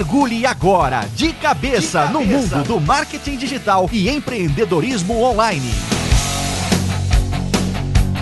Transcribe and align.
Mergulhe 0.00 0.46
agora 0.46 1.06
de 1.14 1.30
cabeça, 1.34 2.06
de 2.06 2.06
cabeça. 2.06 2.06
no 2.06 2.24
mundo 2.24 2.64
do 2.64 2.80
marketing 2.80 3.36
digital 3.36 3.86
e 3.92 4.08
empreendedorismo 4.08 5.22
online. 5.22 5.89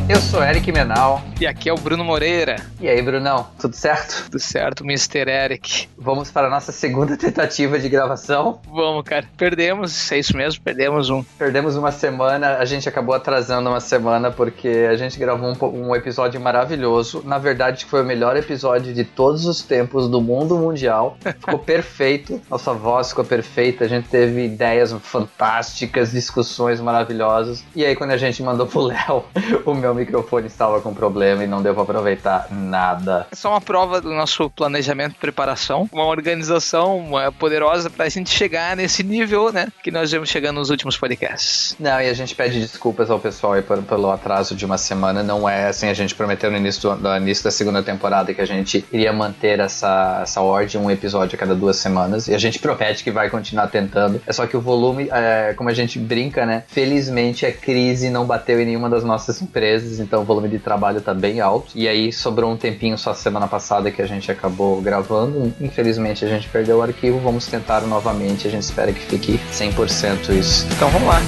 Eu 0.08 0.22
sou 0.22 0.42
Eric 0.42 0.72
Menal. 0.72 1.22
E 1.38 1.46
aqui 1.46 1.68
é 1.68 1.72
o 1.72 1.76
Bruno 1.76 2.02
Moreira. 2.02 2.56
E 2.80 2.88
aí, 2.88 3.03
Brunão, 3.03 3.46
tudo 3.60 3.76
certo? 3.76 4.24
Tudo 4.24 4.40
certo, 4.40 4.82
Mr. 4.82 5.28
Eric. 5.30 5.87
Vamos 5.98 6.30
para 6.30 6.46
a 6.46 6.51
nossa 6.51 6.72
segunda 6.72 7.15
tentativa 7.15 7.78
de 7.78 7.90
gravação. 7.90 8.58
Vamos, 8.72 9.04
cara. 9.04 9.26
Perdemos, 9.37 10.10
é 10.10 10.19
isso 10.19 10.34
mesmo, 10.34 10.62
perdemos 10.62 11.10
um. 11.10 11.22
Perdemos 11.38 11.76
uma 11.76 11.92
semana, 11.92 12.56
a 12.56 12.65
gente 12.65 12.88
acabou 12.88 13.15
atrasando 13.15 13.69
uma 13.69 13.80
semana 13.80 14.30
porque 14.30 14.88
a 14.90 14.97
gente 14.97 15.19
gravou 15.19 15.52
um, 15.52 15.88
um 15.88 15.94
episódio 15.94 16.41
maravilhoso. 16.41 17.23
Na 17.27 17.37
verdade, 17.37 17.84
foi 17.84 18.02
o 18.02 18.06
melhor 18.06 18.34
episódio 18.34 18.95
de 18.95 19.05
todos 19.05 19.45
os 19.45 19.61
tempos 19.61 20.09
do 20.09 20.23
mundo 20.23 20.56
mundial. 20.56 21.19
Ficou 21.20 21.59
perfeito, 21.61 22.41
nossa 22.51 22.73
voz 22.73 23.11
ficou 23.11 23.27
perfeita, 23.27 23.84
a 23.84 23.88
gente 23.88 24.09
teve 24.09 24.47
ideias 24.47 24.91
fantásticas, 25.02 26.12
discussões 26.12 26.80
maravilhosas. 26.80 27.62
E 27.77 27.84
aí, 27.84 27.95
quando 27.95 28.12
a 28.12 28.16
gente 28.16 28.43
mandou 28.43 28.66
pro 28.66 28.80
Léo, 28.80 29.25
o 29.66 29.75
meu 29.75 29.98
microfone 29.98 30.47
estava 30.47 30.80
com 30.80 30.95
problema 30.95 31.45
e 31.45 31.47
não 31.47 31.62
pra 31.62 31.83
aproveitar 31.83 32.48
nada. 32.51 33.27
É 33.30 33.37
só 33.37 33.51
uma 33.51 33.61
prova 33.61 34.01
do 34.01 34.11
nosso 34.12 34.48
planejamento 34.51 35.12
e 35.12 35.19
preparação, 35.19 35.88
uma 35.93 36.07
organização 36.07 37.11
poderosa 37.38 37.91
pra 37.91 38.09
gente 38.09 38.30
chegar 38.30 38.77
nesse 38.77 39.02
nível, 39.02 39.52
né, 39.52 39.69
que 39.83 39.91
nós 39.91 40.11
vamos 40.11 40.29
chegando 40.29 40.57
nos 40.57 40.71
últimos 40.71 40.97
podcasts. 40.97 41.77
Não, 41.79 42.01
e 42.01 42.09
a 42.09 42.15
gente 42.15 42.34
pede 42.34 42.61
desculpas 42.61 43.11
ao 43.11 43.19
pessoal 43.19 43.55
aí 43.55 43.62
pelo 43.62 44.11
atraso 44.11 44.55
de 44.55 44.65
uma 44.65 44.79
semana, 44.79 45.23
não 45.23 45.48
é 45.48 45.69
assim, 45.69 45.88
a 45.88 45.95
gente 45.95 46.15
prometeu 46.15 46.51
no 46.51 46.57
início, 46.57 46.83
do, 46.83 46.96
no 46.96 47.16
início 47.16 47.45
da 47.45 47.51
segunda 47.51 47.83
temporada 47.83 48.33
que 48.33 48.41
a 48.41 48.46
gente 48.46 48.85
iria 48.93 49.12
manter 49.12 49.60
essa, 49.60 50.21
essa 50.23 50.41
ordem, 50.41 50.80
um 50.80 50.91
episódio 50.91 51.37
a 51.37 51.38
cada 51.38 51.55
duas 51.55 51.77
semanas, 51.77 52.29
e 52.29 52.35
a 52.35 52.38
gente 52.38 52.59
promete 52.59 53.05
que 53.05 53.10
vai 53.10 53.30
continuar 53.30 53.69
tentando, 53.69 54.21
é 54.26 54.32
só 54.32 54.46
que 54.46 54.57
o 54.57 54.60
volume, 54.60 55.09
é, 55.10 55.54
como 55.57 55.69
a 55.69 55.74
gente 55.74 55.99
brinca, 55.99 56.46
né, 56.46 56.65
felizmente 56.69 57.45
a 57.46 57.52
crise 57.52 58.10
não 58.10 58.24
bateu 58.24 58.60
em 58.60 58.66
nenhuma 58.66 58.88
das 58.88 59.04
nossas 59.04 59.41
empresas, 59.41 59.88
então 59.99 60.23
o 60.23 60.25
volume 60.25 60.49
de 60.49 60.59
trabalho 60.59 61.01
tá 61.01 61.15
bem 61.15 61.41
alto. 61.41 61.73
E 61.75 61.89
aí 61.89 62.13
sobrou 62.13 62.51
um 62.51 62.57
tempinho 62.57 62.99
só 62.99 63.15
semana 63.15 63.47
passada 63.47 63.91
que 63.91 64.03
a 64.03 64.06
gente 64.06 64.31
acabou 64.31 64.81
gravando. 64.81 65.53
Infelizmente 65.61 66.25
a 66.25 66.28
gente 66.28 66.48
perdeu 66.48 66.78
o 66.78 66.83
arquivo. 66.83 67.19
Vamos 67.19 67.47
tentar 67.47 67.83
novamente. 67.83 68.47
A 68.47 68.50
gente 68.50 68.62
espera 68.62 68.92
que 68.92 69.00
fique 69.00 69.41
100% 69.53 70.31
isso. 70.31 70.66
Então 70.72 70.89
vamos 70.91 71.09
lá. 71.09 71.20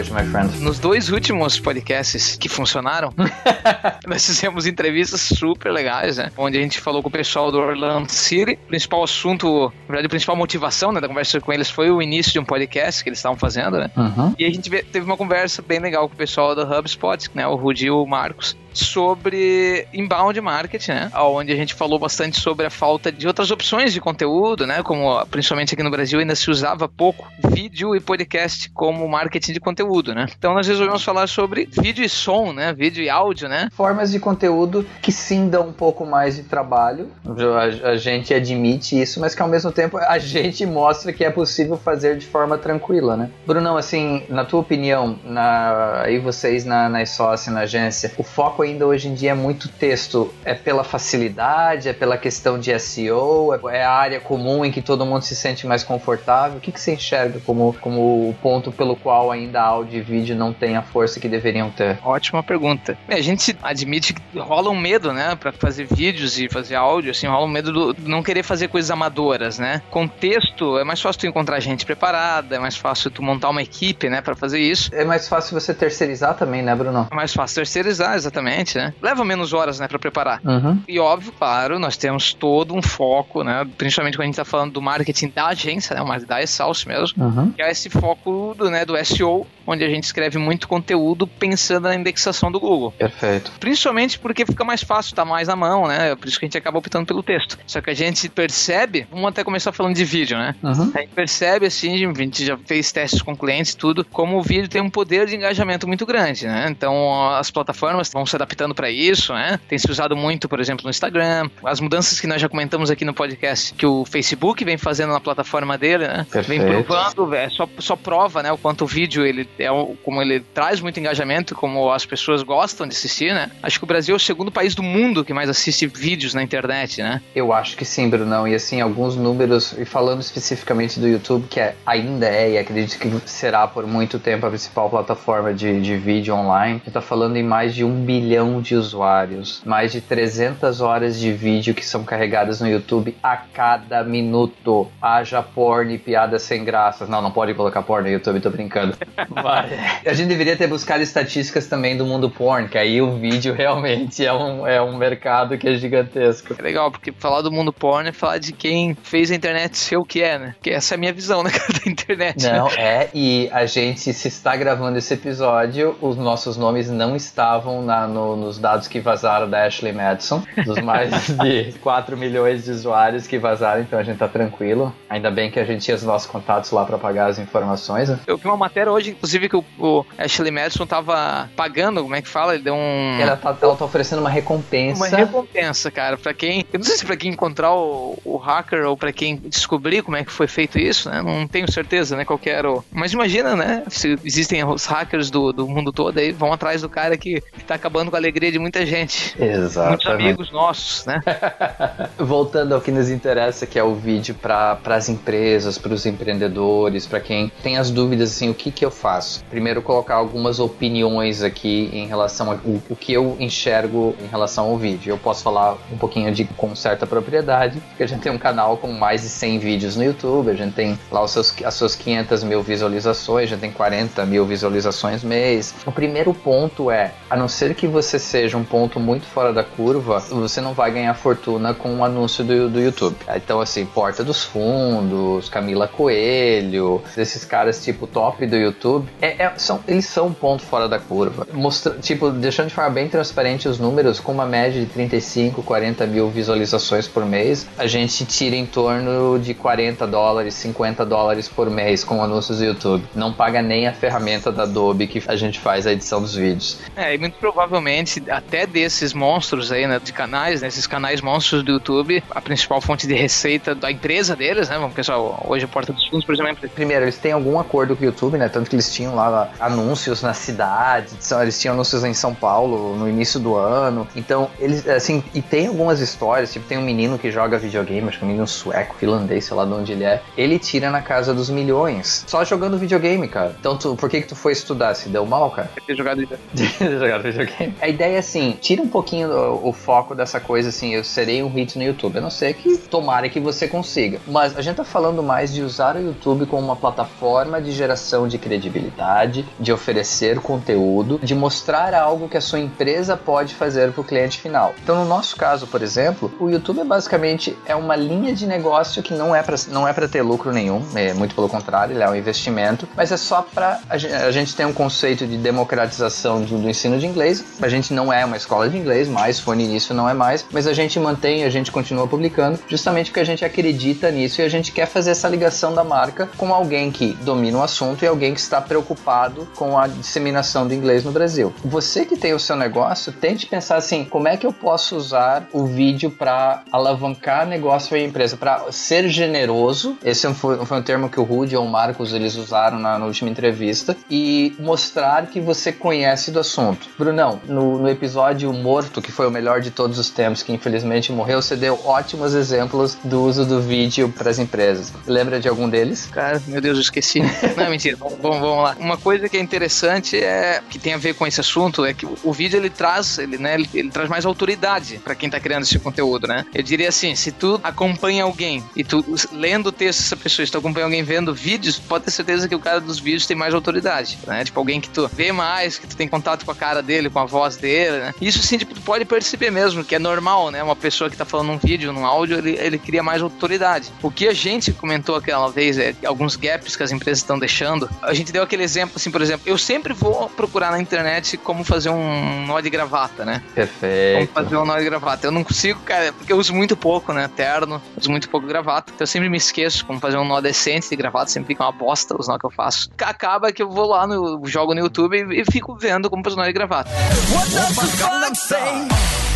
Hoje, 0.00 0.12
my 0.14 0.24
friend? 0.24 0.58
Nos 0.60 0.78
dois 0.78 1.10
últimos 1.10 1.60
podcasts 1.60 2.36
que 2.36 2.48
funcionaram, 2.48 3.12
nós 4.06 4.24
fizemos 4.24 4.66
entrevistas 4.66 5.20
super 5.20 5.70
legais, 5.70 6.16
né? 6.16 6.32
Onde 6.38 6.56
a 6.56 6.60
gente 6.60 6.80
falou 6.80 7.02
com 7.02 7.10
o 7.10 7.12
pessoal 7.12 7.52
do 7.52 7.58
Orlando 7.58 8.10
City. 8.10 8.58
O 8.64 8.68
principal 8.68 9.04
assunto, 9.04 9.70
na 9.86 9.86
verdade, 9.88 10.06
a 10.06 10.08
principal 10.08 10.36
motivação 10.36 10.90
né, 10.90 11.00
da 11.00 11.08
conversa 11.08 11.38
com 11.40 11.52
eles 11.52 11.68
foi 11.68 11.90
o 11.90 12.00
início 12.00 12.32
de 12.32 12.38
um 12.38 12.44
podcast 12.44 13.02
que 13.04 13.10
eles 13.10 13.18
estavam 13.18 13.36
fazendo, 13.36 13.78
né? 13.78 13.90
Uhum. 13.96 14.34
E 14.38 14.46
a 14.46 14.50
gente 14.50 14.70
teve 14.70 15.04
uma 15.04 15.16
conversa 15.16 15.60
bem 15.60 15.78
legal 15.78 16.08
com 16.08 16.14
o 16.14 16.18
pessoal 16.18 16.54
do 16.54 16.62
HubSpot, 16.62 17.30
né? 17.34 17.46
O 17.46 17.54
Rudi 17.54 17.86
e 17.86 17.90
o 17.90 18.06
Marcos 18.06 18.56
sobre 18.72 19.86
inbound 19.92 20.40
marketing, 20.40 20.92
né? 20.92 21.10
Onde 21.14 21.52
a 21.52 21.56
gente 21.56 21.74
falou 21.74 21.98
bastante 21.98 22.40
sobre 22.40 22.66
a 22.66 22.70
falta 22.70 23.10
de 23.10 23.26
outras 23.26 23.50
opções 23.50 23.92
de 23.92 24.00
conteúdo, 24.00 24.66
né? 24.66 24.82
Como 24.82 25.24
principalmente 25.26 25.74
aqui 25.74 25.82
no 25.82 25.90
Brasil 25.90 26.18
ainda 26.18 26.34
se 26.34 26.50
usava 26.50 26.88
pouco 26.88 27.26
vídeo 27.48 27.94
e 27.94 28.00
podcast 28.00 28.70
como 28.70 29.06
marketing 29.08 29.52
de 29.52 29.60
conteúdo, 29.60 30.14
né? 30.14 30.26
Então 30.38 30.54
nós 30.54 30.66
resolvemos 30.66 31.02
falar 31.02 31.28
sobre 31.28 31.68
vídeo 31.70 32.04
e 32.04 32.08
som, 32.08 32.52
né? 32.52 32.72
Vídeo 32.72 33.02
e 33.02 33.10
áudio, 33.10 33.48
né? 33.48 33.68
Formas 33.72 34.10
de 34.10 34.18
conteúdo 34.18 34.86
que 35.02 35.12
sim 35.12 35.48
dão 35.48 35.68
um 35.68 35.72
pouco 35.72 36.06
mais 36.06 36.36
de 36.36 36.42
trabalho. 36.44 37.08
A, 37.24 37.90
a 37.90 37.96
gente 37.96 38.32
admite 38.32 39.00
isso, 39.00 39.20
mas 39.20 39.34
que 39.34 39.42
ao 39.42 39.48
mesmo 39.48 39.72
tempo 39.72 39.98
a 39.98 40.18
gente 40.18 40.64
mostra 40.66 41.12
que 41.12 41.24
é 41.24 41.30
possível 41.30 41.76
fazer 41.76 42.16
de 42.16 42.26
forma 42.26 42.56
tranquila, 42.58 43.16
né? 43.16 43.30
Brunão, 43.46 43.76
assim, 43.76 44.24
na 44.28 44.44
tua 44.44 44.60
opinião, 44.60 45.18
na, 45.24 46.02
aí 46.02 46.18
vocês 46.18 46.64
na, 46.64 46.88
na 46.88 47.04
sócia, 47.06 47.52
na 47.52 47.60
agência, 47.60 48.12
o 48.16 48.22
foco 48.22 48.59
foco 48.60 48.62
ainda 48.62 48.86
hoje 48.86 49.08
em 49.08 49.14
dia 49.14 49.30
é 49.30 49.34
muito 49.34 49.68
texto. 49.68 50.32
É 50.44 50.54
pela 50.54 50.84
facilidade, 50.84 51.88
é 51.88 51.92
pela 51.92 52.16
questão 52.18 52.58
de 52.58 52.78
SEO, 52.78 53.54
é 53.70 53.82
a 53.82 53.92
área 53.92 54.20
comum 54.20 54.64
em 54.64 54.70
que 54.70 54.82
todo 54.82 55.06
mundo 55.06 55.22
se 55.22 55.34
sente 55.34 55.66
mais 55.66 55.82
confortável. 55.82 56.58
O 56.58 56.60
que, 56.60 56.72
que 56.72 56.80
você 56.80 56.92
enxerga 56.92 57.40
como, 57.40 57.74
como 57.80 58.28
o 58.28 58.34
ponto 58.42 58.70
pelo 58.70 58.96
qual 58.96 59.30
ainda 59.30 59.60
áudio 59.60 59.98
e 59.98 60.02
vídeo 60.02 60.36
não 60.36 60.52
tem 60.52 60.76
a 60.76 60.82
força 60.82 61.18
que 61.18 61.28
deveriam 61.28 61.70
ter? 61.70 61.98
Ótima 62.04 62.42
pergunta. 62.42 62.96
A 63.08 63.20
gente 63.20 63.56
admite 63.62 64.14
que 64.14 64.38
rola 64.38 64.70
um 64.70 64.78
medo, 64.78 65.12
né, 65.12 65.36
para 65.36 65.52
fazer 65.52 65.86
vídeos 65.90 66.38
e 66.38 66.48
fazer 66.48 66.74
áudio, 66.74 67.10
assim, 67.10 67.26
rola 67.26 67.46
um 67.46 67.48
medo 67.48 67.72
do 67.72 67.96
não 68.06 68.22
querer 68.22 68.42
fazer 68.42 68.68
coisas 68.68 68.90
amadoras, 68.90 69.58
né? 69.58 69.82
Com 69.90 70.06
texto 70.06 70.78
é 70.78 70.84
mais 70.84 71.00
fácil 71.00 71.20
tu 71.20 71.26
encontrar 71.26 71.60
gente 71.60 71.84
preparada, 71.86 72.56
é 72.56 72.58
mais 72.58 72.76
fácil 72.76 73.10
tu 73.10 73.22
montar 73.22 73.48
uma 73.48 73.62
equipe, 73.62 74.08
né, 74.08 74.20
para 74.20 74.34
fazer 74.34 74.60
isso. 74.60 74.90
É 74.92 75.04
mais 75.04 75.28
fácil 75.28 75.58
você 75.58 75.72
terceirizar 75.72 76.34
também, 76.34 76.62
né, 76.62 76.74
Bruno? 76.74 77.08
É 77.10 77.14
mais 77.14 77.32
fácil 77.32 77.56
terceirizar, 77.56 78.16
exatamente 78.16 78.49
né? 78.76 78.94
Leva 79.00 79.24
menos 79.24 79.52
horas, 79.52 79.78
né, 79.80 79.88
para 79.88 79.98
preparar. 79.98 80.40
Uhum. 80.44 80.80
E 80.88 80.98
óbvio, 80.98 81.32
claro, 81.32 81.78
nós 81.78 81.96
temos 81.96 82.32
todo 82.32 82.74
um 82.74 82.82
foco, 82.82 83.42
né, 83.42 83.66
principalmente 83.76 84.16
quando 84.16 84.24
a 84.24 84.26
gente 84.26 84.36
tá 84.36 84.44
falando 84.44 84.72
do 84.72 84.82
marketing 84.82 85.28
da 85.28 85.46
agência, 85.46 85.96
né, 85.96 86.02
mas 86.02 86.24
da 86.24 86.42
Exaust 86.42 86.86
mesmo, 86.86 87.24
uhum. 87.24 87.50
que 87.52 87.62
é 87.62 87.70
esse 87.70 87.88
foco 87.88 88.54
do, 88.56 88.70
né, 88.70 88.84
do 88.84 88.96
SEO, 89.04 89.46
onde 89.66 89.84
a 89.84 89.88
gente 89.88 90.04
escreve 90.04 90.38
muito 90.38 90.66
conteúdo 90.66 91.26
pensando 91.26 91.84
na 91.84 91.94
indexação 91.94 92.50
do 92.50 92.58
Google. 92.58 92.92
Perfeito. 92.92 93.52
Principalmente 93.60 94.18
porque 94.18 94.44
fica 94.44 94.64
mais 94.64 94.82
fácil, 94.82 95.14
tá 95.14 95.24
mais 95.24 95.48
na 95.48 95.56
mão, 95.56 95.86
né? 95.86 96.14
Por 96.16 96.26
isso 96.26 96.38
que 96.38 96.44
a 96.44 96.48
gente 96.48 96.58
acaba 96.58 96.78
optando 96.78 97.06
pelo 97.06 97.22
texto. 97.22 97.58
Só 97.66 97.80
que 97.80 97.90
a 97.90 97.94
gente 97.94 98.28
percebe, 98.28 99.06
vamos 99.10 99.28
até 99.28 99.44
começar 99.44 99.72
falando 99.72 99.94
de 99.94 100.04
vídeo, 100.04 100.36
né? 100.36 100.54
Uhum. 100.62 100.92
A 100.94 101.00
gente 101.00 101.10
percebe, 101.14 101.66
assim, 101.66 102.04
a 102.04 102.14
gente 102.14 102.44
já 102.44 102.58
fez 102.58 102.90
testes 102.90 103.22
com 103.22 103.36
clientes 103.36 103.72
e 103.72 103.76
tudo, 103.76 104.04
como 104.04 104.38
o 104.38 104.42
vídeo 104.42 104.68
tem 104.68 104.82
um 104.82 104.90
poder 104.90 105.26
de 105.26 105.36
engajamento 105.36 105.86
muito 105.86 106.04
grande, 106.04 106.46
né? 106.46 106.66
Então 106.68 107.30
as 107.34 107.50
plataformas 107.50 108.10
vão 108.12 108.26
se 108.26 108.36
adaptando 108.40 108.74
para 108.74 108.90
isso, 108.90 109.32
né? 109.32 109.58
Tem 109.68 109.78
se 109.78 109.90
usado 109.90 110.16
muito, 110.16 110.48
por 110.48 110.60
exemplo, 110.60 110.84
no 110.84 110.90
Instagram. 110.90 111.48
As 111.64 111.80
mudanças 111.80 112.20
que 112.20 112.26
nós 112.26 112.40
já 112.40 112.48
comentamos 112.48 112.90
aqui 112.90 113.04
no 113.04 113.14
podcast, 113.14 113.74
que 113.74 113.86
o 113.86 114.04
Facebook 114.04 114.64
vem 114.64 114.78
fazendo 114.78 115.12
na 115.12 115.20
plataforma 115.20 115.76
dele, 115.76 116.08
né? 116.08 116.26
Perfeito. 116.30 116.64
Vem 116.64 116.82
provando, 116.82 117.34
é, 117.34 117.48
só, 117.50 117.68
só 117.78 117.96
prova, 117.96 118.42
né? 118.42 118.50
O 118.52 118.58
quanto 118.58 118.84
o 118.84 118.86
vídeo 118.86 119.24
ele 119.24 119.48
é 119.58 119.68
como 120.02 120.22
ele 120.22 120.40
traz 120.40 120.80
muito 120.80 120.98
engajamento, 120.98 121.54
como 121.54 121.90
as 121.90 122.04
pessoas 122.04 122.42
gostam 122.42 122.86
de 122.86 122.94
assistir, 122.94 123.34
né? 123.34 123.50
Acho 123.62 123.78
que 123.78 123.84
o 123.84 123.86
Brasil 123.86 124.14
é 124.14 124.16
o 124.16 124.20
segundo 124.20 124.50
país 124.50 124.74
do 124.74 124.82
mundo 124.82 125.24
que 125.24 125.32
mais 125.32 125.48
assiste 125.48 125.86
vídeos 125.86 126.34
na 126.34 126.42
internet, 126.42 127.02
né? 127.02 127.20
Eu 127.34 127.52
acho 127.52 127.76
que 127.76 127.84
sim, 127.84 128.08
Brunão. 128.08 128.48
E 128.48 128.54
assim, 128.54 128.80
alguns 128.80 129.16
números, 129.16 129.74
e 129.78 129.84
falando 129.84 130.20
especificamente 130.20 130.98
do 130.98 131.06
YouTube, 131.06 131.46
que 131.48 131.60
é, 131.60 131.74
ainda 131.84 132.26
é, 132.26 132.52
e 132.52 132.58
acredito 132.58 132.98
que 132.98 133.10
será 133.28 133.66
por 133.66 133.86
muito 133.86 134.18
tempo 134.18 134.46
a 134.46 134.48
principal 134.48 134.88
plataforma 134.88 135.52
de, 135.52 135.80
de 135.80 135.96
vídeo 135.96 136.34
online, 136.34 136.74
a 136.74 136.78
gente 136.78 136.90
tá 136.90 137.00
falando 137.00 137.36
em 137.36 137.42
mais 137.42 137.74
de 137.74 137.84
um 137.84 138.04
bilhão 138.04 138.29
de 138.62 138.76
usuários, 138.76 139.60
mais 139.64 139.90
de 139.90 140.00
300 140.00 140.80
horas 140.80 141.18
de 141.18 141.32
vídeo 141.32 141.74
que 141.74 141.84
são 141.84 142.04
carregadas 142.04 142.60
no 142.60 142.68
YouTube 142.68 143.16
a 143.20 143.36
cada 143.36 144.04
minuto. 144.04 144.86
Haja 145.02 145.42
porn 145.42 145.92
e 145.92 145.98
piadas 145.98 146.42
sem 146.42 146.64
graças. 146.64 147.08
Não, 147.08 147.20
não 147.20 147.32
pode 147.32 147.54
colocar 147.54 147.82
porn 147.82 148.08
no 148.08 148.14
YouTube, 148.14 148.38
tô 148.38 148.50
brincando. 148.50 148.96
A 150.06 150.12
gente 150.12 150.28
deveria 150.28 150.56
ter 150.56 150.68
buscado 150.68 151.02
estatísticas 151.02 151.66
também 151.66 151.96
do 151.96 152.06
mundo 152.06 152.30
porn, 152.30 152.68
que 152.68 152.78
aí 152.78 153.02
o 153.02 153.16
vídeo 153.18 153.52
realmente 153.56 154.24
é 154.24 154.32
um, 154.32 154.64
é 154.64 154.80
um 154.80 154.96
mercado 154.96 155.58
que 155.58 155.68
é 155.68 155.74
gigantesco. 155.74 156.54
É 156.56 156.62
legal, 156.62 156.90
porque 156.90 157.10
falar 157.10 157.42
do 157.42 157.50
mundo 157.50 157.72
porn 157.72 158.08
é 158.08 158.12
falar 158.12 158.38
de 158.38 158.52
quem 158.52 158.94
fez 159.02 159.32
a 159.32 159.34
internet 159.34 159.76
ser 159.76 159.96
o 159.96 160.04
que 160.04 160.22
é, 160.22 160.38
né? 160.38 160.54
Que 160.62 160.70
essa 160.70 160.94
é 160.94 160.96
a 160.96 160.98
minha 160.98 161.12
visão, 161.12 161.42
né, 161.44 161.50
da 161.50 161.90
internet. 161.90 162.46
Não, 162.46 162.68
né? 162.68 162.74
é, 162.78 163.10
e 163.12 163.48
a 163.50 163.66
gente, 163.66 164.12
se 164.12 164.28
está 164.28 164.54
gravando 164.54 164.98
esse 164.98 165.14
episódio, 165.14 165.96
os 166.00 166.16
nossos 166.16 166.56
nomes 166.56 166.88
não 166.88 167.16
estavam 167.16 167.82
na, 167.82 168.06
no, 168.06 168.19
nos 168.36 168.58
dados 168.58 168.88
que 168.88 169.00
vazaram 169.00 169.48
da 169.48 169.64
Ashley 169.64 169.92
Madison, 169.92 170.42
dos 170.64 170.78
mais 170.78 171.10
de 171.28 171.72
4 171.80 172.16
milhões 172.16 172.64
de 172.64 172.70
usuários 172.70 173.26
que 173.26 173.38
vazaram, 173.38 173.82
então 173.82 173.98
a 173.98 174.02
gente 174.02 174.18
tá 174.18 174.28
tranquilo. 174.28 174.94
Ainda 175.08 175.30
bem 175.30 175.50
que 175.50 175.58
a 175.58 175.64
gente 175.64 175.84
tinha 175.84 175.94
os 175.94 176.02
nossos 176.02 176.28
contatos 176.28 176.70
lá 176.70 176.84
para 176.84 176.98
pagar 176.98 177.26
as 177.26 177.38
informações. 177.38 178.08
Né? 178.08 178.18
Eu 178.26 178.36
vi 178.36 178.46
uma 178.46 178.56
matéria 178.56 178.92
hoje, 178.92 179.10
inclusive, 179.10 179.48
que 179.48 179.56
o, 179.56 179.64
o 179.78 180.04
Ashley 180.18 180.50
Madison 180.50 180.86
tava 180.86 181.48
pagando, 181.56 182.02
como 182.02 182.14
é 182.14 182.22
que 182.22 182.28
fala? 182.28 182.54
Ele 182.54 182.64
deu 182.64 182.74
um. 182.74 183.18
Ela 183.20 183.36
tá, 183.36 183.56
ela 183.60 183.76
tá 183.76 183.84
oferecendo 183.84 184.20
uma 184.20 184.30
recompensa. 184.30 185.06
Uma 185.06 185.16
recompensa, 185.16 185.90
cara, 185.90 186.16
pra 186.16 186.32
quem. 186.34 186.64
Eu 186.72 186.78
não 186.78 186.86
sei 186.86 186.96
se 186.96 187.04
pra 187.04 187.16
quem 187.16 187.32
encontrar 187.32 187.72
o, 187.72 188.18
o 188.24 188.36
hacker 188.36 188.86
ou 188.86 188.96
pra 188.96 189.12
quem 189.12 189.36
descobrir 189.36 190.02
como 190.02 190.16
é 190.16 190.24
que 190.24 190.32
foi 190.32 190.46
feito 190.46 190.78
isso, 190.78 191.10
né? 191.10 191.22
Não 191.22 191.46
tenho 191.46 191.70
certeza, 191.70 192.16
né? 192.16 192.24
Qual 192.24 192.40
era 192.46 192.70
o. 192.70 192.84
Mas 192.90 193.12
imagina, 193.12 193.54
né? 193.56 193.84
Se 193.88 194.18
existem 194.24 194.64
os 194.64 194.86
hackers 194.86 195.30
do, 195.30 195.52
do 195.52 195.68
mundo 195.68 195.92
todo 195.92 196.18
aí, 196.18 196.32
vão 196.32 196.52
atrás 196.52 196.82
do 196.82 196.88
cara 196.88 197.16
que, 197.16 197.40
que 197.40 197.64
tá 197.64 197.74
acabando 197.74 198.09
com 198.10 198.16
a 198.16 198.18
alegria 198.18 198.50
de 198.50 198.58
muita 198.58 198.84
gente. 198.84 199.34
Exato. 199.40 199.88
Muitos 199.88 200.06
amigos 200.06 200.50
nossos, 200.50 201.06
né? 201.06 201.20
Voltando 202.18 202.74
ao 202.74 202.80
que 202.80 202.90
nos 202.90 203.10
interessa, 203.10 203.66
que 203.66 203.78
é 203.78 203.84
o 203.84 203.94
vídeo 203.94 204.34
para 204.34 204.78
as 204.86 205.08
empresas, 205.08 205.78
para 205.78 205.92
os 205.92 206.06
empreendedores, 206.06 207.06
para 207.06 207.20
quem 207.20 207.52
tem 207.62 207.76
as 207.76 207.90
dúvidas 207.90 208.30
assim, 208.30 208.48
o 208.48 208.54
que 208.54 208.70
que 208.70 208.84
eu 208.84 208.90
faço? 208.90 209.44
Primeiro 209.50 209.82
colocar 209.82 210.16
algumas 210.16 210.58
opiniões 210.58 211.42
aqui 211.42 211.90
em 211.92 212.06
relação 212.06 212.50
ao 212.50 212.58
o 212.88 212.96
que 212.96 213.12
eu 213.12 213.36
enxergo 213.38 214.14
em 214.20 214.26
relação 214.26 214.66
ao 214.66 214.76
vídeo. 214.76 215.10
Eu 215.10 215.18
posso 215.18 215.42
falar 215.42 215.76
um 215.92 215.96
pouquinho 215.96 216.32
de 216.32 216.44
com 216.44 216.74
certa 216.74 217.06
propriedade, 217.06 217.80
porque 217.80 218.02
a 218.02 218.06
gente 218.06 218.20
tem 218.20 218.32
um 218.32 218.38
canal 218.38 218.76
com 218.76 218.88
mais 218.92 219.22
de 219.22 219.28
100 219.28 219.58
vídeos 219.58 219.96
no 219.96 220.04
YouTube, 220.04 220.50
a 220.50 220.54
gente 220.54 220.74
tem 220.74 220.98
lá 221.10 221.22
os 221.22 221.30
seus, 221.30 221.54
as 221.64 221.74
suas 221.74 221.94
500 221.94 222.44
mil 222.44 222.62
visualizações, 222.62 223.50
gente 223.50 223.60
tem 223.60 223.72
40 223.72 224.24
mil 224.24 224.46
visualizações 224.46 225.22
mês. 225.22 225.74
O 225.84 225.92
primeiro 225.92 226.32
ponto 226.32 226.90
é, 226.90 227.12
a 227.28 227.36
não 227.36 227.48
ser 227.48 227.74
que 227.74 227.86
você 227.86 227.99
seja 228.02 228.56
um 228.56 228.64
ponto 228.64 228.98
muito 228.98 229.26
fora 229.26 229.52
da 229.52 229.62
curva, 229.62 230.20
você 230.20 230.60
não 230.60 230.72
vai 230.72 230.90
ganhar 230.90 231.14
fortuna 231.14 231.74
com 231.74 231.90
o 231.90 231.96
um 231.98 232.04
anúncio 232.04 232.44
do, 232.44 232.68
do 232.68 232.80
YouTube. 232.80 233.16
Então, 233.34 233.60
assim, 233.60 233.84
Porta 233.84 234.24
dos 234.24 234.44
Fundos, 234.44 235.48
Camila 235.48 235.88
Coelho, 235.88 237.02
esses 237.16 237.44
caras 237.44 237.82
tipo 237.84 238.06
top 238.06 238.46
do 238.46 238.56
YouTube, 238.56 239.08
é, 239.20 239.44
é, 239.44 239.52
são, 239.56 239.80
eles 239.86 240.06
são 240.06 240.28
um 240.28 240.32
ponto 240.32 240.62
fora 240.62 240.88
da 240.88 240.98
curva. 240.98 241.46
Mostra, 241.52 241.94
tipo, 242.00 242.30
deixando 242.30 242.68
de 242.68 242.74
forma 242.74 242.90
bem 242.90 243.08
transparente 243.08 243.68
os 243.68 243.78
números, 243.78 244.20
com 244.20 244.32
uma 244.32 244.46
média 244.46 244.80
de 244.80 244.86
35, 244.86 245.62
40 245.62 246.06
mil 246.06 246.28
visualizações 246.28 247.06
por 247.06 247.24
mês, 247.26 247.66
a 247.76 247.86
gente 247.86 248.24
tira 248.24 248.56
em 248.56 248.66
torno 248.66 249.38
de 249.38 249.54
40 249.54 250.06
dólares, 250.06 250.54
50 250.54 251.04
dólares 251.04 251.48
por 251.48 251.68
mês 251.68 252.04
com 252.04 252.22
anúncios 252.22 252.58
do 252.58 252.64
YouTube. 252.64 253.04
Não 253.14 253.32
paga 253.32 253.62
nem 253.62 253.86
a 253.86 253.92
ferramenta 253.92 254.50
da 254.50 254.62
Adobe 254.62 255.06
que 255.06 255.22
a 255.26 255.36
gente 255.36 255.58
faz 255.58 255.86
a 255.86 255.92
edição 255.92 256.20
dos 256.20 256.34
vídeos. 256.34 256.78
É, 256.96 257.14
e 257.14 257.18
muito 257.18 257.38
provavelmente, 257.38 257.89
até 258.30 258.66
desses 258.66 259.12
monstros 259.12 259.72
aí, 259.72 259.86
né, 259.86 260.00
de 260.02 260.12
canais, 260.12 260.62
né, 260.62 260.68
esses 260.68 260.86
canais 260.86 261.20
monstros 261.20 261.62
do 261.62 261.72
YouTube, 261.72 262.22
a 262.30 262.40
principal 262.40 262.80
fonte 262.80 263.06
de 263.06 263.14
receita 263.14 263.74
da 263.74 263.90
empresa 263.90 264.36
deles, 264.36 264.68
né, 264.68 264.78
vamos 264.78 264.94
pensar, 264.94 265.18
hoje 265.18 265.64
a 265.64 265.68
Porta 265.68 265.92
dos 265.92 266.06
Fundos, 266.06 266.24
por 266.24 266.34
exemplo. 266.34 266.68
Primeiro, 266.70 267.04
eles 267.04 267.18
têm 267.18 267.32
algum 267.32 267.58
acordo 267.58 267.96
com 267.96 268.02
o 268.02 268.06
YouTube, 268.06 268.38
né, 268.38 268.48
tanto 268.48 268.68
que 268.68 268.76
eles 268.76 268.92
tinham 268.92 269.14
lá 269.14 269.50
anúncios 269.58 270.22
na 270.22 270.34
cidade, 270.34 271.08
eles 271.40 271.60
tinham 271.60 271.74
anúncios 271.74 272.04
em 272.04 272.14
São 272.14 272.34
Paulo 272.34 272.96
no 272.96 273.08
início 273.08 273.40
do 273.40 273.56
ano, 273.56 274.06
então 274.14 274.50
eles, 274.58 274.86
assim, 274.88 275.22
e 275.34 275.42
tem 275.42 275.66
algumas 275.66 276.00
histórias, 276.00 276.52
tipo, 276.52 276.66
tem 276.66 276.78
um 276.78 276.82
menino 276.82 277.18
que 277.18 277.30
joga 277.30 277.58
videogame, 277.58 278.08
acho 278.08 278.18
que 278.18 278.24
é 278.24 278.26
um 278.26 278.28
menino 278.28 278.46
sueco, 278.46 278.94
finlandês, 278.96 279.44
sei 279.44 279.56
lá 279.56 279.64
de 279.64 279.72
onde 279.72 279.92
ele 279.92 280.04
é, 280.04 280.22
ele 280.36 280.58
tira 280.58 280.90
na 280.90 281.02
casa 281.02 281.34
dos 281.34 281.50
milhões, 281.50 282.24
só 282.26 282.44
jogando 282.44 282.78
videogame, 282.78 283.28
cara. 283.28 283.54
Então, 283.58 283.76
tu, 283.76 283.96
por 283.96 284.08
que 284.08 284.20
que 284.22 284.28
tu 284.28 284.36
foi 284.36 284.52
estudar? 284.52 284.94
Se 284.94 285.08
deu 285.08 285.24
mal, 285.26 285.50
cara? 285.50 285.70
Ter 285.86 285.96
jogado 285.96 286.20
jogado 287.00 287.22
videogame. 287.22 287.69
A 287.80 287.88
ideia 287.88 288.16
é 288.16 288.18
assim, 288.18 288.56
tira 288.60 288.82
um 288.82 288.88
pouquinho 288.88 289.30
o, 289.30 289.68
o, 289.68 289.72
foco 289.72 290.14
dessa 290.14 290.40
coisa 290.40 290.68
assim, 290.68 290.94
eu 290.94 291.04
serei 291.04 291.42
um 291.42 291.48
hit 291.48 291.78
no 291.78 291.84
YouTube. 291.84 292.18
A 292.18 292.20
não 292.20 292.30
ser 292.30 292.54
que 292.54 292.76
tomara 292.78 293.28
que 293.28 293.40
você 293.40 293.68
consiga. 293.68 294.20
Mas 294.26 294.56
a 294.56 294.62
gente 294.62 294.76
tá 294.76 294.84
falando 294.84 295.22
mais 295.22 295.52
de 295.52 295.62
usar 295.62 295.96
o 295.96 296.00
YouTube 296.00 296.46
como 296.46 296.62
uma 296.62 296.76
plataforma 296.76 297.60
de 297.60 297.72
geração 297.72 298.26
de 298.26 298.38
credibilidade, 298.38 299.46
de 299.58 299.72
oferecer 299.72 300.40
conteúdo, 300.40 301.18
de 301.22 301.34
mostrar 301.34 301.94
algo 301.94 302.28
que 302.28 302.36
a 302.36 302.40
sua 302.40 302.58
empresa 302.58 303.16
pode 303.16 303.54
fazer 303.54 303.92
para 303.92 304.00
o 304.00 304.04
cliente 304.04 304.38
final. 304.38 304.74
Então, 304.82 304.96
no 304.96 305.04
nosso 305.04 305.36
caso, 305.36 305.66
por 305.66 305.82
exemplo, 305.82 306.32
o 306.40 306.48
YouTube 306.50 306.80
é 306.80 306.84
basicamente 306.84 307.56
é 307.66 307.74
uma 307.74 307.96
linha 307.96 308.34
de 308.34 308.46
negócio 308.46 309.02
que 309.02 309.14
não 309.14 309.34
é 309.34 309.42
para 309.42 309.56
não 309.68 309.86
é 309.86 309.92
para 309.92 310.08
ter 310.08 310.22
lucro 310.22 310.52
nenhum, 310.52 310.82
é 310.94 311.12
muito 311.12 311.34
pelo 311.34 311.48
contrário, 311.48 311.94
ele 311.94 312.02
é 312.02 312.08
um 312.08 312.14
investimento, 312.14 312.88
mas 312.96 313.12
é 313.12 313.16
só 313.16 313.42
para 313.42 313.80
a, 313.88 313.98
gente 314.30 314.54
tem 314.54 314.66
um 314.66 314.72
conceito 314.72 315.26
de 315.26 315.36
democratização 315.36 316.42
do 316.42 316.68
ensino 316.68 316.98
de 316.98 317.06
inglês. 317.06 317.44
A 317.60 317.68
gente 317.68 317.92
não 317.92 318.12
é 318.12 318.24
uma 318.24 318.36
escola 318.36 318.68
de 318.68 318.76
inglês, 318.76 319.08
mais 319.08 319.38
foi 319.38 319.56
no 319.56 319.62
início, 319.62 319.94
não 319.94 320.08
é 320.08 320.14
mais, 320.14 320.44
mas 320.50 320.66
a 320.66 320.72
gente 320.72 320.98
mantém, 320.98 321.44
a 321.44 321.50
gente 321.50 321.70
continua 321.70 322.06
publicando, 322.06 322.58
justamente 322.68 323.10
porque 323.10 323.20
a 323.20 323.24
gente 323.24 323.44
acredita 323.44 324.10
nisso 324.10 324.40
e 324.40 324.44
a 324.44 324.48
gente 324.48 324.72
quer 324.72 324.86
fazer 324.86 325.10
essa 325.10 325.28
ligação 325.28 325.74
da 325.74 325.84
marca 325.84 326.28
com 326.36 326.52
alguém 326.54 326.90
que 326.90 327.12
domina 327.22 327.58
o 327.58 327.62
assunto 327.62 328.04
e 328.04 328.08
alguém 328.08 328.34
que 328.34 328.40
está 328.40 328.60
preocupado 328.60 329.48
com 329.54 329.78
a 329.78 329.86
disseminação 329.86 330.66
do 330.66 330.74
inglês 330.74 331.04
no 331.04 331.12
Brasil. 331.12 331.52
Você 331.64 332.04
que 332.04 332.16
tem 332.16 332.32
o 332.32 332.40
seu 332.40 332.56
negócio, 332.56 333.12
tente 333.12 333.46
pensar 333.46 333.76
assim, 333.76 334.04
como 334.04 334.28
é 334.28 334.36
que 334.36 334.46
eu 334.46 334.52
posso 334.52 334.96
usar 334.96 335.46
o 335.52 335.66
vídeo 335.66 336.10
para 336.10 336.62
alavancar 336.72 337.46
negócio 337.46 337.96
e 337.96 338.04
empresa, 338.04 338.36
para 338.36 338.70
ser 338.72 339.08
generoso. 339.08 339.96
Esse 340.04 340.32
foi, 340.34 340.64
foi 340.64 340.78
um 340.78 340.82
termo 340.82 341.08
que 341.08 341.20
o 341.20 341.22
Rudy 341.22 341.54
e 341.54 341.58
o 341.58 341.64
Marcos 341.66 342.12
eles 342.12 342.36
usaram 342.36 342.78
na, 342.78 342.98
na 342.98 343.06
última 343.06 343.30
entrevista 343.30 343.96
e 344.10 344.54
mostrar 344.58 345.26
que 345.26 345.40
você 345.40 345.72
conhece 345.72 346.30
do 346.30 346.40
assunto. 346.40 346.88
Brunão, 346.98 347.40
no, 347.50 347.78
no 347.78 347.88
episódio 347.88 348.52
Morto, 348.52 349.02
que 349.02 349.12
foi 349.12 349.26
o 349.26 349.30
melhor 349.30 349.60
de 349.60 349.70
todos 349.70 349.98
os 349.98 350.08
tempos, 350.08 350.42
que 350.42 350.52
infelizmente 350.52 351.12
morreu, 351.12 351.42
você 351.42 351.56
deu 351.56 351.78
ótimos 351.84 352.34
exemplos 352.34 352.96
do 353.04 353.22
uso 353.22 353.44
do 353.44 353.60
vídeo 353.60 354.12
para 354.16 354.30
as 354.30 354.38
empresas. 354.38 354.92
Lembra 355.06 355.40
de 355.40 355.48
algum 355.48 355.68
deles? 355.68 356.06
Cara, 356.06 356.40
meu 356.46 356.60
Deus, 356.60 356.76
eu 356.76 356.82
esqueci. 356.82 357.20
Não, 357.56 357.68
mentira. 357.68 357.96
Bom, 357.96 358.16
vamos 358.20 358.62
lá. 358.62 358.76
Uma 358.78 358.96
coisa 358.96 359.28
que 359.28 359.36
é 359.36 359.40
interessante 359.40 360.16
é 360.16 360.62
que 360.70 360.78
tem 360.78 360.94
a 360.94 360.98
ver 360.98 361.14
com 361.14 361.26
esse 361.26 361.40
assunto 361.40 361.84
é 361.84 361.92
que 361.92 362.06
o 362.06 362.32
vídeo 362.32 362.56
ele 362.56 362.70
traz, 362.70 363.18
ele, 363.18 363.36
né, 363.36 363.54
ele, 363.54 363.68
ele 363.74 363.90
traz 363.90 364.08
mais 364.08 364.24
autoridade 364.24 364.98
para 365.02 365.14
quem 365.14 365.28
tá 365.28 365.40
criando 365.40 365.64
esse 365.64 365.78
conteúdo, 365.78 366.26
né? 366.26 366.46
Eu 366.54 366.62
diria 366.62 366.88
assim, 366.88 367.14
se 367.14 367.32
tu 367.32 367.60
acompanha 367.62 368.24
alguém 368.24 368.62
e 368.76 368.84
tu 368.84 369.04
lendo 369.32 369.68
o 369.68 369.72
texto 369.72 370.00
dessa 370.00 370.16
pessoa, 370.16 370.46
se 370.46 370.52
tu 370.52 370.58
acompanha 370.58 370.86
alguém 370.86 371.02
vendo 371.02 371.34
vídeos, 371.34 371.78
pode 371.78 372.04
ter 372.04 372.10
certeza 372.10 372.48
que 372.48 372.54
o 372.54 372.60
cara 372.60 372.80
dos 372.80 373.00
vídeos 373.00 373.26
tem 373.26 373.36
mais 373.36 373.54
autoridade, 373.54 374.18
né? 374.26 374.44
Tipo 374.44 374.60
alguém 374.60 374.80
que 374.80 374.88
tu 374.88 375.08
vê 375.12 375.32
mais, 375.32 375.78
que 375.78 375.86
tu 375.86 375.96
tem 375.96 376.06
contato 376.06 376.44
com 376.44 376.50
a 376.52 376.54
cara 376.54 376.82
dele, 376.82 377.10
com 377.10 377.18
a 377.18 377.24
voz 377.24 377.39
dele, 377.56 377.98
né? 377.98 378.14
Isso 378.20 378.42
sim, 378.42 378.58
tipo, 378.58 378.74
tu 378.74 378.80
pode 378.80 379.04
perceber 379.04 379.50
mesmo 379.50 379.84
que 379.84 379.94
é 379.94 379.98
normal, 379.98 380.50
né? 380.50 380.62
Uma 380.62 380.76
pessoa 380.76 381.10
que 381.10 381.16
tá 381.16 381.24
falando 381.24 381.48
num 381.48 381.58
vídeo, 381.58 381.92
num 381.92 382.06
áudio, 382.06 382.38
ele, 382.38 382.56
ele 382.58 382.78
cria 382.78 383.02
mais 383.02 383.22
autoridade. 383.22 383.90
O 384.02 384.10
que 384.10 384.28
a 384.28 384.34
gente 384.34 384.72
comentou 384.72 385.16
aquela 385.16 385.48
vez 385.48 385.78
é 385.78 385.94
alguns 386.04 386.36
gaps 386.36 386.76
que 386.76 386.82
as 386.82 386.92
empresas 386.92 387.18
estão 387.18 387.38
deixando. 387.38 387.88
A 388.02 388.14
gente 388.14 388.32
deu 388.32 388.42
aquele 388.42 388.62
exemplo, 388.62 388.94
assim, 388.96 389.10
por 389.10 389.22
exemplo, 389.22 389.42
eu 389.46 389.58
sempre 389.58 389.92
vou 389.92 390.28
procurar 390.30 390.70
na 390.70 390.80
internet 390.80 391.36
como 391.36 391.64
fazer 391.64 391.90
um 391.90 392.46
nó 392.46 392.60
de 392.60 392.70
gravata, 392.70 393.24
né? 393.24 393.42
Perfeito. 393.54 394.32
Como 394.32 394.44
fazer 394.44 394.56
um 394.56 394.64
nó 394.64 394.78
de 394.78 394.84
gravata. 394.84 395.26
Eu 395.26 395.32
não 395.32 395.42
consigo, 395.42 395.80
cara, 395.80 396.12
porque 396.12 396.32
eu 396.32 396.36
uso 396.36 396.54
muito 396.54 396.76
pouco, 396.76 397.12
né? 397.12 397.28
Terno, 397.34 397.80
uso 397.96 398.10
muito 398.10 398.28
pouco 398.28 398.46
gravata. 398.46 398.92
Então 398.94 399.04
eu 399.04 399.06
sempre 399.06 399.28
me 399.28 399.36
esqueço 399.36 399.84
como 399.84 399.98
fazer 399.98 400.16
um 400.18 400.24
nó 400.24 400.40
decente 400.40 400.88
de 400.88 400.96
gravata, 400.96 401.30
sempre 401.30 401.48
fica 401.48 401.64
uma 401.64 401.72
bosta 401.72 402.14
os 402.18 402.28
nó 402.28 402.38
que 402.38 402.46
eu 402.46 402.50
faço. 402.50 402.90
Acaba 403.00 403.52
que 403.52 403.62
eu 403.62 403.68
vou 403.68 403.86
lá 403.86 404.06
no 404.06 404.44
jogo 404.46 404.74
no 404.74 404.80
YouTube 404.80 405.16
e, 405.16 405.40
e 405.40 405.44
fico 405.44 405.74
vendo 405.74 406.10
como 406.10 406.22
fazer 406.22 406.36
um 406.36 406.40
nó 406.40 406.46
de 406.46 406.52
gravata. 406.52 406.90
What 407.32 407.48
does 407.48 407.76
the 407.76 407.96
say? 408.34 409.29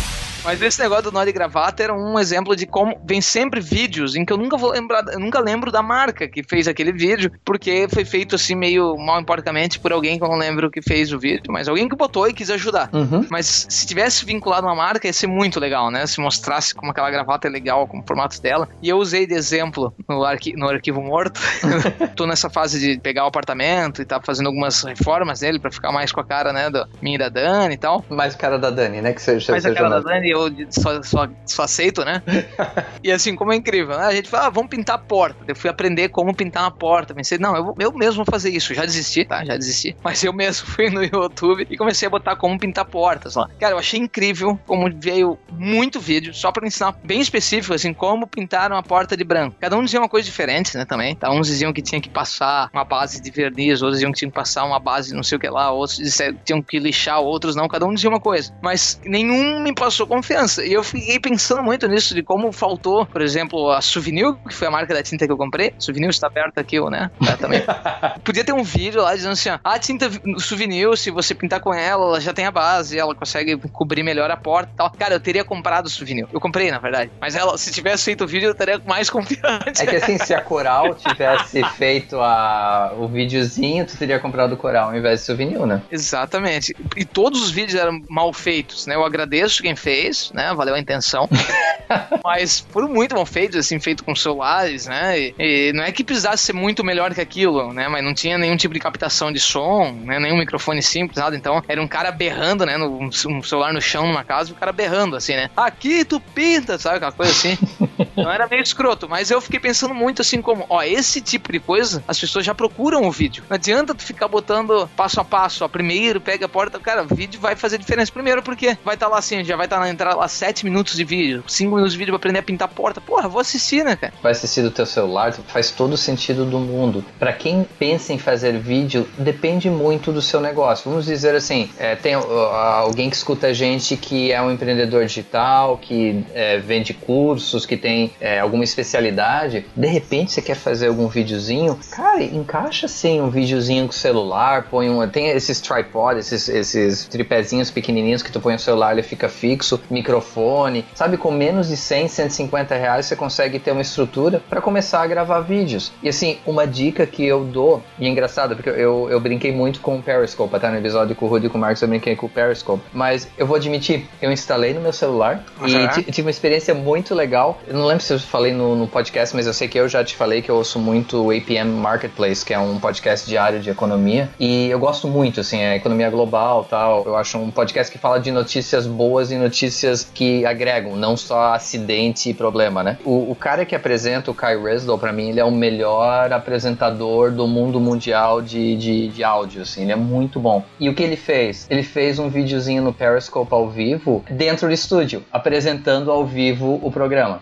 Mas 0.45 0.61
esse 0.61 0.79
negócio 0.79 1.05
do 1.05 1.11
nó 1.11 1.25
de 1.25 1.31
gravata 1.31 1.81
era 1.81 1.93
um 1.93 2.19
exemplo 2.19 2.55
de 2.55 2.67
como 2.67 2.95
vem 3.03 3.19
sempre 3.19 3.59
vídeos 3.59 4.15
em 4.15 4.23
que 4.23 4.31
eu 4.31 4.37
nunca 4.37 4.55
vou 4.55 4.71
lembrar, 4.71 5.03
eu 5.11 5.19
nunca 5.19 5.39
lembro 5.39 5.71
da 5.71 5.81
marca 5.81 6.27
que 6.27 6.43
fez 6.43 6.67
aquele 6.67 6.91
vídeo, 6.91 7.31
porque 7.43 7.87
foi 7.89 8.05
feito 8.05 8.35
assim 8.35 8.53
meio 8.53 8.95
mal 8.95 9.19
importadamente 9.19 9.79
por 9.79 9.91
alguém 9.91 10.19
que 10.19 10.23
eu 10.23 10.29
não 10.29 10.37
lembro 10.37 10.69
que 10.69 10.83
fez 10.83 11.11
o 11.11 11.17
vídeo, 11.17 11.51
mas 11.51 11.67
alguém 11.67 11.89
que 11.89 11.95
botou 11.95 12.27
e 12.27 12.33
quis 12.33 12.51
ajudar. 12.51 12.89
Uhum. 12.93 13.25
Mas 13.27 13.65
se 13.67 13.87
tivesse 13.87 14.23
vinculado 14.23 14.67
uma 14.67 14.75
marca, 14.75 15.07
ia 15.07 15.13
ser 15.13 15.25
muito 15.25 15.59
legal, 15.59 15.89
né? 15.89 16.05
Se 16.05 16.21
mostrasse 16.21 16.75
como 16.75 16.91
aquela 16.91 17.09
gravata 17.09 17.47
é 17.47 17.51
legal, 17.51 17.87
com 17.87 17.99
o 17.99 18.03
formato 18.05 18.39
dela. 18.39 18.69
E 18.83 18.89
eu 18.89 18.97
usei 18.97 19.25
de 19.25 19.33
exemplo 19.33 19.95
no, 20.07 20.23
arqui 20.23 20.53
no 20.55 20.69
arquivo 20.69 21.01
morto. 21.01 21.41
Tô 22.15 22.27
nessa 22.27 22.51
fase 22.51 22.79
de 22.79 22.99
pegar 22.99 23.23
o 23.23 23.27
apartamento 23.27 23.99
e 23.99 24.05
tá 24.05 24.21
fazendo 24.21 24.47
algumas 24.47 24.83
reformas 24.83 25.41
nele 25.41 25.59
para 25.59 25.71
ficar 25.71 25.91
mais 25.91 26.11
com 26.11 26.19
a 26.19 26.23
cara, 26.23 26.53
né, 26.53 26.69
da 26.69 26.87
minha 27.01 27.15
e 27.15 27.19
da 27.19 27.29
Dani 27.29 27.73
e 27.73 27.77
tal. 27.77 28.05
Mais 28.09 28.35
cara 28.35 28.59
da 28.59 28.69
Dani, 28.69 29.01
né? 29.01 29.11
Que 29.11 29.21
seja, 29.21 29.51
mais 29.51 29.65
a 29.65 29.73
cara 29.73 29.89
da 29.89 29.99
Dani 30.01 30.34
eu 30.35 30.51
só, 30.69 31.01
só, 31.03 31.27
só 31.45 31.63
aceito, 31.63 32.03
né? 32.03 32.21
e 33.03 33.11
assim, 33.11 33.35
como 33.35 33.53
é 33.53 33.55
incrível, 33.55 33.97
né? 33.97 34.05
A 34.05 34.13
gente 34.13 34.29
fala, 34.29 34.47
ah, 34.47 34.49
vamos 34.49 34.69
pintar 34.69 34.95
a 34.95 34.99
porta. 34.99 35.37
Eu 35.47 35.55
fui 35.55 35.69
aprender 35.69 36.09
como 36.09 36.33
pintar 36.33 36.63
uma 36.63 36.71
porta. 36.71 37.13
Pensei, 37.13 37.37
não, 37.37 37.55
eu, 37.55 37.75
eu 37.79 37.91
mesmo 37.93 38.23
vou 38.23 38.25
fazer 38.25 38.49
isso. 38.49 38.73
Já 38.73 38.85
desisti, 38.85 39.25
tá? 39.25 39.43
Já 39.43 39.55
desisti. 39.55 39.95
Mas 40.03 40.23
eu 40.23 40.33
mesmo 40.33 40.67
fui 40.67 40.89
no 40.89 41.03
YouTube 41.03 41.67
e 41.69 41.77
comecei 41.77 42.07
a 42.07 42.09
botar 42.09 42.35
como 42.35 42.57
pintar 42.59 42.85
portas 42.85 43.35
lá. 43.35 43.49
Cara, 43.59 43.73
eu 43.73 43.79
achei 43.79 43.99
incrível 43.99 44.59
como 44.65 44.89
veio 44.95 45.37
muito 45.51 45.99
vídeo 45.99 46.33
só 46.33 46.51
pra 46.51 46.65
ensinar 46.65 46.95
bem 47.03 47.21
específico, 47.21 47.73
assim, 47.73 47.93
como 47.93 48.27
pintar 48.27 48.71
uma 48.71 48.83
porta 48.83 49.15
de 49.15 49.23
branco. 49.23 49.55
Cada 49.59 49.77
um 49.77 49.83
dizia 49.83 49.99
uma 49.99 50.09
coisa 50.09 50.25
diferente, 50.25 50.77
né, 50.77 50.85
também. 50.85 51.15
Tá? 51.15 51.31
Uns 51.31 51.47
diziam 51.47 51.73
que 51.73 51.81
tinha 51.81 52.01
que 52.01 52.09
passar 52.09 52.69
uma 52.73 52.83
base 52.83 53.21
de 53.21 53.31
verniz, 53.31 53.81
outros 53.81 53.99
diziam 53.99 54.11
que 54.11 54.19
tinha 54.19 54.29
que 54.29 54.35
passar 54.35 54.65
uma 54.65 54.79
base 54.79 55.13
não 55.13 55.23
sei 55.23 55.37
o 55.37 55.39
que 55.39 55.49
lá, 55.49 55.71
outros 55.71 55.97
diziam, 55.97 56.35
tinham 56.43 56.61
que 56.61 56.79
lixar, 56.79 57.19
outros 57.19 57.55
não. 57.55 57.67
Cada 57.67 57.85
um 57.85 57.93
dizia 57.93 58.09
uma 58.09 58.19
coisa. 58.19 58.53
Mas 58.61 58.99
nenhum 59.05 59.59
me 59.61 59.73
passou 59.73 60.05
com 60.07 60.21
confiança. 60.25 60.65
E 60.65 60.73
eu 60.73 60.83
fiquei 60.83 61.19
pensando 61.19 61.61
muito 61.61 61.87
nisso, 61.87 62.15
de 62.15 62.23
como 62.23 62.51
faltou, 62.51 63.05
por 63.05 63.21
exemplo, 63.21 63.69
a 63.69 63.79
Souvenir, 63.79 64.33
que 64.47 64.55
foi 64.55 64.67
a 64.67 64.71
marca 64.71 64.93
da 64.93 65.03
tinta 65.03 65.25
que 65.25 65.31
eu 65.31 65.37
comprei. 65.37 65.73
Souvenir 65.77 66.09
está 66.09 66.27
aberto 66.27 66.57
aqui, 66.57 66.79
né? 66.89 67.11
Tá, 67.23 67.37
também. 67.37 67.61
Podia 68.23 68.43
ter 68.43 68.53
um 68.53 68.63
vídeo 68.63 69.01
lá 69.01 69.15
dizendo 69.15 69.33
assim, 69.33 69.49
ó, 69.49 69.59
a 69.63 69.77
tinta 69.77 70.09
Souvenir, 70.39 70.97
se 70.97 71.11
você 71.11 71.35
pintar 71.35 71.59
com 71.59 71.73
ela, 71.73 72.05
ela 72.05 72.19
já 72.19 72.33
tem 72.33 72.45
a 72.45 72.51
base, 72.51 72.97
ela 72.97 73.13
consegue 73.13 73.55
cobrir 73.69 74.01
melhor 74.01 74.31
a 74.31 74.37
porta 74.37 74.71
e 74.73 74.77
tal. 74.77 74.91
Cara, 74.91 75.13
eu 75.13 75.19
teria 75.19 75.43
comprado 75.43 75.85
o 75.85 75.89
Souvenir. 75.89 76.27
Eu 76.33 76.41
comprei, 76.41 76.71
na 76.71 76.79
verdade. 76.79 77.11
Mas 77.21 77.35
ela, 77.35 77.57
se 77.57 77.71
tivesse 77.71 78.05
feito 78.05 78.23
o 78.23 78.27
vídeo, 78.27 78.47
eu 78.47 78.55
teria 78.55 78.81
mais 78.85 79.09
confiante. 79.11 79.81
É 79.81 79.85
que 79.85 79.95
assim, 79.95 80.17
se 80.17 80.33
a 80.33 80.41
Coral 80.41 80.95
tivesse 80.95 81.63
feito 81.77 82.19
a, 82.19 82.93
o 82.97 83.07
videozinho, 83.07 83.85
tu 83.85 83.95
teria 83.97 84.19
comprado 84.19 84.53
o 84.53 84.57
Coral 84.57 84.89
ao 84.89 84.97
invés 84.97 85.19
de 85.19 85.25
Souvenir, 85.25 85.65
né? 85.65 85.81
Exatamente. 85.91 86.75
E 86.95 87.05
todos 87.05 87.43
os 87.43 87.51
vídeos 87.51 87.79
eram 87.79 88.01
mal 88.09 88.33
feitos, 88.33 88.87
né? 88.87 88.95
Eu 88.95 89.05
agradeço 89.05 89.61
quem 89.61 89.75
fez, 89.75 90.14
né? 90.33 90.53
Valeu 90.53 90.75
a 90.75 90.79
intenção. 90.79 91.29
Mas 92.23 92.65
foram 92.71 92.87
muito 92.87 93.15
mal 93.15 93.25
feitos, 93.25 93.57
assim, 93.57 93.79
feito 93.79 94.03
com 94.03 94.15
celulares, 94.15 94.87
né? 94.87 95.19
E, 95.19 95.35
e, 95.37 95.73
não 95.73 95.83
é 95.83 95.91
que 95.91 96.03
precisasse 96.03 96.43
ser 96.43 96.53
muito 96.53 96.83
melhor 96.83 97.13
que 97.13 97.21
aquilo, 97.21 97.71
né? 97.73 97.87
Mas 97.87 98.03
não 98.03 98.13
tinha 98.13 98.37
nenhum 98.37 98.57
tipo 98.57 98.73
de 98.73 98.79
captação 98.79 99.31
de 99.31 99.39
som, 99.39 99.91
né? 99.91 100.19
Nenhum 100.19 100.37
microfone 100.37 100.81
simples, 100.81 101.17
nada. 101.17 101.35
Então 101.35 101.63
era 101.67 101.81
um 101.81 101.87
cara 101.87 102.11
berrando, 102.11 102.65
né? 102.65 102.77
No, 102.77 102.99
um 102.99 103.43
celular 103.43 103.73
no 103.73 103.81
chão 103.81 104.07
numa 104.07 104.23
casa 104.23 104.49
e 104.49 104.53
o 104.53 104.55
cara 104.55 104.71
berrando, 104.71 105.15
assim, 105.15 105.33
né? 105.33 105.49
Aqui 105.55 106.03
tu 106.03 106.19
pinta, 106.19 106.77
sabe? 106.77 106.97
Aquela 106.97 107.11
coisa 107.11 107.31
assim. 107.31 107.57
Então 108.17 108.31
era 108.31 108.47
meio 108.47 108.63
escroto. 108.63 109.09
Mas 109.09 109.29
eu 109.29 109.41
fiquei 109.41 109.59
pensando 109.59 109.93
muito 109.93 110.21
assim, 110.21 110.41
como, 110.41 110.65
ó, 110.69 110.81
esse 110.81 111.21
tipo 111.21 111.51
de 111.51 111.59
coisa, 111.59 112.03
as 112.07 112.19
pessoas 112.19 112.45
já 112.45 112.55
procuram 112.55 113.03
o 113.03 113.11
vídeo. 113.11 113.43
Não 113.49 113.55
adianta 113.55 113.93
tu 113.93 114.03
ficar 114.03 114.27
botando 114.27 114.89
passo 114.95 115.19
a 115.19 115.25
passo, 115.25 115.65
ó, 115.65 115.67
primeiro 115.67 116.21
pega 116.21 116.45
a 116.45 116.49
porta. 116.49 116.79
Cara, 116.79 117.03
o 117.03 117.15
vídeo 117.15 117.39
vai 117.39 117.55
fazer 117.55 117.77
diferença. 117.77 118.11
Primeiro, 118.11 118.41
porque 118.41 118.77
vai 118.83 118.95
estar 118.95 119.07
tá 119.07 119.11
lá 119.11 119.19
assim, 119.19 119.43
já 119.43 119.55
vai 119.55 119.65
estar 119.65 119.77
tá 119.77 119.81
na 119.83 119.89
entrada 119.95 120.15
lá 120.15 120.27
7 120.27 120.65
minutos 120.65 120.95
de 120.95 121.03
vídeo, 121.03 121.43
5 121.47 121.73
minutos 121.73 121.93
de 121.93 121.97
vídeo 121.97 122.11
pra 122.11 122.17
aprender 122.17 122.39
a 122.39 122.43
pintar 122.43 122.67
porta. 122.67 123.01
Porra, 123.01 123.27
vou 123.27 123.41
assistir, 123.41 123.83
né, 123.83 123.95
cara? 123.95 124.13
Vai 124.21 124.31
assistir 124.31 124.61
do 124.61 124.71
teu 124.71 124.85
celular, 124.85 125.33
faz 125.33 125.71
todo 125.71 125.93
o 125.93 125.97
sentido 125.97 126.45
do 126.45 126.59
mundo. 126.59 127.03
Para 127.19 127.33
quem 127.33 127.65
pensa 127.79 128.13
em 128.13 128.17
fazer 128.17 128.57
vídeo, 128.59 129.07
depende 129.17 129.69
muito 129.69 130.11
do 130.11 130.21
seu 130.21 130.39
negócio. 130.39 130.89
Vamos 130.89 131.05
dizer 131.05 131.35
assim, 131.35 131.69
é, 131.77 131.95
tem 131.95 132.15
uh, 132.15 132.21
alguém 132.21 133.09
que 133.09 133.15
escuta 133.15 133.47
a 133.47 133.53
gente 133.53 133.97
que 133.97 134.31
é 134.31 134.41
um 134.41 134.51
empreendedor 134.51 135.05
digital, 135.05 135.77
que 135.77 136.23
é, 136.33 136.57
vende 136.57 136.93
cursos, 136.93 137.65
que 137.65 137.77
tem 137.77 138.11
é, 138.19 138.39
alguma 138.39 138.63
especialidade. 138.63 139.65
De 139.75 139.87
repente 139.87 140.31
você 140.31 140.41
quer 140.41 140.55
fazer 140.55 140.87
algum 140.87 141.07
videozinho, 141.07 141.79
cara, 141.91 142.23
encaixa 142.23 142.87
sim 142.87 143.21
um 143.21 143.29
videozinho 143.29 143.85
com 143.87 143.91
celular, 143.91 144.67
põe 144.69 144.89
um, 144.89 145.07
tem 145.07 145.27
esses 145.27 145.59
tripod, 145.59 146.19
esses, 146.19 146.47
esses 146.49 147.05
tripézinhos 147.05 147.71
pequenininhos 147.71 148.21
que 148.21 148.31
tu 148.31 148.39
põe 148.39 148.55
o 148.55 148.59
celular, 148.59 148.93
ele 148.93 149.03
fica 149.03 149.29
fixo, 149.29 149.79
microfone, 149.89 150.85
sabe, 150.93 151.17
com 151.17 151.31
menos 151.31 151.67
de 151.67 151.77
100, 151.77 152.07
150 152.07 152.75
reais 152.75 153.05
você 153.05 153.15
consegue 153.15 153.59
ter 153.59 153.71
uma 153.71 153.81
estrutura 153.81 154.41
para 154.49 154.61
começar 154.61 155.01
a 155.01 155.07
gravar 155.07 155.41
vídeos. 155.41 155.91
E 156.01 156.09
assim, 156.09 156.37
uma 156.45 156.65
dica 156.65 157.05
que 157.05 157.25
eu 157.25 157.43
dou, 157.43 157.81
e 157.99 158.05
é 158.05 158.09
engraçado, 158.09 158.55
porque 158.55 158.69
eu, 158.69 159.07
eu 159.09 159.19
brinquei 159.19 159.51
muito 159.51 159.79
com 159.79 159.97
o 159.97 160.01
Periscope, 160.01 160.55
até 160.55 160.69
no 160.69 160.77
episódio 160.77 161.15
com 161.15 161.25
o 161.25 161.29
Rudy 161.29 161.47
e 161.47 161.49
com 161.49 161.57
o 161.57 161.61
Marcos 161.61 161.81
eu 161.81 161.87
brinquei 161.87 162.15
com 162.15 162.25
o 162.25 162.29
Periscope, 162.29 162.83
mas 162.93 163.27
eu 163.37 163.45
vou 163.45 163.55
admitir, 163.55 164.07
eu 164.21 164.31
instalei 164.31 164.73
no 164.73 164.81
meu 164.81 164.93
celular 164.93 165.43
uhum. 165.59 165.67
e 165.67 166.11
tive 166.11 166.23
uma 166.23 166.31
experiência 166.31 166.73
muito 166.73 167.13
legal. 167.13 167.59
Eu 167.67 167.75
não 167.75 167.85
lembro 167.85 168.03
se 168.03 168.13
eu 168.13 168.19
falei 168.19 168.51
no, 168.51 168.75
no, 168.75 168.87
podcast, 168.87 169.35
mas 169.35 169.47
eu 169.47 169.53
sei 169.53 169.67
que 169.67 169.77
eu 169.77 169.87
já 169.87 170.03
te 170.03 170.15
falei 170.15 170.41
que 170.41 170.49
eu 170.49 170.55
ouço 170.55 170.79
muito 170.79 171.23
o 171.23 171.31
APM 171.31 171.71
Marketplace, 171.71 172.45
que 172.45 172.53
é 172.53 172.59
um 172.59 172.79
podcast 172.79 173.27
diário 173.27 173.59
de 173.59 173.69
economia, 173.69 174.29
e 174.39 174.69
eu 174.69 174.79
gosto 174.79 175.07
muito, 175.07 175.41
assim, 175.41 175.59
é 175.59 175.75
economia 175.75 176.09
global 176.09 176.63
tal. 176.63 177.03
Eu 177.05 177.15
acho 177.15 177.37
um 177.37 177.51
podcast 177.51 177.91
que 177.91 177.97
fala 177.97 178.19
de 178.19 178.31
notícias 178.31 178.87
boas 178.87 179.31
e 179.31 179.35
notícias 179.35 179.74
que 180.13 180.45
agregam, 180.45 180.95
não 180.95 181.17
só 181.17 181.53
acidente 181.53 182.29
e 182.29 182.33
problema, 182.33 182.83
né? 182.83 182.97
O, 183.03 183.31
o 183.31 183.35
cara 183.35 183.65
que 183.65 183.75
apresenta, 183.75 184.31
o 184.31 184.33
Kai 184.33 184.57
Reslow, 184.61 184.97
para 184.97 185.11
mim, 185.11 185.29
ele 185.29 185.39
é 185.39 185.45
o 185.45 185.51
melhor 185.51 186.31
apresentador 186.31 187.31
do 187.31 187.47
mundo 187.47 187.79
mundial 187.79 188.41
de, 188.41 188.75
de, 188.75 189.07
de 189.09 189.23
áudio, 189.23 189.61
assim, 189.61 189.83
ele 189.83 189.91
é 189.91 189.95
muito 189.95 190.39
bom. 190.39 190.63
E 190.79 190.89
o 190.89 190.93
que 190.93 191.03
ele 191.03 191.15
fez? 191.15 191.67
Ele 191.69 191.83
fez 191.83 192.19
um 192.19 192.29
videozinho 192.29 192.83
no 192.83 192.93
Periscope 192.93 193.53
ao 193.53 193.69
vivo, 193.69 194.23
dentro 194.29 194.67
do 194.67 194.73
estúdio, 194.73 195.23
apresentando 195.31 196.11
ao 196.11 196.25
vivo 196.25 196.79
o 196.81 196.91
programa. 196.91 197.41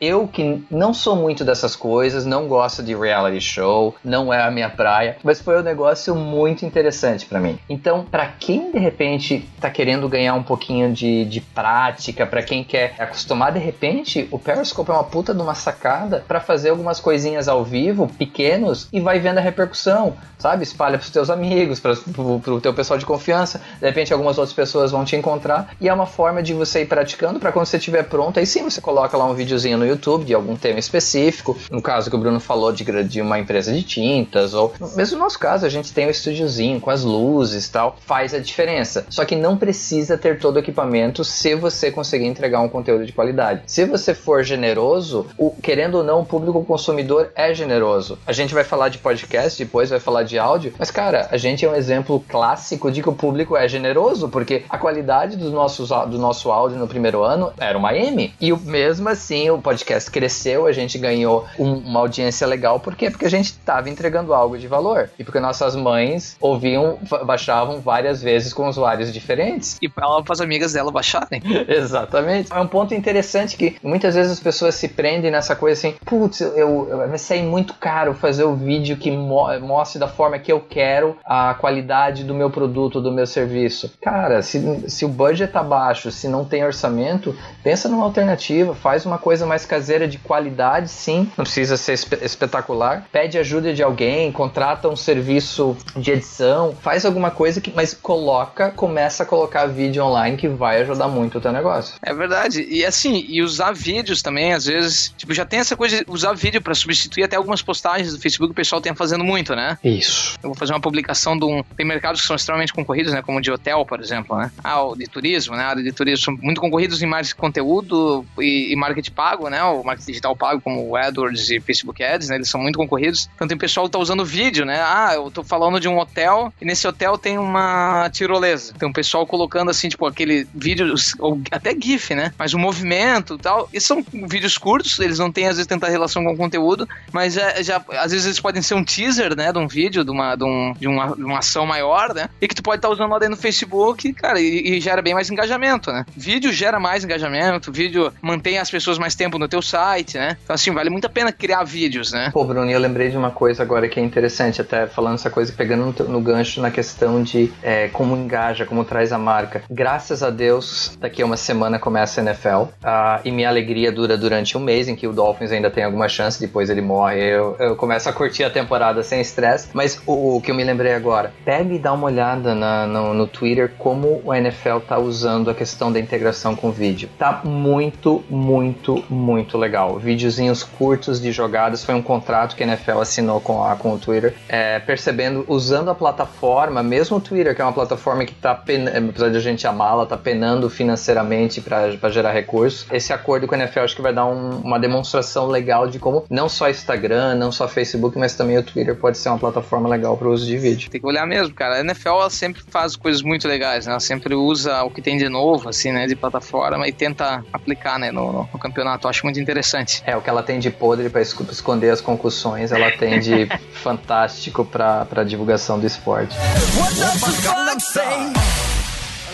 Eu 0.00 0.28
que 0.28 0.64
não 0.70 0.92
sou 0.92 1.16
muito 1.16 1.44
dessas 1.44 1.74
coisas, 1.76 2.24
não 2.24 2.48
gosto 2.48 2.82
de 2.82 2.94
reality 2.94 3.40
show, 3.40 3.94
não 4.04 4.32
é 4.32 4.42
a 4.42 4.50
minha 4.50 4.68
praia, 4.68 5.16
mas 5.22 5.40
foi 5.40 5.58
um 5.58 5.62
negócio 5.62 6.14
muito 6.14 6.64
interessante 6.64 7.26
para 7.26 7.40
mim. 7.40 7.58
Então, 7.68 8.04
para 8.04 8.26
quem 8.26 8.70
de 8.70 8.78
repente 8.78 9.48
tá 9.60 9.70
querendo 9.70 10.08
ganhar 10.08 10.34
um 10.34 10.42
pouquinho 10.42 10.92
de, 10.92 11.24
de 11.24 11.40
prática, 11.56 12.26
para 12.26 12.42
quem 12.42 12.62
quer 12.62 12.94
acostumar 12.98 13.50
de 13.50 13.58
repente, 13.58 14.28
o 14.30 14.38
Periscope 14.38 14.90
é 14.90 14.92
uma 14.92 15.04
puta 15.04 15.32
de 15.32 15.40
uma 15.40 15.54
sacada 15.54 16.22
para 16.28 16.38
fazer 16.38 16.68
algumas 16.68 17.00
coisinhas 17.00 17.48
ao 17.48 17.64
vivo, 17.64 18.06
pequenos, 18.18 18.86
e 18.92 19.00
vai 19.00 19.18
vendo 19.18 19.38
a 19.38 19.40
repercussão, 19.40 20.14
sabe? 20.38 20.64
Espalha 20.64 20.98
pros 20.98 21.10
teus 21.10 21.30
amigos, 21.30 21.80
pra, 21.80 21.96
pro, 21.96 22.38
pro 22.40 22.60
teu 22.60 22.74
pessoal 22.74 22.98
de 22.98 23.06
confiança, 23.06 23.62
de 23.80 23.86
repente 23.86 24.12
algumas 24.12 24.36
outras 24.36 24.54
pessoas 24.54 24.90
vão 24.90 25.02
te 25.02 25.16
encontrar, 25.16 25.70
e 25.80 25.88
é 25.88 25.94
uma 25.94 26.04
forma 26.04 26.42
de 26.42 26.52
você 26.52 26.82
ir 26.82 26.86
praticando 26.86 27.40
para 27.40 27.50
quando 27.50 27.64
você 27.64 27.78
estiver 27.78 28.02
pronto, 28.02 28.38
aí 28.38 28.46
sim 28.46 28.62
você 28.62 28.80
coloca 28.80 29.16
lá 29.16 29.24
um 29.24 29.32
videozinho 29.32 29.78
no 29.78 29.86
YouTube 29.86 30.26
de 30.26 30.34
algum 30.34 30.56
tema 30.56 30.78
específico, 30.78 31.56
no 31.70 31.80
caso 31.80 32.10
que 32.10 32.16
o 32.16 32.18
Bruno 32.18 32.38
falou 32.38 32.70
de, 32.70 32.84
de 33.04 33.22
uma 33.22 33.38
empresa 33.38 33.72
de 33.72 33.82
tintas, 33.82 34.52
ou 34.52 34.74
mesmo 34.94 35.16
no 35.16 35.24
nosso 35.24 35.38
caso, 35.38 35.64
a 35.64 35.70
gente 35.70 35.92
tem 35.92 36.06
um 36.06 36.10
estúdiozinho 36.10 36.80
com 36.80 36.90
as 36.90 37.02
luzes 37.02 37.66
e 37.66 37.72
tal, 37.72 37.96
faz 38.04 38.34
a 38.34 38.38
diferença. 38.38 39.06
Só 39.08 39.24
que 39.24 39.34
não 39.34 39.56
precisa 39.56 40.18
ter 40.18 40.38
todo 40.38 40.56
o 40.56 40.58
equipamento 40.58 41.24
se 41.24 41.45
você 41.54 41.90
conseguir 41.90 42.26
entregar 42.26 42.60
um 42.60 42.68
conteúdo 42.68 43.06
de 43.06 43.12
qualidade. 43.12 43.62
Se 43.66 43.84
você 43.84 44.14
for 44.14 44.42
generoso, 44.42 45.26
o, 45.38 45.50
querendo 45.50 45.96
ou 45.96 46.04
não, 46.04 46.20
o 46.20 46.24
público 46.24 46.64
consumidor 46.64 47.30
é 47.34 47.54
generoso. 47.54 48.18
A 48.26 48.32
gente 48.32 48.54
vai 48.54 48.64
falar 48.64 48.88
de 48.88 48.98
podcast, 48.98 49.62
depois 49.62 49.90
vai 49.90 50.00
falar 50.00 50.22
de 50.22 50.38
áudio, 50.38 50.74
mas 50.78 50.90
cara, 50.90 51.28
a 51.30 51.36
gente 51.36 51.64
é 51.64 51.70
um 51.70 51.74
exemplo 51.74 52.24
clássico 52.28 52.90
de 52.90 53.02
que 53.02 53.08
o 53.08 53.14
público 53.14 53.56
é 53.56 53.68
generoso, 53.68 54.28
porque 54.28 54.64
a 54.68 54.78
qualidade 54.78 55.36
dos 55.36 55.52
nossos, 55.52 55.90
do 56.08 56.18
nosso 56.18 56.50
áudio 56.50 56.78
no 56.78 56.88
primeiro 56.88 57.22
ano 57.22 57.52
era 57.58 57.76
uma 57.76 57.94
M. 57.94 58.34
E 58.40 58.52
mesmo 58.52 59.08
assim, 59.08 59.50
o 59.50 59.58
podcast 59.58 60.10
cresceu, 60.10 60.66
a 60.66 60.72
gente 60.72 60.98
ganhou 60.98 61.46
um, 61.58 61.74
uma 61.74 62.00
audiência 62.00 62.46
legal, 62.46 62.80
por 62.80 62.94
quê? 62.94 63.10
Porque 63.10 63.26
a 63.26 63.30
gente 63.30 63.46
estava 63.46 63.88
entregando 63.88 64.34
algo 64.34 64.58
de 64.58 64.66
valor. 64.66 65.10
E 65.18 65.24
porque 65.24 65.40
nossas 65.40 65.76
mães 65.76 66.36
ouviam, 66.40 66.98
baixavam 67.24 67.80
várias 67.80 68.22
vezes 68.22 68.52
com 68.52 68.68
usuários 68.68 69.12
diferentes. 69.12 69.76
E 69.80 69.88
para 69.88 70.06
as 70.28 70.40
amigas 70.40 70.72
dela 70.72 70.90
baixarem. 71.40 71.66
Exatamente. 71.68 72.52
É 72.52 72.60
um 72.60 72.66
ponto 72.66 72.94
interessante 72.94 73.56
que 73.56 73.76
muitas 73.82 74.14
vezes 74.14 74.32
as 74.32 74.40
pessoas 74.40 74.74
se 74.74 74.88
prendem 74.88 75.30
nessa 75.30 75.54
coisa 75.54 75.78
assim, 75.78 75.96
putz, 76.04 76.40
eu, 76.40 76.88
eu, 76.88 77.08
vai 77.08 77.18
sair 77.18 77.42
muito 77.42 77.74
caro 77.74 78.14
fazer 78.14 78.44
o 78.44 78.54
vídeo 78.54 78.96
que 78.96 79.10
mo 79.10 79.46
mostre 79.60 79.98
da 79.98 80.08
forma 80.08 80.38
que 80.38 80.50
eu 80.50 80.60
quero 80.60 81.16
a 81.24 81.54
qualidade 81.54 82.24
do 82.24 82.34
meu 82.34 82.50
produto, 82.50 83.00
do 83.00 83.12
meu 83.12 83.26
serviço. 83.26 83.92
Cara, 84.00 84.42
se, 84.42 84.84
se 84.88 85.04
o 85.04 85.08
budget 85.08 85.52
tá 85.52 85.62
baixo, 85.62 86.10
se 86.10 86.28
não 86.28 86.44
tem 86.44 86.64
orçamento, 86.64 87.36
pensa 87.62 87.88
numa 87.88 88.04
alternativa, 88.04 88.74
faz 88.74 89.06
uma 89.06 89.18
coisa 89.18 89.46
mais 89.46 89.64
caseira 89.64 90.08
de 90.08 90.18
qualidade, 90.18 90.88
sim, 90.88 91.30
não 91.36 91.44
precisa 91.44 91.76
ser 91.76 91.92
espe 91.92 92.16
espetacular. 92.22 93.06
Pede 93.12 93.38
ajuda 93.38 93.72
de 93.72 93.82
alguém, 93.82 94.32
contrata 94.32 94.88
um 94.88 94.96
serviço 94.96 95.76
de 95.96 96.12
edição, 96.12 96.74
faz 96.80 97.04
alguma 97.04 97.30
coisa 97.30 97.60
que, 97.60 97.72
mas 97.74 97.94
coloca, 97.94 98.70
começa 98.70 99.22
a 99.22 99.26
colocar 99.26 99.66
vídeo 99.66 100.04
online 100.04 100.36
que 100.36 100.48
vai 100.48 100.80
ajudar 100.82 101.08
muito 101.08 101.25
o 101.34 101.40
teu 101.40 101.52
negócio. 101.52 101.96
É 102.02 102.12
verdade. 102.12 102.66
E 102.68 102.84
assim, 102.84 103.24
e 103.28 103.42
usar 103.42 103.72
vídeos 103.72 104.22
também, 104.22 104.52
às 104.52 104.66
vezes, 104.66 105.14
tipo, 105.16 105.32
já 105.34 105.44
tem 105.44 105.60
essa 105.60 105.76
coisa 105.76 105.98
de 105.98 106.04
usar 106.08 106.32
vídeo 106.34 106.60
para 106.60 106.74
substituir 106.74 107.24
até 107.24 107.36
algumas 107.36 107.62
postagens 107.62 108.12
do 108.12 108.20
Facebook 108.20 108.48
que 108.48 108.52
o 108.52 108.62
pessoal 108.62 108.80
tem 108.80 108.94
fazendo 108.94 109.24
muito, 109.24 109.54
né? 109.54 109.78
Isso. 109.82 110.36
Eu 110.42 110.50
vou 110.50 110.54
fazer 110.56 110.72
uma 110.72 110.80
publicação 110.80 111.38
de 111.38 111.44
um. 111.44 111.62
Tem 111.76 111.86
mercados 111.86 112.20
que 112.20 112.26
são 112.26 112.36
extremamente 112.36 112.72
concorridos, 112.72 113.12
né? 113.12 113.22
Como 113.22 113.38
o 113.38 113.40
de 113.40 113.50
hotel, 113.50 113.84
por 113.84 114.00
exemplo, 114.00 114.36
né? 114.36 114.50
Ah, 114.62 114.82
o 114.82 114.96
de 114.96 115.06
turismo, 115.06 115.56
né? 115.56 115.64
A 115.64 115.68
área 115.68 115.82
de 115.82 115.92
turismo 115.92 116.24
são 116.24 116.38
muito 116.40 116.60
concorridos 116.60 117.02
em 117.02 117.06
marketing 117.06 117.34
de 117.34 117.34
conteúdo 117.34 118.26
e, 118.38 118.72
e 118.72 118.76
marketing 118.76 119.12
pago, 119.12 119.48
né? 119.48 119.62
O 119.62 119.82
marketing 119.82 120.12
digital 120.12 120.36
pago, 120.36 120.60
como 120.60 120.88
o 120.88 120.96
AdWords 120.96 121.50
e 121.50 121.60
Facebook 121.60 122.02
Ads, 122.02 122.28
né? 122.28 122.36
Eles 122.36 122.48
são 122.48 122.60
muito 122.60 122.78
concorridos. 122.78 123.28
Então 123.34 123.48
tem 123.48 123.56
pessoal 123.56 123.86
que 123.86 123.92
tá 123.92 123.98
usando 123.98 124.24
vídeo, 124.24 124.64
né? 124.64 124.80
Ah, 124.80 125.12
eu 125.14 125.30
tô 125.30 125.42
falando 125.42 125.80
de 125.80 125.88
um 125.88 125.98
hotel 125.98 126.52
e 126.60 126.64
nesse 126.64 126.86
hotel 126.86 127.18
tem 127.18 127.38
uma 127.38 128.08
tirolesa. 128.10 128.74
Tem 128.74 128.88
um 128.88 128.92
pessoal 128.92 129.26
colocando 129.26 129.70
assim, 129.70 129.88
tipo, 129.88 130.06
aquele 130.06 130.46
vídeo, 130.54 130.94
ou 131.18 131.40
até 131.50 131.74
GIF, 131.78 132.14
né? 132.14 132.32
Mas 132.38 132.54
o 132.54 132.58
movimento 132.58 133.34
e 133.34 133.38
tal. 133.38 133.68
E 133.72 133.80
são 133.80 134.04
vídeos 134.12 134.58
curtos, 134.58 134.98
eles 134.98 135.18
não 135.18 135.30
têm 135.30 135.46
às 135.46 135.56
vezes 135.56 135.66
tanta 135.66 135.88
relação 135.88 136.24
com 136.24 136.32
o 136.32 136.36
conteúdo, 136.36 136.88
mas 137.12 137.36
é, 137.36 137.62
já, 137.62 137.82
às 137.90 138.12
vezes 138.12 138.26
eles 138.26 138.40
podem 138.40 138.62
ser 138.62 138.74
um 138.74 138.84
teaser, 138.84 139.36
né? 139.36 139.52
De 139.52 139.58
um 139.58 139.66
vídeo, 139.66 140.04
de 140.04 140.10
uma, 140.10 140.34
de, 140.36 140.44
um, 140.44 140.72
de 140.78 140.88
uma, 140.88 141.14
de 141.14 141.24
uma 141.24 141.38
ação 141.38 141.66
maior, 141.66 142.14
né? 142.14 142.28
E 142.40 142.48
que 142.48 142.54
tu 142.54 142.62
pode 142.62 142.78
estar 142.78 142.88
tá 142.88 142.94
usando 142.94 143.10
lá 143.10 143.18
dentro 143.18 143.36
no 143.36 143.40
Facebook, 143.40 144.12
cara, 144.14 144.40
e, 144.40 144.76
e 144.76 144.80
gera 144.80 145.02
bem 145.02 145.14
mais 145.14 145.30
engajamento, 145.30 145.92
né? 145.92 146.04
Vídeo 146.16 146.52
gera 146.52 146.80
mais 146.80 147.04
engajamento, 147.04 147.72
vídeo 147.72 148.12
mantém 148.22 148.58
as 148.58 148.70
pessoas 148.70 148.98
mais 148.98 149.14
tempo 149.14 149.38
no 149.38 149.48
teu 149.48 149.62
site, 149.62 150.16
né? 150.16 150.36
Então, 150.42 150.54
assim, 150.54 150.72
vale 150.72 150.90
muito 150.90 151.06
a 151.06 151.10
pena 151.10 151.32
criar 151.32 151.64
vídeos, 151.64 152.12
né? 152.12 152.30
Pô, 152.32 152.44
Bruno, 152.44 152.70
eu 152.70 152.78
lembrei 152.78 153.10
de 153.10 153.16
uma 153.16 153.30
coisa 153.30 153.62
agora 153.62 153.88
que 153.88 154.00
é 154.00 154.02
interessante, 154.02 154.60
até 154.60 154.86
falando 154.86 155.14
essa 155.14 155.30
coisa, 155.30 155.52
pegando 155.52 155.94
no, 155.98 156.08
no 156.08 156.20
gancho 156.20 156.60
na 156.60 156.70
questão 156.70 157.22
de 157.22 157.52
é, 157.62 157.88
como 157.88 158.16
engaja, 158.16 158.64
como 158.64 158.84
traz 158.84 159.12
a 159.12 159.18
marca. 159.18 159.62
Graças 159.70 160.22
a 160.22 160.30
Deus, 160.30 160.95
Daqui 161.00 161.22
a 161.22 161.26
uma 161.26 161.36
semana 161.36 161.78
começa 161.78 162.20
a 162.20 162.24
NFL. 162.24 162.48
Uh, 162.48 163.20
e 163.24 163.30
minha 163.30 163.48
alegria 163.48 163.92
dura 163.92 164.16
durante 164.16 164.56
um 164.56 164.60
mês, 164.60 164.88
em 164.88 164.96
que 164.96 165.06
o 165.06 165.12
Dolphins 165.12 165.52
ainda 165.52 165.70
tem 165.70 165.84
alguma 165.84 166.08
chance, 166.08 166.40
depois 166.40 166.70
ele 166.70 166.80
morre. 166.80 167.20
Eu, 167.20 167.56
eu 167.58 167.76
começo 167.76 168.08
a 168.08 168.12
curtir 168.12 168.44
a 168.44 168.50
temporada 168.50 169.02
sem 169.02 169.20
estresse. 169.20 169.68
Mas 169.72 170.00
o, 170.06 170.36
o, 170.36 170.40
que 170.40 170.50
eu 170.50 170.54
me 170.54 170.64
lembrei 170.64 170.94
agora, 170.94 171.32
pega 171.44 171.72
e 171.74 171.78
dá 171.78 171.92
uma 171.92 172.06
olhada 172.06 172.54
na, 172.54 172.86
no, 172.86 173.14
no 173.14 173.26
Twitter 173.26 173.72
como 173.78 174.22
o 174.24 174.32
NFL 174.32 174.78
tá 174.88 174.98
usando 174.98 175.50
a 175.50 175.54
questão 175.54 175.92
da 175.92 176.00
integração 176.00 176.56
com 176.56 176.68
o 176.68 176.72
vídeo. 176.72 177.08
Tá 177.18 177.42
muito, 177.44 178.24
muito, 178.30 179.04
muito 179.10 179.58
legal. 179.58 179.98
Videozinhos 179.98 180.62
curtos 180.62 181.20
de 181.20 181.30
jogadas. 181.32 181.84
Foi 181.84 181.94
um 181.94 182.02
contrato 182.02 182.56
que 182.56 182.62
a 182.62 182.66
NFL 182.66 183.00
assinou 183.00 183.40
com, 183.40 183.62
a, 183.62 183.76
com 183.76 183.92
o 183.92 183.98
Twitter. 183.98 184.34
É, 184.48 184.78
percebendo, 184.78 185.44
usando 185.48 185.90
a 185.90 185.94
plataforma, 185.94 186.82
mesmo 186.82 187.18
o 187.18 187.20
Twitter, 187.20 187.54
que 187.54 187.60
é 187.60 187.64
uma 187.64 187.72
plataforma 187.72 188.24
que 188.24 188.34
tá, 188.34 188.52
apesar 188.52 189.30
de 189.30 189.36
a 189.36 189.40
gente 189.40 189.66
amá-la, 189.66 190.06
tá 190.06 190.16
penando 190.16 190.70
financeiramente 190.86 191.60
para 191.60 192.10
gerar 192.10 192.32
recursos. 192.32 192.86
Esse 192.92 193.12
acordo 193.12 193.46
com 193.46 193.54
a 193.54 193.58
NFL 193.58 193.80
acho 193.80 193.96
que 193.96 194.02
vai 194.02 194.12
dar 194.12 194.26
um, 194.26 194.60
uma 194.60 194.78
demonstração 194.78 195.48
legal 195.48 195.88
de 195.88 195.98
como 195.98 196.24
não 196.30 196.48
só 196.48 196.70
Instagram, 196.70 197.34
não 197.34 197.50
só 197.50 197.66
Facebook, 197.66 198.16
mas 198.16 198.34
também 198.34 198.56
o 198.56 198.62
Twitter 198.62 198.94
pode 198.94 199.18
ser 199.18 199.28
uma 199.28 199.38
plataforma 199.38 199.88
legal 199.88 200.16
para 200.16 200.28
o 200.28 200.32
uso 200.32 200.46
de 200.46 200.56
vídeo. 200.56 200.88
Tem 200.88 201.00
que 201.00 201.06
olhar 201.06 201.26
mesmo, 201.26 201.52
cara. 201.54 201.76
A 201.76 201.80
NFL 201.80 202.08
ela 202.08 202.30
sempre 202.30 202.62
faz 202.70 202.94
coisas 202.94 203.20
muito 203.22 203.48
legais, 203.48 203.86
né? 203.86 203.92
Ela 203.92 204.00
sempre 204.00 204.34
usa 204.34 204.82
o 204.84 204.90
que 204.90 205.02
tem 205.02 205.16
de 205.16 205.28
novo, 205.28 205.68
assim, 205.68 205.90
né, 205.90 206.06
de 206.06 206.14
plataforma 206.14 206.86
e 206.86 206.92
tenta 206.92 207.44
aplicar, 207.52 207.98
né, 207.98 208.12
no, 208.12 208.48
no 208.52 208.58
campeonato. 208.58 209.06
Eu 209.06 209.10
acho 209.10 209.24
muito 209.24 209.40
interessante. 209.40 210.02
É, 210.06 210.16
o 210.16 210.20
que 210.20 210.30
ela 210.30 210.42
tem 210.42 210.58
de 210.60 210.70
podre 210.70 211.08
para 211.08 211.20
esconder 211.20 211.90
as 211.90 212.00
concussões, 212.00 212.70
ela 212.70 212.90
tem 212.92 213.18
de 213.18 213.46
fantástico 213.82 214.64
para 214.64 215.24
divulgação 215.24 215.80
do 215.80 215.86
esporte. 215.86 216.36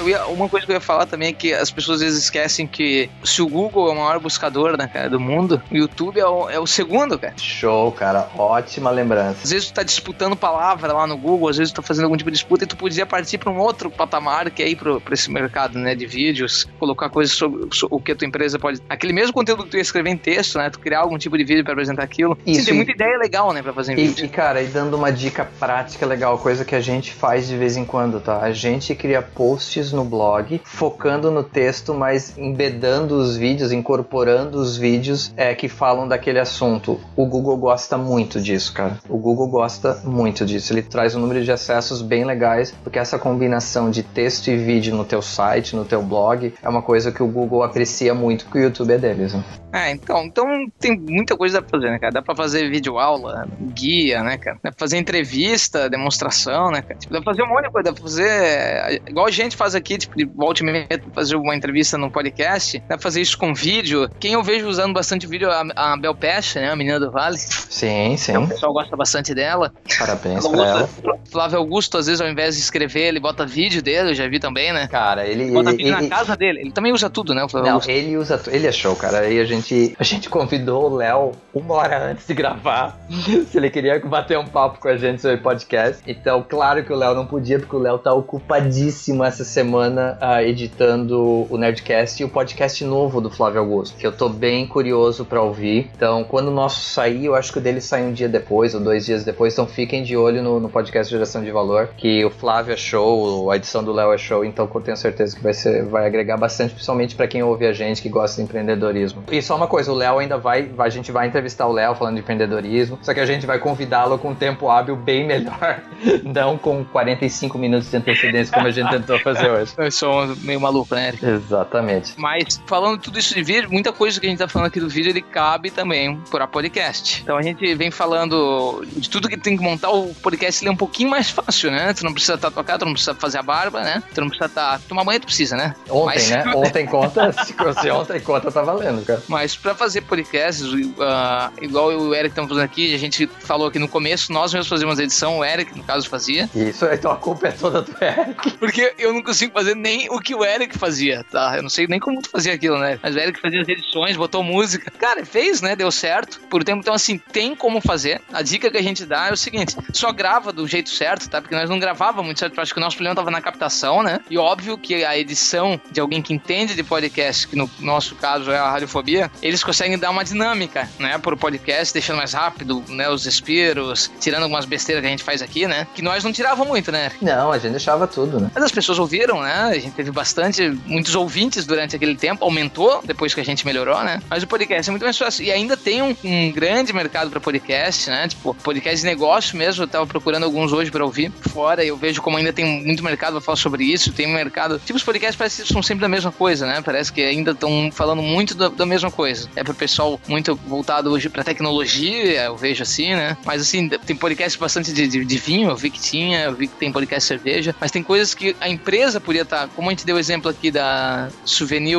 Ia, 0.05 0.27
uma 0.27 0.49
coisa 0.49 0.67
que 0.67 0.73
eu 0.73 0.75
ia 0.75 0.81
falar 0.81 1.07
também 1.07 1.29
é 1.29 1.33
que 1.33 1.53
as 1.53 1.71
pessoas 1.71 2.01
às 2.01 2.05
vezes 2.05 2.25
esquecem 2.25 2.67
que 2.67 3.11
se 3.23 3.43
o 3.43 3.49
Google 3.49 3.89
é 3.89 3.93
o 3.93 3.97
maior 3.97 4.19
buscador 4.19 4.77
né, 4.77 4.89
cara, 4.89 5.09
do 5.09 5.21
mundo, 5.21 5.63
o 5.71 5.77
YouTube 5.77 6.19
é 6.19 6.27
o, 6.27 6.49
é 6.49 6.59
o 6.59 6.67
segundo, 6.67 7.19
cara. 7.19 7.35
Show, 7.37 7.93
cara. 7.93 8.29
Ótima 8.37 8.91
lembrança. 8.91 9.41
Às 9.45 9.51
vezes 9.51 9.69
tu 9.69 9.75
tá 9.75 9.83
disputando 9.83 10.37
palavra 10.37 10.93
lá 10.93 11.07
no 11.07 11.17
Google, 11.17 11.49
às 11.49 11.57
vezes 11.57 11.73
tu 11.73 11.77
tá 11.77 11.83
fazendo 11.83 12.05
algum 12.05 12.17
tipo 12.17 12.31
de 12.31 12.37
disputa 12.37 12.65
e 12.65 12.67
tu 12.67 12.77
podia 12.77 13.07
partir 13.07 13.39
para 13.39 13.51
um 13.51 13.59
outro 13.59 13.91
patamar 13.91 14.51
que 14.51 14.63
é 14.63 14.69
ir 14.69 14.77
para 14.77 15.15
esse 15.15 15.31
mercado, 15.31 15.79
né, 15.79 15.95
de 15.95 16.07
vídeos, 16.07 16.67
colocar 16.79 17.09
coisas 17.09 17.35
sobre, 17.35 17.69
sobre, 17.75 17.97
o 17.97 18.01
que 18.01 18.13
a 18.13 18.17
tua 18.17 18.27
empresa 18.27 18.59
pode... 18.59 18.81
Aquele 18.89 19.13
mesmo 19.13 19.33
conteúdo 19.33 19.65
que 19.65 19.71
tu 19.71 19.77
ia 19.77 19.83
escrever 19.83 20.11
em 20.11 20.17
texto, 20.17 20.59
né, 20.59 20.71
tu 20.71 20.81
criar 20.81 21.01
algum 21.01 21.19
tipo 21.19 21.37
de 21.37 21.45
vídeo 21.45 21.65
para 21.65 21.73
apresentar 21.73 22.03
aquilo. 22.03 22.37
Isso. 22.47 22.61
Sim, 22.61 22.67
tem 22.67 22.75
muita 22.75 22.93
ideia 22.93 23.19
legal, 23.19 23.53
né, 23.53 23.63
para 23.63 23.73
fazer 23.73 23.93
em 23.93 24.01
e, 24.01 24.09
vídeo. 24.09 24.25
E, 24.25 24.29
cara, 24.29 24.63
e 24.63 24.67
dando 24.67 24.97
uma 24.97 25.13
dica 25.13 25.49
prática 25.59 26.07
legal, 26.07 26.39
coisa 26.39 26.65
que 26.65 26.75
a 26.75 26.81
gente 26.81 27.13
faz 27.13 27.47
de 27.47 27.57
vez 27.57 27.77
em 27.77 27.85
quando, 27.85 28.21
tá? 28.21 28.41
A 28.41 28.53
gente 28.53 28.95
cria 28.95 29.23
posts 29.23 29.82
no 29.91 30.05
blog 30.05 30.61
focando 30.65 31.31
no 31.31 31.43
texto, 31.43 31.95
mas 31.95 32.37
embedando 32.37 33.17
os 33.17 33.37
vídeos, 33.37 33.73
incorporando 33.73 34.59
os 34.59 34.77
vídeos 34.77 35.33
é, 35.37 35.55
que 35.55 35.69
falam 35.69 36.07
daquele 36.07 36.39
assunto. 36.39 37.01
O 37.17 37.25
Google 37.25 37.57
gosta 37.57 37.97
muito 37.97 38.41
disso, 38.41 38.75
cara. 38.75 38.99
O 39.09 39.17
Google 39.17 39.49
gosta 39.49 40.03
muito 40.05 40.45
disso. 40.45 40.73
Ele 40.73 40.83
traz 40.83 41.15
um 41.15 41.21
número 41.21 41.43
de 41.43 41.51
acessos 41.51 42.03
bem 42.03 42.25
legais, 42.25 42.75
porque 42.83 42.99
essa 42.99 43.19
combinação 43.19 43.91
de 43.91 44.03
texto 44.03 44.49
e 44.49 44.57
vídeo 44.57 44.95
no 44.95 45.05
teu 45.05 45.23
site, 45.23 45.75
no 45.75 45.85
teu 45.85 46.03
blog, 46.03 46.53
é 46.63 46.69
uma 46.69 46.83
coisa 46.83 47.11
que 47.11 47.23
o 47.23 47.27
Google 47.27 47.63
aprecia 47.63 48.15
muito, 48.15 48.45
porque 48.45 48.59
o 48.59 48.63
YouTube 48.63 48.93
é 48.93 48.99
deles. 48.99 49.33
Né? 49.33 49.43
É, 49.73 49.91
então, 49.91 50.25
então 50.25 50.47
tem 50.79 50.99
muita 50.99 51.37
coisa 51.37 51.63
pra 51.63 51.71
fazer, 51.71 51.91
né, 51.91 51.99
cara? 51.99 52.13
Dá 52.13 52.23
pra 52.23 52.35
fazer 52.35 52.69
vídeo 52.71 52.99
aula, 52.99 53.49
guia, 53.75 54.23
né, 54.23 54.37
cara? 54.37 54.59
Dá 54.63 54.71
pra 54.71 54.79
fazer 54.79 54.99
entrevista, 54.99 55.89
demonstração, 55.89 56.71
né, 56.71 56.83
cara? 56.83 56.99
Tipo, 56.99 57.13
dá 57.15 57.23
pra 57.23 57.33
fazer 57.33 57.43
um 57.43 57.49
monte 57.49 57.65
de 57.65 57.71
coisa, 57.71 57.91
dá 57.91 57.93
pra 57.95 58.03
fazer. 58.03 59.03
Igual 59.09 59.27
a 59.27 59.31
gente 59.31 59.57
faz 59.57 59.75
aqui, 59.75 59.97
tipo, 59.97 60.17
de 60.17 60.25
volte 60.25 60.63
e 60.65 61.13
fazer 61.15 61.37
uma 61.37 61.57
entrevista 61.57 61.97
no 61.97 62.11
podcast, 62.11 62.79
dá 62.81 62.97
pra 62.97 62.99
fazer 62.99 63.21
isso 63.21 63.39
com 63.39 63.55
vídeo. 63.55 64.11
Quem 64.21 64.35
eu 64.35 64.43
vejo 64.43 64.69
usando 64.69 64.93
bastante 64.93 65.27
vídeo 65.27 65.49
é 65.49 65.55
a, 65.75 65.93
a 65.93 65.97
Bel 65.97 66.17
né? 66.55 66.71
A 66.71 66.77
menina 66.77 67.01
do 67.01 67.11
Vale. 67.11 67.39
Sim, 67.39 68.17
sim. 68.17 68.33
Então, 68.33 68.45
o 68.45 68.49
pessoal 68.49 68.73
gosta 68.73 68.97
bastante 68.97 69.35
dela. 69.35 69.73
Parabéns 69.99 70.45
ela 70.45 70.55
pra 70.55 70.67
ela. 70.67 70.89
Flávio 71.31 71.59
Augusto, 71.59 71.97
às 71.97 72.07
vezes, 72.07 72.21
ao 72.21 72.29
invés 72.29 72.57
de 72.57 72.61
escrever, 72.63 73.05
ele 73.09 73.21
bota 73.21 73.47
vídeo 73.47 73.83
dele, 73.83 74.11
eu 74.11 74.15
já 74.15 74.29
vi 74.29 74.39
também, 74.39 74.73
né? 74.73 74.87
Cara, 74.89 75.27
ele. 75.27 75.51
Bota 75.51 75.71
ele, 75.71 75.79
vídeo 75.79 75.97
ele, 75.97 76.09
na 76.09 76.17
casa 76.17 76.37
dele. 76.37 76.61
Ele 76.61 76.73
também 76.73 76.93
usa 76.93 77.09
tudo, 77.09 77.35
né? 77.35 77.43
O 77.43 77.49
Flávio 77.49 77.69
Não, 77.69 77.75
Augusto. 77.75 77.91
ele 77.91 78.17
usa 78.17 78.41
Ele 78.49 78.67
é 78.67 78.73
show, 78.73 78.95
cara. 78.95 79.21
Aí 79.21 79.41
a 79.41 79.45
gente 79.45 79.62
gente, 79.63 79.97
a 79.99 80.05
gente 80.05 80.29
convidou 80.29 80.91
o 80.91 80.97
Léo 80.97 81.33
uma 81.55 81.75
hora 81.75 82.11
antes 82.11 82.27
de 82.27 82.35
gravar, 82.35 82.99
se 83.47 83.57
ele 83.57 83.71
queria 83.71 83.99
bater 84.01 84.39
um 84.39 84.47
papo 84.47 84.81
com 84.81 84.89
a 84.89 84.97
gente 84.97 85.23
sobre 85.23 85.37
podcast. 85.37 86.03
Então, 86.07 86.45
claro 86.47 86.85
que 86.85 86.93
o 86.93 86.97
Léo 86.97 87.15
não 87.15 87.27
podia, 87.27 87.59
porque 87.59 87.77
o 87.77 87.79
Léo 87.79 87.99
tá 87.99 88.13
ocupadíssimo 88.13 89.23
essa 89.23 89.45
semana 89.45 90.19
uh, 90.21 90.41
editando 90.41 91.47
o 91.49 91.57
Nerdcast 91.57 92.23
e 92.23 92.25
o 92.25 92.29
podcast 92.29 92.85
novo 92.85 93.21
do 93.21 93.31
Flávio 93.31 93.61
Augusto, 93.61 93.97
que 93.97 94.07
eu 94.07 94.13
tô 94.13 94.29
bem 94.29 94.67
curioso 94.67 95.25
para 95.25 95.41
ouvir. 95.41 95.91
Então, 95.95 96.25
quando 96.25 96.49
o 96.49 96.51
nosso 96.51 96.81
sair, 96.81 97.27
eu 97.27 97.35
acho 97.35 97.53
que 97.53 97.59
o 97.59 97.63
dele 97.63 97.81
sai 97.81 98.03
um 98.03 98.13
dia 98.13 98.29
depois 98.29 98.75
ou 98.75 98.81
dois 98.81 99.07
dias 99.07 99.25
depois, 99.25 99.53
então 99.53 99.67
fiquem 99.67 100.03
de 100.03 100.17
olho 100.17 100.43
no, 100.43 100.59
no 100.59 100.69
podcast 100.69 101.13
Geração 101.13 101.43
de 101.43 101.51
Valor, 101.51 101.91
que 101.97 102.25
o 102.25 102.31
Flávio 102.31 102.73
é 102.73 102.77
show, 102.77 103.51
a 103.51 103.57
edição 103.57 103.85
do 103.85 103.93
Léo 103.93 104.13
é 104.13 104.19
show, 104.19 104.45
então 104.45 104.69
eu 104.73 104.81
tenho 104.81 104.97
certeza 104.97 105.37
que 105.37 105.43
vai, 105.43 105.53
ser, 105.53 105.85
vai 105.85 106.07
agregar 106.07 106.37
bastante, 106.37 106.73
principalmente 106.73 107.15
para 107.15 107.29
quem 107.29 107.43
ouve 107.43 107.67
a 107.67 107.73
gente 107.73 108.01
que 108.01 108.09
gosta 108.09 108.37
de 108.37 108.43
empreendedorismo. 108.43 109.23
E 109.31 109.43
só 109.53 109.57
uma 109.57 109.67
coisa, 109.67 109.93
o 109.93 109.95
Léo 109.95 110.19
ainda 110.19 110.39
vai, 110.39 110.71
a 110.79 110.89
gente 110.89 111.13
vai 111.13 111.29
entrevistar 111.29 111.67
o 111.67 111.73
Léo 111.73 111.95
falando 111.95 112.15
de 112.15 112.23
empreendedorismo, 112.23 112.99
só 113.03 113.13
que 113.13 113.21
a 113.21 113.27
gente 113.27 113.45
vai 113.45 113.59
convidá-lo 113.59 114.17
com 114.17 114.31
um 114.31 114.35
tempo 114.35 114.71
hábil 114.71 114.97
bem 114.97 115.27
melhor, 115.29 115.83
não 116.25 116.57
com 116.57 116.83
45 116.87 117.59
minutos 117.59 117.91
de 117.91 117.99
antecedência 117.99 118.55
como 118.55 118.67
a 118.67 118.71
gente 118.71 118.89
tentou 118.89 119.19
fazer 119.19 119.51
hoje. 119.51 119.75
Eu 119.77 119.91
sou 119.91 120.35
meio 120.37 120.59
maluco, 120.59 120.95
né, 120.95 121.09
Eric? 121.09 121.27
Exatamente. 121.27 122.15
Mas 122.17 122.63
falando 122.65 122.99
tudo 122.99 123.19
isso 123.19 123.35
de 123.35 123.43
vídeo, 123.43 123.71
muita 123.71 123.93
coisa 123.93 124.19
que 124.19 124.27
a 124.27 124.31
gente 124.31 124.39
tá 124.39 124.49
falando 124.49 124.69
aqui 124.69 124.81
do 124.81 124.89
vídeo, 124.89 125.11
ele 125.11 125.21
cabe 125.21 125.71
também 125.71 126.19
para 126.31 126.47
podcast. 126.47 127.21
Então 127.23 127.37
a 127.37 127.43
gente 127.43 127.75
vem 127.75 127.91
falando 127.91 128.83
de 128.87 129.11
tudo 129.11 129.29
que 129.29 129.37
tem 129.37 129.55
que 129.55 129.63
montar 129.63 129.91
o 129.91 130.15
podcast 130.15 130.65
ele 130.65 130.71
é 130.71 130.73
um 130.73 130.77
pouquinho 130.77 131.11
mais 131.11 131.29
fácil, 131.29 131.71
né? 131.71 131.93
Tu 131.93 132.05
não 132.05 132.15
precisa 132.15 132.35
estar 132.37 132.51
tocado, 132.51 132.79
tu 132.79 132.87
não 132.87 132.95
precisa 132.95 133.15
fazer 133.15 133.37
a 133.37 133.43
barba, 133.43 133.83
né? 133.83 134.03
Tu 134.15 134.21
não 134.23 134.29
precisa 134.29 134.47
estar. 134.47 134.81
Tomar 134.89 135.05
banho, 135.05 135.21
tu 135.21 135.27
precisa, 135.27 135.57
né? 135.57 135.75
Ontem, 135.91 136.07
Mas... 136.07 136.31
né? 136.31 136.45
Ontem 136.57 136.87
conta, 136.87 137.33
se 137.33 137.91
ontem 137.91 138.21
conta, 138.21 138.51
tá 138.51 138.63
valendo, 138.63 139.05
cara. 139.05 139.23
Mas 139.29 139.42
pra 139.61 139.75
fazer 139.75 140.03
podcasts, 140.03 140.67
uh, 140.67 141.53
igual 141.61 141.89
o 141.89 142.15
Eric 142.15 142.31
estamos 142.31 142.49
fazendo 142.49 142.65
aqui, 142.65 142.95
a 142.95 142.99
gente 142.99 143.27
falou 143.27 143.67
aqui 143.67 143.79
no 143.79 143.89
começo, 143.89 144.33
nós 144.33 144.53
mesmos 144.53 144.69
fazíamos 144.69 144.99
a 144.99 145.03
edição, 145.03 145.39
o 145.39 145.45
Eric, 145.45 145.77
no 145.77 145.85
caso, 145.85 146.09
fazia. 146.09 146.49
Isso, 146.55 146.87
então 146.87 147.11
a 147.11 147.17
culpa 147.17 147.49
é 147.49 147.53
toda 147.53 147.83
do 147.83 147.93
Eric. 148.03 148.53
Porque 148.59 148.95
eu 148.99 149.13
não 149.13 149.23
consigo 149.23 149.53
fazer 149.53 149.75
nem 149.75 150.09
o 150.11 150.21
que 150.21 150.35
o 150.35 150.45
Eric 150.45 150.79
fazia, 150.79 151.25
tá? 151.31 151.57
Eu 151.57 151.63
não 151.63 151.71
sei 151.71 151.87
nem 151.87 151.99
como 151.99 152.23
tu 152.23 152.31
fazia 152.31 152.55
aquilo, 152.55 152.79
né? 152.79 152.99
Mas 153.03 153.15
o 153.15 153.19
Eric 153.19 153.41
fazia 153.41 153.63
as 153.63 153.69
edições, 153.69 154.17
botou 154.17 154.43
música. 154.43 154.91
Cara, 154.99 155.25
fez, 155.25 155.61
né? 155.61 155.75
Deu 155.75 155.91
certo. 155.91 156.41
Por 156.49 156.63
tempo, 156.63 156.81
então, 156.81 156.95
assim, 156.95 157.19
tem 157.19 157.55
como 157.57 157.81
fazer. 157.81 158.21
A 158.33 158.43
dica 158.43 158.71
que 158.71 158.77
a 158.77 158.83
gente 158.83 159.05
dá 159.05 159.29
é 159.29 159.33
o 159.33 159.37
seguinte: 159.37 159.77
só 159.93 160.13
grava 160.13 160.53
do 160.53 160.67
jeito 160.67 160.91
certo, 160.91 161.29
tá? 161.29 161.41
Porque 161.41 161.55
nós 161.55 161.69
não 161.69 161.79
gravávamos 161.79 162.27
muito 162.27 162.39
certo. 162.39 162.57
Eu 162.57 162.63
acho 162.63 162.73
que 162.73 162.79
o 162.79 162.83
nosso 162.83 162.97
problema 162.97 163.17
tava 163.17 163.31
na 163.31 163.41
captação, 163.41 164.03
né? 164.03 164.21
E 164.31 164.39
óbvio 164.39 164.79
que 164.79 165.05
a 165.05 165.17
edição 165.19 165.81
de 165.91 166.01
alguém 166.01 166.23
que 166.23 166.35
entende 166.35 166.75
de 166.75 166.83
podcast, 166.83 167.49
que 167.49 167.57
no 167.57 167.71
nosso 167.81 168.15
caso 168.17 168.51
é 168.51 168.59
a 168.59 168.71
radiofobia, 168.71 169.31
eles 169.41 169.63
conseguem 169.63 169.99
dar 169.99 170.11
uma 170.11 170.25
dinâmica, 170.25 170.89
né, 170.99 171.19
pro 171.19 171.37
podcast, 171.37 171.93
deixando 171.93 172.17
mais 172.17 172.33
rápido, 172.33 172.83
né, 172.89 173.09
os 173.09 173.27
expiros, 173.27 174.11
tirando 174.21 174.45
algumas 174.45 174.65
besteiras 174.65 175.01
que 175.03 175.07
a 175.07 175.11
gente 175.11 175.23
faz 175.23 175.43
aqui, 175.43 175.67
né, 175.67 175.87
que 175.95 176.03
nós 176.03 176.25
não 176.25 176.33
tirávamos 176.33 176.69
muito, 176.69 176.93
né? 176.93 177.11
Não, 177.21 177.53
a 177.53 177.59
gente 177.59 177.73
deixava 177.73 178.07
tudo, 178.07 178.41
né? 178.41 178.51
Mas 178.55 178.65
as 178.65 178.73
pessoas 178.73 178.99
ouviram, 178.99 179.43
né? 179.43 179.71
A 179.71 179.75
gente 179.79 179.93
teve 179.93 180.11
bastante, 180.11 180.69
muitos 180.87 181.15
ouvintes 181.15 181.67
durante 181.67 181.97
aquele 181.97 182.17
tempo, 182.17 182.45
aumentou 182.45 183.01
depois 183.05 183.35
que 183.35 183.41
a 183.41 183.45
gente 183.45 183.65
melhorou, 183.67 184.03
né? 184.03 184.21
Mas 184.29 184.43
o 184.43 184.47
podcast 184.47 184.89
é 184.89 184.91
muito 184.91 185.05
mais 185.05 185.17
fácil. 185.17 185.45
E 185.45 185.51
ainda 185.51 185.77
tem 185.77 186.03
um, 186.03 186.17
um 186.25 186.53
grande 186.53 186.93
mercado 186.93 187.31
para 187.31 187.41
podcast, 187.41 188.11
né? 188.11 188.29
Tipo, 188.29 188.55
podcast 188.55 189.01
de 189.01 189.07
negócio 189.07 189.57
mesmo, 189.57 189.85
eu 189.85 189.89
tava 189.89 190.07
procurando 190.07 190.45
alguns 190.45 190.73
hoje 190.73 190.91
para 190.91 191.05
ouvir 191.05 191.31
fora, 191.51 191.85
e 191.85 191.89
eu 191.89 191.97
vejo 191.97 192.23
como 192.23 192.37
ainda 192.37 192.53
tem 192.53 192.83
muito 192.85 193.03
mercado 193.03 193.33
pra 193.33 193.41
falar 193.41 193.57
sobre 193.57 193.85
isso, 193.85 194.13
tem 194.13 194.27
um 194.27 194.35
mercado... 194.35 194.79
Tipo, 194.79 194.97
os 194.97 195.03
podcasts 195.03 195.37
parece 195.37 195.63
que 195.63 195.73
são 195.73 195.83
sempre 195.83 196.03
da 196.03 196.09
mesma 196.09 196.33
coisa, 196.33 196.67
né? 196.67 196.81
Parece 196.83 197.13
que 197.13 197.23
ainda 197.23 197.53
estão 197.53 197.91
falando 197.93 198.23
muito 198.23 198.55
da, 198.55 198.69
da 198.69 198.87
mesma 198.87 199.11
coisa. 199.11 199.22
É 199.57 199.63
pro 199.63 199.75
pessoal 199.75 200.21
muito 200.29 200.55
voltado 200.55 201.11
hoje 201.11 201.29
pra 201.29 201.45
tecnologia, 201.45 202.45
eu 202.45 202.57
vejo 202.57 202.83
assim, 202.83 203.15
né? 203.15 203.37
Mas 203.45 203.63
assim, 203.63 203.89
tem 203.89 204.17
podcast 204.17 204.59
bastante 204.59 204.93
de, 204.93 205.07
de, 205.07 205.25
de, 205.25 205.39
vinho, 205.39 205.71
eu 205.71 205.77
vi 205.77 205.91
que 205.91 206.01
tinha, 206.01 206.45
eu 206.45 206.55
vi 206.55 206.69
que 206.69 206.75
tem 206.75 206.93
podcast 206.93 207.27
cerveja, 207.27 207.75
mas 207.81 207.91
tem 207.91 208.03
coisas 208.03 208.35
que 208.35 208.57
a 208.61 208.69
empresa 208.69 209.21
podia 209.21 209.43
estar, 209.43 209.69
tá, 209.69 209.69
como 209.75 209.89
a 209.89 209.93
gente 209.93 210.05
deu 210.05 210.17
o 210.17 210.19
exemplo 210.19 210.51
aqui 210.51 210.71
da 210.71 211.29
Souvenir, 211.45 211.99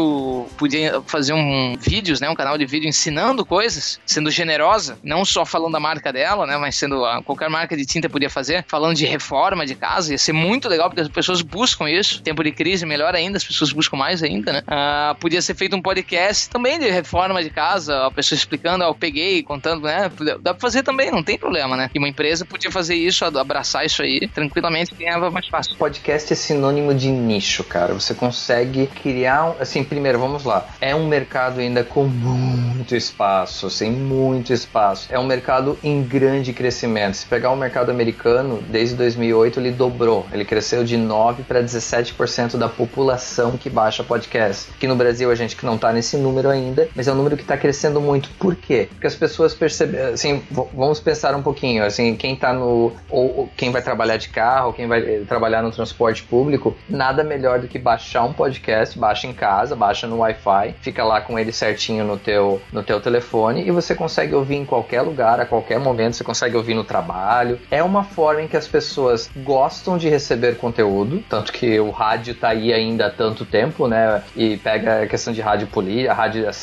podia 0.57 1.01
fazer 1.05 1.33
um 1.33 1.75
vídeos, 1.79 2.19
né? 2.19 2.29
Um 2.29 2.35
canal 2.35 2.57
de 2.57 2.65
vídeo 2.65 2.87
ensinando 2.87 3.45
coisas, 3.45 3.99
sendo 4.05 4.31
generosa, 4.31 4.97
não 5.03 5.23
só 5.23 5.45
falando 5.45 5.73
da 5.73 5.79
marca 5.79 6.11
dela, 6.11 6.45
né? 6.45 6.57
Mas 6.57 6.75
sendo 6.75 7.05
a, 7.05 7.21
qualquer 7.21 7.49
marca 7.49 7.75
de 7.75 7.85
tinta 7.85 8.09
podia 8.09 8.29
fazer, 8.29 8.65
falando 8.67 8.95
de 8.95 9.05
reforma 9.05 9.65
de 9.65 9.75
casa, 9.75 10.11
ia 10.11 10.17
ser 10.17 10.33
muito 10.33 10.67
legal, 10.67 10.89
porque 10.89 11.01
as 11.01 11.07
pessoas 11.07 11.41
buscam 11.41 11.89
isso. 11.89 12.21
Tempo 12.21 12.43
de 12.43 12.51
crise, 12.51 12.85
melhor 12.85 13.15
ainda, 13.15 13.37
as 13.37 13.43
pessoas 13.43 13.71
buscam 13.71 13.97
mais 13.97 14.23
ainda, 14.23 14.53
né? 14.53 14.63
Ah, 14.67 15.15
podia 15.19 15.41
ser 15.41 15.55
feito 15.55 15.75
um 15.75 15.81
podcast 15.81 16.49
também 16.49 16.79
de 16.79 16.89
reforma 17.03 17.43
de 17.43 17.49
casa, 17.49 18.05
a 18.05 18.11
pessoa 18.11 18.37
explicando, 18.37 18.83
ah, 18.83 18.87
eu 18.87 18.95
peguei, 18.95 19.43
contando, 19.43 19.83
né? 19.83 20.09
Dá 20.41 20.53
pra 20.53 20.61
fazer 20.61 20.83
também, 20.83 21.11
não 21.11 21.21
tem 21.21 21.37
problema, 21.37 21.75
né? 21.75 21.89
E 21.93 21.99
uma 21.99 22.07
empresa 22.07 22.45
podia 22.45 22.71
fazer 22.71 22.95
isso, 22.95 23.25
abraçar 23.25 23.85
isso 23.85 24.01
aí 24.01 24.27
tranquilamente, 24.27 24.95
ganhava 24.95 25.29
mais 25.29 25.47
fácil. 25.47 25.75
Podcast 25.75 26.31
é 26.31 26.35
sinônimo 26.35 26.93
de 26.93 27.09
nicho, 27.09 27.63
cara. 27.63 27.93
Você 27.93 28.13
consegue 28.13 28.87
criar, 28.87 29.55
assim, 29.59 29.83
primeiro, 29.83 30.17
vamos 30.17 30.45
lá. 30.45 30.65
É 30.79 30.95
um 30.95 31.07
mercado 31.07 31.59
ainda 31.59 31.83
com 31.83 32.05
muito 32.05 32.95
espaço, 32.95 33.67
assim, 33.67 33.91
muito 33.91 34.53
espaço. 34.53 35.07
É 35.09 35.19
um 35.19 35.25
mercado 35.25 35.77
em 35.83 36.01
grande 36.01 36.53
crescimento. 36.53 37.15
Se 37.15 37.25
pegar 37.25 37.51
o 37.51 37.55
mercado 37.55 37.91
americano, 37.91 38.63
desde 38.69 38.95
2008 38.95 39.59
ele 39.59 39.71
dobrou. 39.71 40.25
Ele 40.31 40.45
cresceu 40.45 40.83
de 40.83 40.95
9 40.95 41.43
para 41.43 41.61
17% 41.61 42.57
da 42.57 42.69
população 42.69 43.57
que 43.57 43.69
baixa 43.69 44.03
podcast. 44.03 44.71
Aqui 44.73 44.87
no 44.87 44.95
Brasil 44.95 45.29
a 45.29 45.35
gente 45.35 45.55
que 45.55 45.65
não 45.65 45.77
tá 45.77 45.91
nesse 45.91 46.15
número 46.15 46.49
ainda, 46.49 46.87
mas 46.95 47.07
é 47.07 47.11
um 47.11 47.15
número 47.15 47.35
que 47.35 47.43
está 47.43 47.57
crescendo 47.57 47.99
muito. 47.99 48.29
Por 48.39 48.55
quê? 48.55 48.87
Porque 48.91 49.07
as 49.07 49.15
pessoas 49.15 49.53
percebem, 49.53 49.99
assim, 50.01 50.43
vamos 50.73 50.99
pensar 50.99 51.35
um 51.35 51.41
pouquinho, 51.41 51.83
assim, 51.83 52.15
quem 52.15 52.35
tá 52.35 52.53
no 52.53 52.91
ou 53.09 53.49
quem 53.55 53.71
vai 53.71 53.81
trabalhar 53.81 54.17
de 54.17 54.29
carro, 54.29 54.73
quem 54.73 54.87
vai 54.87 54.99
eh, 54.99 55.21
trabalhar 55.27 55.61
no 55.61 55.71
transporte 55.71 56.23
público, 56.23 56.75
nada 56.89 57.23
melhor 57.23 57.59
do 57.59 57.67
que 57.67 57.79
baixar 57.79 58.23
um 58.23 58.33
podcast, 58.33 58.97
baixa 58.97 59.27
em 59.27 59.33
casa, 59.33 59.75
baixa 59.75 60.07
no 60.07 60.17
Wi-Fi, 60.17 60.75
fica 60.81 61.03
lá 61.03 61.21
com 61.21 61.37
ele 61.37 61.51
certinho 61.51 62.03
no 62.03 62.17
teu 62.17 62.61
no 62.71 62.83
teu 62.83 62.99
telefone 62.99 63.65
e 63.65 63.71
você 63.71 63.95
consegue 63.95 64.33
ouvir 64.33 64.55
em 64.55 64.65
qualquer 64.65 65.01
lugar, 65.01 65.39
a 65.39 65.45
qualquer 65.45 65.79
momento, 65.79 66.15
você 66.15 66.23
consegue 66.23 66.55
ouvir 66.55 66.73
no 66.73 66.83
trabalho. 66.83 67.59
É 67.69 67.83
uma 67.83 68.03
forma 68.03 68.41
em 68.41 68.47
que 68.47 68.57
as 68.57 68.67
pessoas 68.67 69.29
gostam 69.37 69.97
de 69.97 70.09
receber 70.09 70.57
conteúdo, 70.57 71.23
tanto 71.29 71.51
que 71.51 71.79
o 71.79 71.89
rádio 71.89 72.35
tá 72.35 72.49
aí 72.49 72.73
ainda 72.73 73.07
há 73.07 73.09
tanto 73.09 73.45
tempo, 73.45 73.87
né? 73.87 74.23
E 74.35 74.57
pega 74.57 75.03
a 75.03 75.07
questão 75.07 75.33
de 75.33 75.41
rádio 75.41 75.67
política, 75.67 76.11
a 76.11 76.15
rádio 76.15 76.47
a 76.47 76.53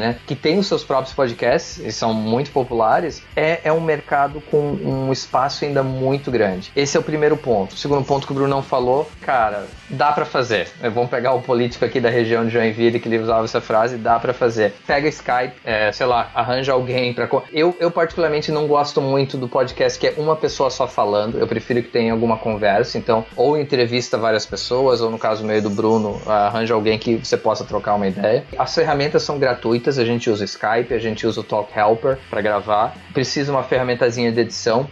Né? 0.00 0.16
Que 0.26 0.34
tem 0.34 0.58
os 0.58 0.66
seus 0.66 0.84
próprios 0.84 1.14
podcasts 1.14 1.78
e 1.78 1.92
são 1.92 2.12
muito 2.12 2.50
populares. 2.50 3.22
É, 3.36 3.60
é 3.64 3.72
um 3.72 3.80
mercado 3.80 4.42
com 4.50 4.58
um 4.58 5.12
espaço 5.12 5.64
ainda 5.64 5.82
muito 5.82 6.30
grande. 6.30 6.70
Esse 6.74 6.96
é 6.96 7.00
o 7.00 7.02
primeiro 7.02 7.36
ponto. 7.36 7.72
O 7.72 7.76
segundo 7.76 8.04
ponto 8.04 8.26
que 8.26 8.32
o 8.32 8.34
Bruno 8.34 8.50
não 8.50 8.62
falou, 8.62 9.10
cara, 9.20 9.66
dá 9.88 10.12
para 10.12 10.24
fazer. 10.24 10.68
Vamos 10.80 11.10
pegar 11.10 11.32
o 11.32 11.40
político 11.40 11.84
aqui 11.84 12.00
da 12.00 12.10
região 12.10 12.44
de 12.44 12.50
Joinville 12.50 13.00
que 13.00 13.08
ele 13.08 13.18
usava 13.18 13.44
essa 13.44 13.60
frase, 13.60 13.96
dá 13.96 14.18
para 14.18 14.32
fazer. 14.32 14.74
Pega 14.86 15.08
Skype, 15.08 15.54
é, 15.64 15.90
sei 15.92 16.06
lá, 16.06 16.30
arranja 16.34 16.72
alguém 16.72 17.12
para 17.12 17.28
eu, 17.52 17.76
eu 17.80 17.90
particularmente 17.90 18.52
não 18.52 18.66
gosto 18.66 19.00
muito 19.00 19.36
do 19.36 19.48
podcast 19.48 19.98
que 19.98 20.06
é 20.06 20.14
uma 20.16 20.36
pessoa 20.36 20.70
só 20.70 20.86
falando. 20.86 21.38
Eu 21.38 21.46
prefiro 21.46 21.82
que 21.82 21.88
tenha 21.88 22.12
alguma 22.12 22.36
conversa. 22.36 22.98
Então, 22.98 23.24
ou 23.36 23.58
entrevista 23.58 24.18
várias 24.18 24.46
pessoas, 24.46 25.00
ou 25.00 25.10
no 25.10 25.18
caso 25.18 25.44
meio 25.44 25.62
do 25.62 25.70
Bruno, 25.70 26.20
arranja 26.26 26.74
alguém 26.74 26.98
que 26.98 27.16
você 27.16 27.36
possa 27.36 27.64
trocar 27.64 27.94
uma 27.94 28.06
ideia. 28.06 28.44
As 28.58 28.74
ferramentas 28.74 29.22
são 29.22 29.38
gratuitas, 29.38 29.53
a 29.98 30.04
gente 30.04 30.30
usa 30.30 30.44
Skype, 30.44 30.92
a 30.92 30.98
gente 30.98 31.26
usa 31.26 31.40
o 31.40 31.44
Talk 31.44 31.76
Helper 31.76 32.18
para 32.30 32.40
gravar. 32.40 32.96
Precisa 33.12 33.52
uma 33.52 33.62
ferramentazinha 33.62 34.30
de 34.32 34.40
edição. 34.40 34.88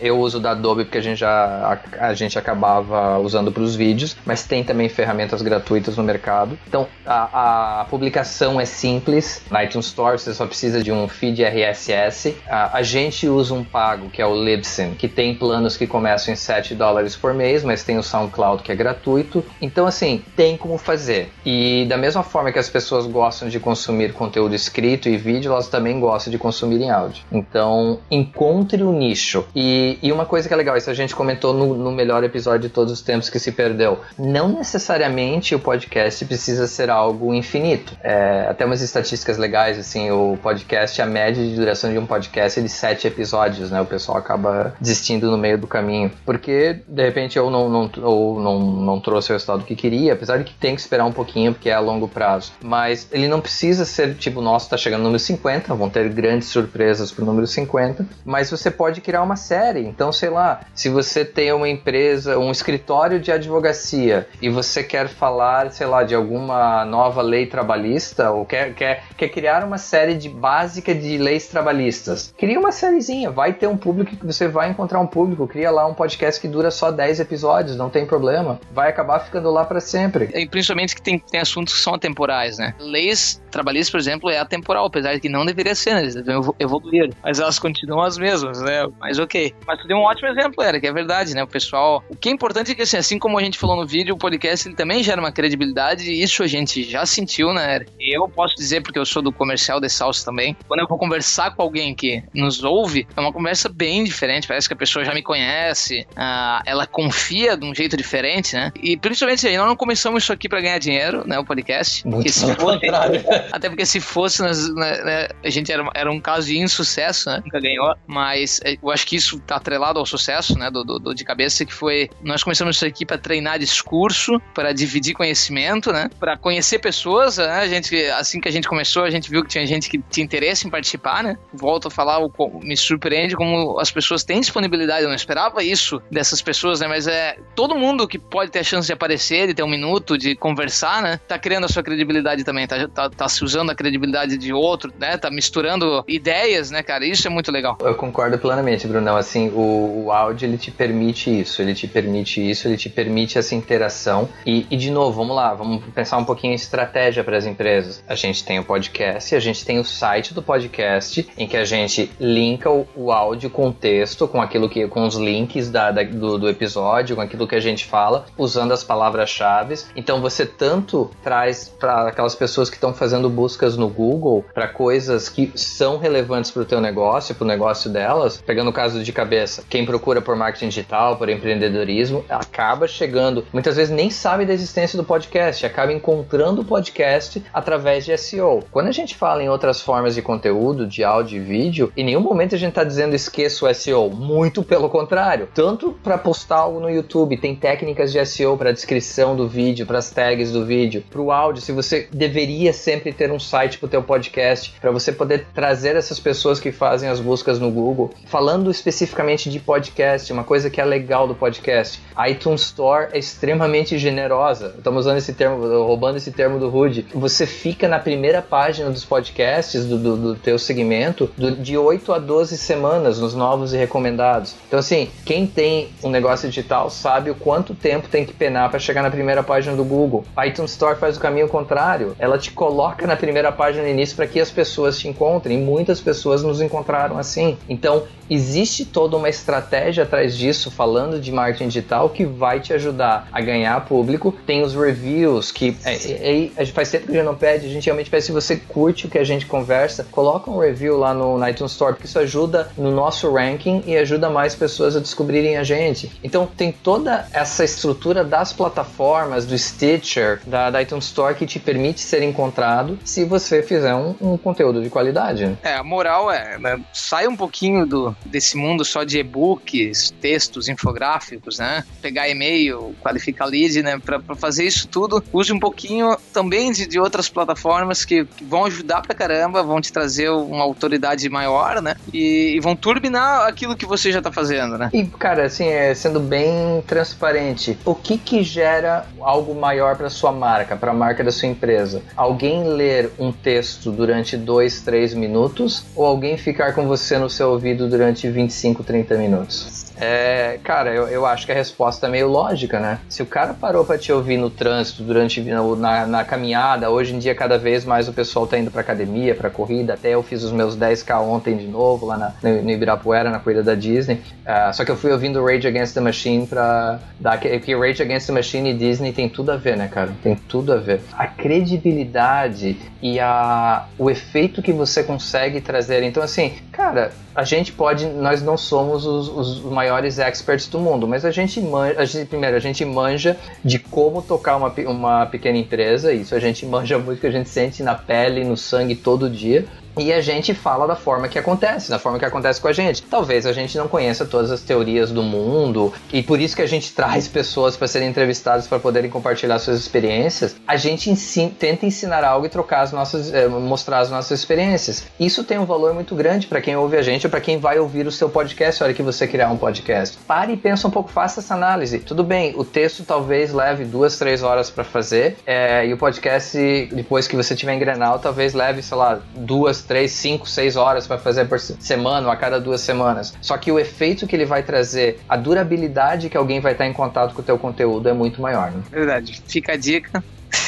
Eu 0.00 0.18
uso 0.18 0.40
da 0.40 0.52
Adobe 0.52 0.84
porque 0.84 0.98
a 0.98 1.02
gente 1.02 1.18
já 1.18 1.78
a, 1.98 2.14
gente 2.14 2.38
acabava 2.38 3.18
usando 3.18 3.52
para 3.52 3.62
os 3.62 3.76
vídeos, 3.76 4.16
mas 4.24 4.44
tem 4.44 4.64
também 4.64 4.88
ferramentas 4.88 5.42
gratuitas 5.42 5.96
no 5.96 6.02
mercado. 6.02 6.58
Então, 6.66 6.86
a, 7.04 7.80
a 7.80 7.84
publicação 7.84 8.60
é 8.60 8.64
simples. 8.64 9.42
Na 9.50 9.64
iTunes 9.64 9.86
Store 9.86 10.18
você 10.18 10.32
só 10.32 10.46
precisa 10.46 10.82
de 10.82 10.92
um 10.92 11.08
feed 11.08 11.42
RSS. 11.42 12.36
A, 12.48 12.78
a 12.78 12.82
gente 12.82 13.28
usa 13.28 13.54
um 13.54 13.64
pago 13.64 14.10
que 14.10 14.22
é 14.22 14.26
o 14.26 14.34
Libsyn, 14.34 14.94
que 14.94 15.08
tem 15.08 15.34
planos 15.34 15.76
que 15.76 15.86
começam 15.86 16.32
em 16.32 16.36
7 16.36 16.74
dólares 16.74 17.16
por 17.16 17.34
mês, 17.34 17.64
mas 17.64 17.82
tem 17.82 17.98
o 17.98 18.02
SoundCloud 18.02 18.62
que 18.62 18.72
é 18.72 18.74
gratuito. 18.74 19.44
Então, 19.60 19.86
assim, 19.86 20.22
tem 20.36 20.56
como 20.56 20.78
fazer. 20.78 21.30
E 21.44 21.86
da 21.88 21.96
mesma 21.96 22.22
forma 22.22 22.52
que 22.52 22.58
as 22.58 22.68
pessoas 22.68 23.06
gostam 23.06 23.48
de 23.48 23.58
consumir 23.58 23.97
conteúdo 24.12 24.54
escrito 24.54 25.08
e 25.08 25.16
vídeo, 25.16 25.52
elas 25.52 25.68
também 25.68 25.98
gostam 25.98 26.30
de 26.30 26.38
consumir 26.38 26.82
em 26.82 26.90
áudio. 26.90 27.24
Então, 27.30 27.98
encontre 28.10 28.82
o 28.82 28.92
nicho. 28.92 29.44
E, 29.54 29.98
e 30.02 30.12
uma 30.12 30.24
coisa 30.24 30.48
que 30.48 30.54
é 30.54 30.56
legal, 30.56 30.76
isso 30.76 30.90
a 30.90 30.94
gente 30.94 31.14
comentou 31.14 31.52
no, 31.52 31.74
no 31.74 31.90
melhor 31.90 32.22
episódio 32.24 32.68
de 32.68 32.74
todos 32.74 32.92
os 32.92 33.00
tempos 33.00 33.28
que 33.30 33.38
se 33.38 33.52
perdeu. 33.52 34.00
Não 34.18 34.48
necessariamente 34.48 35.54
o 35.54 35.58
podcast 35.58 36.24
precisa 36.24 36.66
ser 36.66 36.90
algo 36.90 37.34
infinito. 37.34 37.96
É, 38.02 38.46
até 38.48 38.64
umas 38.64 38.82
estatísticas 38.82 39.38
legais, 39.38 39.78
assim, 39.78 40.10
o 40.10 40.38
podcast, 40.42 41.00
a 41.00 41.06
média 41.06 41.42
de 41.42 41.54
duração 41.54 41.92
de 41.92 41.98
um 41.98 42.06
podcast 42.06 42.58
é 42.58 42.62
de 42.62 42.68
sete 42.68 43.06
episódios, 43.06 43.70
né? 43.70 43.80
O 43.80 43.86
pessoal 43.86 44.18
acaba 44.18 44.74
desistindo 44.80 45.30
no 45.30 45.38
meio 45.38 45.58
do 45.58 45.66
caminho. 45.66 46.10
Porque, 46.24 46.80
de 46.86 47.02
repente, 47.02 47.38
ou 47.38 47.50
não, 47.50 47.68
não, 47.68 47.90
ou 48.02 48.40
não, 48.40 48.60
não 48.60 49.00
trouxe 49.00 49.30
o 49.30 49.34
resultado 49.34 49.64
que 49.64 49.74
queria, 49.74 50.12
apesar 50.12 50.38
de 50.38 50.44
que 50.44 50.54
tem 50.54 50.74
que 50.74 50.80
esperar 50.80 51.04
um 51.04 51.12
pouquinho, 51.12 51.52
porque 51.52 51.70
é 51.70 51.74
a 51.74 51.80
longo 51.80 52.08
prazo. 52.08 52.52
Mas 52.62 53.08
ele 53.12 53.28
não 53.28 53.40
precisa 53.40 53.84
ser 53.88 54.14
tipo, 54.14 54.40
nossa, 54.40 54.70
tá 54.70 54.76
chegando 54.76 55.00
no 55.00 55.04
número 55.06 55.18
50, 55.18 55.74
vão 55.74 55.90
ter 55.90 56.08
grandes 56.10 56.48
surpresas 56.48 57.10
pro 57.10 57.24
número 57.24 57.46
50, 57.46 58.06
mas 58.24 58.50
você 58.50 58.70
pode 58.70 59.00
criar 59.00 59.22
uma 59.22 59.36
série. 59.36 59.80
Então, 59.80 60.12
sei 60.12 60.30
lá, 60.30 60.60
se 60.74 60.88
você 60.88 61.24
tem 61.24 61.52
uma 61.52 61.68
empresa, 61.68 62.38
um 62.38 62.50
escritório 62.50 63.18
de 63.18 63.32
advocacia 63.32 64.28
e 64.40 64.48
você 64.48 64.82
quer 64.82 65.08
falar, 65.08 65.70
sei 65.70 65.86
lá, 65.86 66.02
de 66.02 66.14
alguma 66.14 66.84
nova 66.84 67.22
lei 67.22 67.46
trabalhista 67.46 68.30
ou 68.30 68.44
quer, 68.44 68.74
quer, 68.74 69.04
quer 69.16 69.28
criar 69.28 69.64
uma 69.64 69.78
série 69.78 70.14
de 70.14 70.28
básica 70.28 70.94
de 70.94 71.18
leis 71.18 71.46
trabalhistas, 71.48 72.32
cria 72.36 72.58
uma 72.58 72.72
sériezinha, 72.72 73.30
vai 73.30 73.52
ter 73.52 73.66
um 73.66 73.76
público 73.76 74.16
que 74.16 74.26
você 74.26 74.48
vai 74.48 74.70
encontrar 74.70 75.00
um 75.00 75.06
público, 75.06 75.46
cria 75.46 75.70
lá 75.70 75.86
um 75.86 75.94
podcast 75.94 76.40
que 76.40 76.48
dura 76.48 76.70
só 76.70 76.90
10 76.90 77.20
episódios, 77.20 77.76
não 77.76 77.90
tem 77.90 78.06
problema, 78.06 78.60
vai 78.72 78.88
acabar 78.88 79.20
ficando 79.20 79.50
lá 79.50 79.64
para 79.64 79.80
sempre. 79.80 80.30
E 80.34 80.46
principalmente 80.46 80.94
que 80.94 81.02
tem, 81.02 81.18
tem 81.18 81.40
assuntos 81.40 81.74
que 81.74 81.80
são 81.80 81.94
atemporais, 81.94 82.58
né? 82.58 82.74
Leis 82.78 83.40
trabalhistas, 83.50 83.77
por 83.90 84.00
exemplo, 84.00 84.30
é 84.30 84.38
atemporal, 84.38 84.86
apesar 84.86 85.14
de 85.14 85.20
que 85.20 85.28
não 85.28 85.44
deveria 85.44 85.74
ser, 85.74 85.94
né? 85.94 86.02
Eles 86.02 86.14
deveriam 86.14 86.54
evoluir, 86.58 87.12
mas 87.22 87.38
elas 87.38 87.58
continuam 87.58 88.02
as 88.02 88.18
mesmas, 88.18 88.60
né? 88.60 88.86
Mas 88.98 89.18
ok. 89.18 89.54
Mas 89.66 89.80
tu 89.80 89.86
deu 89.86 89.96
um 89.96 90.02
ótimo 90.02 90.28
exemplo, 90.28 90.62
era 90.62 90.80
que 90.80 90.86
é 90.86 90.92
verdade, 90.92 91.34
né? 91.34 91.42
O 91.42 91.46
pessoal. 91.46 92.02
O 92.08 92.16
que 92.16 92.28
é 92.28 92.32
importante 92.32 92.72
é 92.72 92.74
que, 92.74 92.82
assim, 92.82 92.96
assim 92.96 93.18
como 93.18 93.38
a 93.38 93.42
gente 93.42 93.58
falou 93.58 93.76
no 93.76 93.86
vídeo, 93.86 94.14
o 94.14 94.18
podcast 94.18 94.66
ele 94.66 94.74
também 94.74 95.02
gera 95.02 95.20
uma 95.20 95.32
credibilidade 95.32 96.10
e 96.10 96.22
isso 96.22 96.42
a 96.42 96.46
gente 96.46 96.82
já 96.82 97.04
sentiu, 97.06 97.52
né? 97.52 97.84
Eu 98.00 98.28
posso 98.28 98.54
dizer, 98.56 98.82
porque 98.82 98.98
eu 98.98 99.06
sou 99.06 99.22
do 99.22 99.32
comercial 99.32 99.80
de 99.80 99.88
salsa 99.88 100.24
também, 100.24 100.56
quando 100.66 100.80
eu 100.80 100.88
vou 100.88 100.98
conversar 100.98 101.54
com 101.54 101.62
alguém 101.62 101.94
que 101.94 102.22
nos 102.34 102.64
ouve, 102.64 103.06
é 103.16 103.20
uma 103.20 103.32
conversa 103.32 103.68
bem 103.68 104.04
diferente, 104.04 104.48
parece 104.48 104.66
que 104.66 104.74
a 104.74 104.76
pessoa 104.76 105.04
já 105.04 105.14
me 105.14 105.22
conhece, 105.22 106.06
uh, 106.12 106.62
ela 106.64 106.86
confia 106.86 107.56
de 107.56 107.64
um 107.64 107.74
jeito 107.74 107.96
diferente, 107.96 108.54
né? 108.54 108.72
E 108.82 108.96
principalmente 108.96 109.46
aí, 109.46 109.56
nós 109.56 109.66
não 109.66 109.76
começamos 109.76 110.22
isso 110.22 110.32
aqui 110.32 110.48
para 110.48 110.60
ganhar 110.60 110.78
dinheiro, 110.78 111.26
né? 111.26 111.38
O 111.38 111.44
podcast. 111.44 112.06
Muito 112.06 112.30
se 112.30 112.54
fosse, 112.54 112.86
até 113.52 113.67
porque 113.68 113.86
se 113.86 114.00
fosse, 114.00 114.42
nós, 114.42 114.72
né, 114.74 115.02
né, 115.04 115.28
a 115.44 115.50
gente 115.50 115.70
era, 115.72 115.88
era 115.94 116.10
um 116.10 116.20
caso 116.20 116.46
de 116.46 116.58
insucesso, 116.58 117.30
né? 117.30 117.42
Nunca 117.44 117.60
ganhou, 117.60 117.94
mas 118.06 118.60
eh, 118.64 118.76
eu 118.82 118.90
acho 118.90 119.06
que 119.06 119.16
isso 119.16 119.38
tá 119.40 119.56
atrelado 119.56 119.98
ao 119.98 120.06
sucesso, 120.06 120.58
né? 120.58 120.70
Do, 120.70 120.84
do, 120.84 120.98
do 120.98 121.14
de 121.14 121.24
cabeça, 121.24 121.64
que 121.64 121.72
foi, 121.72 122.08
nós 122.22 122.42
começamos 122.42 122.76
isso 122.76 122.86
aqui 122.86 123.04
para 123.04 123.18
treinar 123.18 123.58
discurso, 123.58 124.40
para 124.54 124.72
dividir 124.72 125.14
conhecimento, 125.14 125.92
né? 125.92 126.10
Para 126.18 126.36
conhecer 126.36 126.78
pessoas, 126.78 127.38
né? 127.38 127.60
A 127.60 127.66
gente, 127.66 127.96
assim 128.10 128.40
que 128.40 128.48
a 128.48 128.52
gente 128.52 128.68
começou, 128.68 129.04
a 129.04 129.10
gente 129.10 129.30
viu 129.30 129.42
que 129.42 129.48
tinha 129.48 129.66
gente 129.66 129.88
que 129.88 129.98
tinha 130.10 130.24
interesse 130.24 130.66
em 130.66 130.70
participar, 130.70 131.22
né? 131.22 131.38
Volto 131.52 131.88
a 131.88 131.90
falar, 131.90 132.18
me 132.62 132.76
surpreende 132.76 133.34
como 133.34 133.78
as 133.78 133.90
pessoas 133.90 134.24
têm 134.24 134.40
disponibilidade. 134.40 135.02
Eu 135.02 135.08
não 135.08 135.16
esperava 135.16 135.62
isso 135.62 136.00
dessas 136.10 136.42
pessoas, 136.42 136.80
né? 136.80 136.86
Mas 136.86 137.06
é 137.06 137.36
todo 137.54 137.74
mundo 137.74 138.06
que 138.06 138.18
pode 138.18 138.50
ter 138.50 138.60
a 138.60 138.64
chance 138.64 138.86
de 138.86 138.92
aparecer, 138.92 139.48
de 139.48 139.54
ter 139.54 139.62
um 139.62 139.68
minuto, 139.68 140.16
de 140.16 140.34
conversar, 140.34 141.02
né? 141.02 141.20
Tá 141.26 141.38
criando 141.38 141.64
a 141.64 141.68
sua 141.68 141.82
credibilidade 141.82 142.44
também, 142.44 142.66
tá, 142.66 142.88
tá, 142.88 143.10
tá 143.10 143.28
se 143.28 143.44
usando 143.48 143.70
a 143.70 143.74
credibilidade 143.74 144.36
de 144.36 144.52
outro, 144.52 144.92
né? 144.98 145.16
Tá 145.16 145.30
misturando 145.30 146.04
ideias, 146.06 146.70
né, 146.70 146.82
cara? 146.82 147.04
Isso 147.06 147.26
é 147.26 147.30
muito 147.30 147.50
legal. 147.50 147.78
Eu 147.80 147.94
concordo 147.94 148.38
plenamente, 148.38 148.86
Brunão. 148.86 149.16
Assim, 149.16 149.48
o, 149.48 150.04
o 150.04 150.12
áudio 150.12 150.46
ele 150.46 150.58
te 150.58 150.70
permite 150.70 151.40
isso, 151.40 151.62
ele 151.62 151.74
te 151.74 151.88
permite 151.88 152.38
isso, 152.50 152.68
ele 152.68 152.76
te 152.76 152.90
permite 152.90 153.38
essa 153.38 153.54
interação. 153.54 154.28
E, 154.44 154.66
e 154.70 154.76
de 154.76 154.90
novo, 154.90 155.16
vamos 155.16 155.34
lá, 155.34 155.54
vamos 155.54 155.82
pensar 155.94 156.18
um 156.18 156.24
pouquinho 156.24 156.52
em 156.52 156.56
estratégia 156.56 157.24
para 157.24 157.36
as 157.36 157.46
empresas. 157.46 158.04
A 158.06 158.14
gente 158.14 158.44
tem 158.44 158.58
o 158.58 158.64
podcast, 158.64 159.34
a 159.34 159.40
gente 159.40 159.64
tem 159.64 159.78
o 159.78 159.84
site 159.84 160.34
do 160.34 160.42
podcast, 160.42 161.26
em 161.36 161.48
que 161.48 161.56
a 161.56 161.64
gente 161.64 162.10
linka 162.20 162.70
o, 162.70 162.86
o 162.94 163.10
áudio 163.10 163.48
com 163.48 163.68
o 163.68 163.72
texto, 163.72 164.28
com 164.28 164.42
aquilo 164.42 164.68
que, 164.68 164.86
com 164.88 165.06
os 165.06 165.16
links 165.16 165.70
da, 165.70 165.90
da 165.90 166.02
do, 166.02 166.38
do 166.38 166.48
episódio, 166.48 167.16
com 167.16 167.22
aquilo 167.22 167.48
que 167.48 167.54
a 167.54 167.60
gente 167.60 167.86
fala, 167.86 168.26
usando 168.36 168.72
as 168.72 168.84
palavras-chave. 168.84 169.76
Então 169.96 170.20
você 170.20 170.44
tanto 170.44 171.10
traz 171.22 171.68
para 171.68 172.08
aquelas 172.08 172.34
pessoas 172.34 172.68
que 172.68 172.76
estão 172.76 172.92
fazendo 172.92 173.30
buscas 173.38 173.76
no 173.76 173.88
Google 173.88 174.44
para 174.52 174.66
coisas 174.66 175.28
que 175.28 175.52
são 175.54 175.96
relevantes 175.96 176.50
para 176.50 176.62
o 176.62 176.64
teu 176.64 176.80
negócio, 176.80 177.36
para 177.36 177.44
o 177.44 177.46
negócio 177.46 177.88
delas. 177.88 178.42
Pegando 178.44 178.70
o 178.70 178.72
caso 178.72 179.00
de 179.00 179.12
cabeça, 179.12 179.62
quem 179.70 179.86
procura 179.86 180.20
por 180.20 180.34
marketing 180.34 180.70
digital, 180.70 181.16
por 181.16 181.28
empreendedorismo, 181.28 182.24
acaba 182.28 182.88
chegando, 182.88 183.44
muitas 183.52 183.76
vezes 183.76 183.94
nem 183.94 184.10
sabe 184.10 184.44
da 184.44 184.52
existência 184.52 184.96
do 184.96 185.04
podcast, 185.04 185.64
acaba 185.64 185.92
encontrando 185.92 186.62
o 186.62 186.64
podcast 186.64 187.40
através 187.54 188.04
de 188.04 188.18
SEO. 188.18 188.64
Quando 188.72 188.88
a 188.88 188.92
gente 188.92 189.14
fala 189.14 189.40
em 189.40 189.48
outras 189.48 189.80
formas 189.80 190.16
de 190.16 190.22
conteúdo, 190.22 190.84
de 190.84 191.04
áudio 191.04 191.36
e 191.36 191.40
vídeo, 191.40 191.92
em 191.96 192.04
nenhum 192.04 192.20
momento 192.20 192.56
a 192.56 192.58
gente 192.58 192.70
está 192.70 192.82
dizendo 192.82 193.14
esqueça 193.14 193.64
o 193.64 193.72
SEO, 193.72 194.10
muito 194.10 194.64
pelo 194.64 194.88
contrário. 194.88 195.48
Tanto 195.54 195.92
para 196.02 196.18
postar 196.18 196.56
algo 196.56 196.80
no 196.80 196.90
YouTube, 196.90 197.36
tem 197.36 197.54
técnicas 197.54 198.10
de 198.10 198.26
SEO 198.26 198.56
para 198.56 198.72
descrição 198.72 199.36
do 199.36 199.46
vídeo, 199.46 199.86
para 199.86 199.98
as 199.98 200.10
tags 200.10 200.50
do 200.50 200.66
vídeo, 200.66 201.04
para 201.08 201.20
o 201.20 201.30
áudio, 201.30 201.62
se 201.62 201.70
você 201.70 202.08
deveria 202.12 202.72
sempre 202.72 203.12
ter 203.12 203.27
ter 203.28 203.32
um 203.32 203.38
site 203.38 203.78
para 203.78 203.86
o 203.86 203.88
teu 203.90 204.02
podcast, 204.02 204.74
para 204.80 204.90
você 204.90 205.12
poder 205.12 205.46
trazer 205.54 205.94
essas 205.96 206.18
pessoas 206.18 206.58
que 206.58 206.72
fazem 206.72 207.08
as 207.08 207.20
buscas 207.20 207.58
no 207.58 207.70
Google. 207.70 208.10
Falando 208.26 208.70
especificamente 208.70 209.50
de 209.50 209.60
podcast, 209.60 210.32
uma 210.32 210.44
coisa 210.44 210.70
que 210.70 210.80
é 210.80 210.84
legal 210.84 211.28
do 211.28 211.34
podcast, 211.34 212.00
a 212.16 212.28
iTunes 212.30 212.62
Store 212.62 213.08
é 213.12 213.18
extremamente 213.18 213.98
generosa. 213.98 214.74
Estamos 214.76 215.00
usando 215.00 215.18
esse 215.18 215.32
termo, 215.34 215.84
roubando 215.84 216.16
esse 216.16 216.30
termo 216.30 216.58
do 216.58 216.68
Rude. 216.68 217.06
Você 217.14 217.46
fica 217.46 217.86
na 217.86 217.98
primeira 217.98 218.40
página 218.40 218.90
dos 218.90 219.04
podcasts 219.04 219.84
do, 219.84 219.98
do, 219.98 220.16
do 220.16 220.34
teu 220.34 220.58
segmento 220.58 221.30
do, 221.36 221.54
de 221.54 221.76
8 221.76 222.12
a 222.12 222.18
12 222.18 222.56
semanas 222.56 223.20
nos 223.20 223.34
novos 223.34 223.74
e 223.74 223.76
recomendados. 223.76 224.54
Então, 224.66 224.78
assim, 224.78 225.10
quem 225.24 225.46
tem 225.46 225.90
um 226.02 226.10
negócio 226.10 226.48
digital 226.48 226.88
sabe 226.88 227.30
o 227.30 227.34
quanto 227.34 227.74
tempo 227.74 228.08
tem 228.08 228.24
que 228.24 228.32
penar 228.32 228.70
para 228.70 228.78
chegar 228.78 229.02
na 229.02 229.10
primeira 229.10 229.42
página 229.42 229.76
do 229.76 229.84
Google. 229.84 230.24
A 230.36 230.46
iTunes 230.46 230.70
Store 230.70 230.98
faz 230.98 231.16
o 231.16 231.20
caminho 231.20 231.48
contrário. 231.48 232.16
Ela 232.18 232.38
te 232.38 232.50
coloca 232.52 233.06
na 233.06 233.17
primeira 233.18 233.52
página 233.52 233.84
no 233.84 233.90
início 233.90 234.16
para 234.16 234.26
que 234.26 234.40
as 234.40 234.50
pessoas 234.50 234.98
te 234.98 235.08
encontrem. 235.08 235.58
E 235.58 235.60
muitas 235.60 236.00
pessoas 236.00 236.42
nos 236.42 236.60
encontraram 236.60 237.18
assim. 237.18 237.56
Então, 237.68 238.04
existe 238.30 238.84
toda 238.84 239.16
uma 239.16 239.28
estratégia 239.28 240.04
atrás 240.04 240.36
disso, 240.36 240.70
falando 240.70 241.20
de 241.20 241.32
marketing 241.32 241.68
digital, 241.68 242.10
que 242.10 242.24
vai 242.24 242.60
te 242.60 242.72
ajudar 242.72 243.28
a 243.32 243.40
ganhar 243.40 243.84
público. 243.86 244.34
Tem 244.46 244.62
os 244.62 244.74
reviews, 244.74 245.50
que 245.50 245.76
é, 245.84 245.94
é, 245.94 246.50
é, 246.56 246.66
faz 246.66 246.90
tempo 246.90 247.06
que 247.06 247.12
a 247.12 247.14
gente 247.14 247.24
não 247.24 247.34
pede, 247.34 247.66
a 247.66 247.70
gente 247.70 247.84
realmente 247.86 248.10
pede 248.10 248.24
se 248.24 248.32
você 248.32 248.56
curte 248.56 249.06
o 249.06 249.08
que 249.08 249.18
a 249.18 249.24
gente 249.24 249.46
conversa, 249.46 250.06
coloca 250.10 250.50
um 250.50 250.58
review 250.58 250.98
lá 250.98 251.14
no, 251.14 251.38
iTunes 251.48 251.72
Store, 251.72 251.94
porque 251.94 252.06
isso 252.06 252.18
ajuda 252.18 252.70
no 252.76 252.90
nosso 252.90 253.32
ranking 253.32 253.82
e 253.86 253.96
ajuda 253.96 254.28
mais 254.28 254.54
pessoas 254.54 254.96
a 254.96 255.00
descobrirem 255.00 255.56
a 255.56 255.62
gente. 255.62 256.10
Então 256.22 256.46
tem 256.46 256.72
toda 256.72 257.26
essa 257.32 257.64
estrutura 257.64 258.24
das 258.24 258.52
plataformas, 258.52 259.46
do 259.46 259.56
Stitcher, 259.56 260.40
da, 260.46 260.70
da 260.70 260.82
iTunes 260.82 261.06
Store 261.06 261.34
que 261.34 261.46
te 261.46 261.58
permite 261.58 262.00
ser 262.00 262.22
encontrado 262.22 262.98
se 263.08 263.24
você 263.24 263.62
fizer 263.62 263.94
um, 263.94 264.14
um 264.20 264.36
conteúdo 264.36 264.82
de 264.82 264.90
qualidade. 264.90 265.56
É, 265.62 265.74
a 265.74 265.82
moral 265.82 266.30
é, 266.30 266.58
né, 266.58 266.78
sai 266.92 267.26
um 267.26 267.34
pouquinho 267.34 267.86
do, 267.86 268.14
desse 268.26 268.54
mundo 268.54 268.84
só 268.84 269.02
de 269.02 269.18
e-books, 269.18 270.12
textos, 270.20 270.68
infográficos, 270.68 271.58
né? 271.58 271.84
Pegar 272.02 272.28
e-mail, 272.28 272.94
qualificar 273.00 273.46
lead, 273.46 273.82
né? 273.82 273.98
Para 273.98 274.20
fazer 274.36 274.64
isso 274.64 274.86
tudo, 274.86 275.24
use 275.32 275.50
um 275.52 275.58
pouquinho 275.58 276.18
também 276.34 276.70
de, 276.70 276.86
de 276.86 277.00
outras 277.00 277.30
plataformas 277.30 278.04
que, 278.04 278.26
que, 278.26 278.44
vão 278.44 278.66
ajudar 278.66 279.00
pra 279.00 279.14
caramba, 279.14 279.62
vão 279.62 279.80
te 279.80 279.90
trazer 279.90 280.28
uma 280.28 280.62
autoridade 280.62 281.26
maior, 281.30 281.80
né? 281.80 281.96
E, 282.12 282.56
e 282.56 282.60
vão 282.60 282.76
turbinar 282.76 283.46
aquilo 283.46 283.74
que 283.74 283.86
você 283.86 284.12
já 284.12 284.20
tá 284.20 284.30
fazendo, 284.30 284.76
né? 284.76 284.90
E, 284.92 285.04
cara, 285.06 285.46
assim, 285.46 285.66
é, 285.66 285.94
sendo 285.94 286.20
bem 286.20 286.82
transparente, 286.86 287.78
o 287.86 287.94
que 287.94 288.18
que 288.18 288.42
gera 288.42 289.06
algo 289.18 289.54
maior 289.54 289.96
para 289.96 290.10
sua 290.10 290.30
marca, 290.30 290.76
para 290.76 290.90
a 290.90 290.94
marca 290.94 291.24
da 291.24 291.32
sua 291.32 291.48
empresa? 291.48 292.02
Alguém 292.14 292.64
ler 292.98 293.10
um 293.18 293.32
texto 293.32 293.90
durante 293.90 294.36
dois, 294.36 294.80
três 294.80 295.14
minutos 295.14 295.84
ou 295.94 296.04
alguém 296.04 296.36
ficar 296.36 296.74
com 296.74 296.86
você 296.86 297.18
no 297.18 297.30
seu 297.30 297.50
ouvido 297.50 297.88
durante 297.88 298.28
25, 298.28 298.82
30 298.82 299.16
minutos? 299.16 299.87
É, 300.00 300.58
cara, 300.62 300.94
eu, 300.94 301.08
eu 301.08 301.26
acho 301.26 301.44
que 301.44 301.52
a 301.52 301.54
resposta 301.54 302.06
é 302.06 302.10
meio 302.10 302.28
lógica, 302.28 302.78
né? 302.78 303.00
Se 303.08 303.22
o 303.22 303.26
cara 303.26 303.54
parou 303.54 303.84
para 303.84 303.98
te 303.98 304.12
ouvir 304.12 304.36
no 304.36 304.48
trânsito, 304.48 305.02
durante 305.02 305.40
na, 305.40 306.06
na, 306.06 306.24
caminhada, 306.24 306.90
hoje 306.90 307.14
em 307.14 307.18
dia 307.18 307.34
cada 307.34 307.58
vez 307.58 307.84
mais 307.84 308.08
o 308.08 308.12
pessoal 308.12 308.46
tá 308.46 308.58
indo 308.58 308.70
pra 308.70 308.80
academia, 308.80 309.34
pra 309.34 309.50
corrida, 309.50 309.94
até 309.94 310.10
eu 310.10 310.22
fiz 310.22 310.42
os 310.42 310.52
meus 310.52 310.76
10k 310.76 311.20
ontem 311.20 311.56
de 311.56 311.66
novo 311.66 312.06
lá 312.06 312.16
na, 312.16 312.32
no, 312.42 312.62
no 312.62 312.70
Ibirapuera, 312.70 313.30
na 313.30 313.40
corrida 313.40 313.62
da 313.62 313.74
Disney. 313.74 314.20
Uh, 314.46 314.72
só 314.72 314.84
que 314.84 314.90
eu 314.90 314.96
fui 314.96 315.10
ouvindo 315.12 315.44
Rage 315.44 315.66
Against 315.66 315.94
the 315.94 316.00
Machine 316.00 316.46
pra 316.46 316.98
dar 317.18 317.38
que 317.38 317.74
Rage 317.74 318.02
Against 318.02 318.26
the 318.28 318.32
Machine 318.32 318.70
e 318.70 318.74
Disney 318.74 319.12
tem 319.12 319.28
tudo 319.28 319.50
a 319.52 319.56
ver, 319.56 319.76
né, 319.76 319.88
cara? 319.88 320.10
Tem 320.22 320.36
tudo 320.36 320.72
a 320.72 320.76
ver. 320.76 321.00
A 321.12 321.26
credibilidade 321.26 322.76
e 323.02 323.18
a, 323.20 323.86
o 323.98 324.10
efeito 324.10 324.62
que 324.62 324.72
você 324.72 325.02
consegue 325.02 325.60
trazer. 325.60 326.02
Então, 326.02 326.22
assim, 326.22 326.54
cara, 326.72 327.12
a 327.34 327.44
gente 327.44 327.72
pode, 327.72 328.06
nós 328.06 328.42
não 328.42 328.56
somos 328.56 329.06
os, 329.06 329.28
os 329.28 329.62
maiores 329.62 329.87
experts 330.18 330.68
do 330.68 330.78
mundo, 330.78 331.06
mas 331.06 331.24
a 331.24 331.30
gente 331.30 331.60
manja, 331.60 332.00
a 332.00 332.04
gente, 332.04 332.26
primeiro, 332.26 332.56
a 332.56 332.60
gente 332.60 332.84
manja 332.84 333.36
de 333.64 333.78
como 333.78 334.22
tocar 334.22 334.56
uma, 334.56 334.72
uma 334.86 335.26
pequena 335.26 335.58
empresa, 335.58 336.12
isso 336.12 336.34
a 336.34 336.40
gente 336.40 336.64
manja 336.66 336.98
muito, 336.98 337.20
que 337.20 337.26
a 337.26 337.30
gente 337.30 337.48
sente 337.48 337.82
na 337.82 337.94
pele, 337.94 338.44
no 338.44 338.56
sangue 338.56 338.94
todo 338.94 339.28
dia 339.28 339.66
e 339.98 340.12
a 340.12 340.20
gente 340.20 340.54
fala 340.54 340.86
da 340.86 340.96
forma 340.96 341.28
que 341.28 341.38
acontece, 341.38 341.90
da 341.90 341.98
forma 341.98 342.18
que 342.18 342.24
acontece 342.24 342.60
com 342.60 342.68
a 342.68 342.72
gente. 342.72 343.02
Talvez 343.02 343.46
a 343.46 343.52
gente 343.52 343.76
não 343.76 343.88
conheça 343.88 344.24
todas 344.24 344.50
as 344.50 344.60
teorias 344.60 345.10
do 345.10 345.22
mundo 345.22 345.92
e 346.12 346.22
por 346.22 346.40
isso 346.40 346.54
que 346.54 346.62
a 346.62 346.66
gente 346.66 346.92
traz 346.94 347.26
pessoas 347.26 347.76
para 347.76 347.88
serem 347.88 348.08
entrevistadas 348.08 348.66
para 348.66 348.78
poderem 348.78 349.10
compartilhar 349.10 349.58
suas 349.58 349.78
experiências. 349.78 350.56
A 350.66 350.76
gente 350.76 351.14
tenta 351.58 351.86
ensinar 351.86 352.24
algo 352.24 352.46
e 352.46 352.48
trocar 352.48 352.82
as 352.82 352.92
nossas, 352.92 353.32
é, 353.32 353.46
mostrar 353.48 354.00
as 354.00 354.10
nossas 354.10 354.38
experiências. 354.38 355.04
Isso 355.18 355.44
tem 355.44 355.58
um 355.58 355.64
valor 355.64 355.94
muito 355.94 356.14
grande 356.14 356.46
para 356.46 356.60
quem 356.60 356.76
ouve 356.76 356.96
a 356.96 357.02
gente 357.02 357.26
ou 357.26 357.30
para 357.30 357.40
quem 357.40 357.58
vai 357.58 357.78
ouvir 357.78 358.06
o 358.06 358.12
seu 358.12 358.28
podcast, 358.28 358.82
a 358.82 358.86
hora 358.86 358.94
que 358.94 359.02
você 359.02 359.26
criar 359.26 359.50
um 359.50 359.56
podcast. 359.56 360.18
Pare 360.26 360.52
e 360.52 360.56
pensa 360.56 360.86
um 360.86 360.90
pouco, 360.90 361.10
faça 361.10 361.40
essa 361.40 361.54
análise. 361.54 361.98
Tudo 362.00 362.22
bem, 362.22 362.54
o 362.56 362.64
texto 362.64 363.04
talvez 363.04 363.52
leve 363.52 363.84
duas, 363.84 364.18
três 364.18 364.42
horas 364.42 364.70
para 364.70 364.84
fazer 364.84 365.36
é, 365.46 365.86
e 365.86 365.92
o 365.92 365.96
podcast 365.96 366.58
depois 366.92 367.26
que 367.26 367.36
você 367.36 367.54
tiver 367.54 367.74
engrenado 367.74 368.18
talvez 368.18 368.54
leve, 368.54 368.82
sei 368.82 368.96
lá, 368.96 369.20
duas, 369.34 369.82
três, 369.88 370.12
cinco, 370.12 370.48
seis 370.48 370.76
horas 370.76 371.06
para 371.06 371.18
fazer 371.18 371.46
por 371.46 371.58
semana 371.58 372.26
ou 372.26 372.32
a 372.32 372.36
cada 372.36 372.60
duas 372.60 372.82
semanas. 372.82 373.34
Só 373.40 373.56
que 373.56 373.72
o 373.72 373.78
efeito 373.78 374.26
que 374.26 374.36
ele 374.36 374.44
vai 374.44 374.62
trazer, 374.62 375.18
a 375.28 375.36
durabilidade 375.36 376.28
que 376.28 376.36
alguém 376.36 376.60
vai 376.60 376.72
estar 376.72 376.86
em 376.86 376.92
contato 376.92 377.34
com 377.34 377.40
o 377.40 377.44
teu 377.44 377.58
conteúdo 377.58 378.08
é 378.08 378.12
muito 378.12 378.40
maior. 378.40 378.70
Né? 378.70 378.82
Verdade. 378.90 379.42
Fica 379.48 379.72
a 379.72 379.76
dica. 379.76 380.22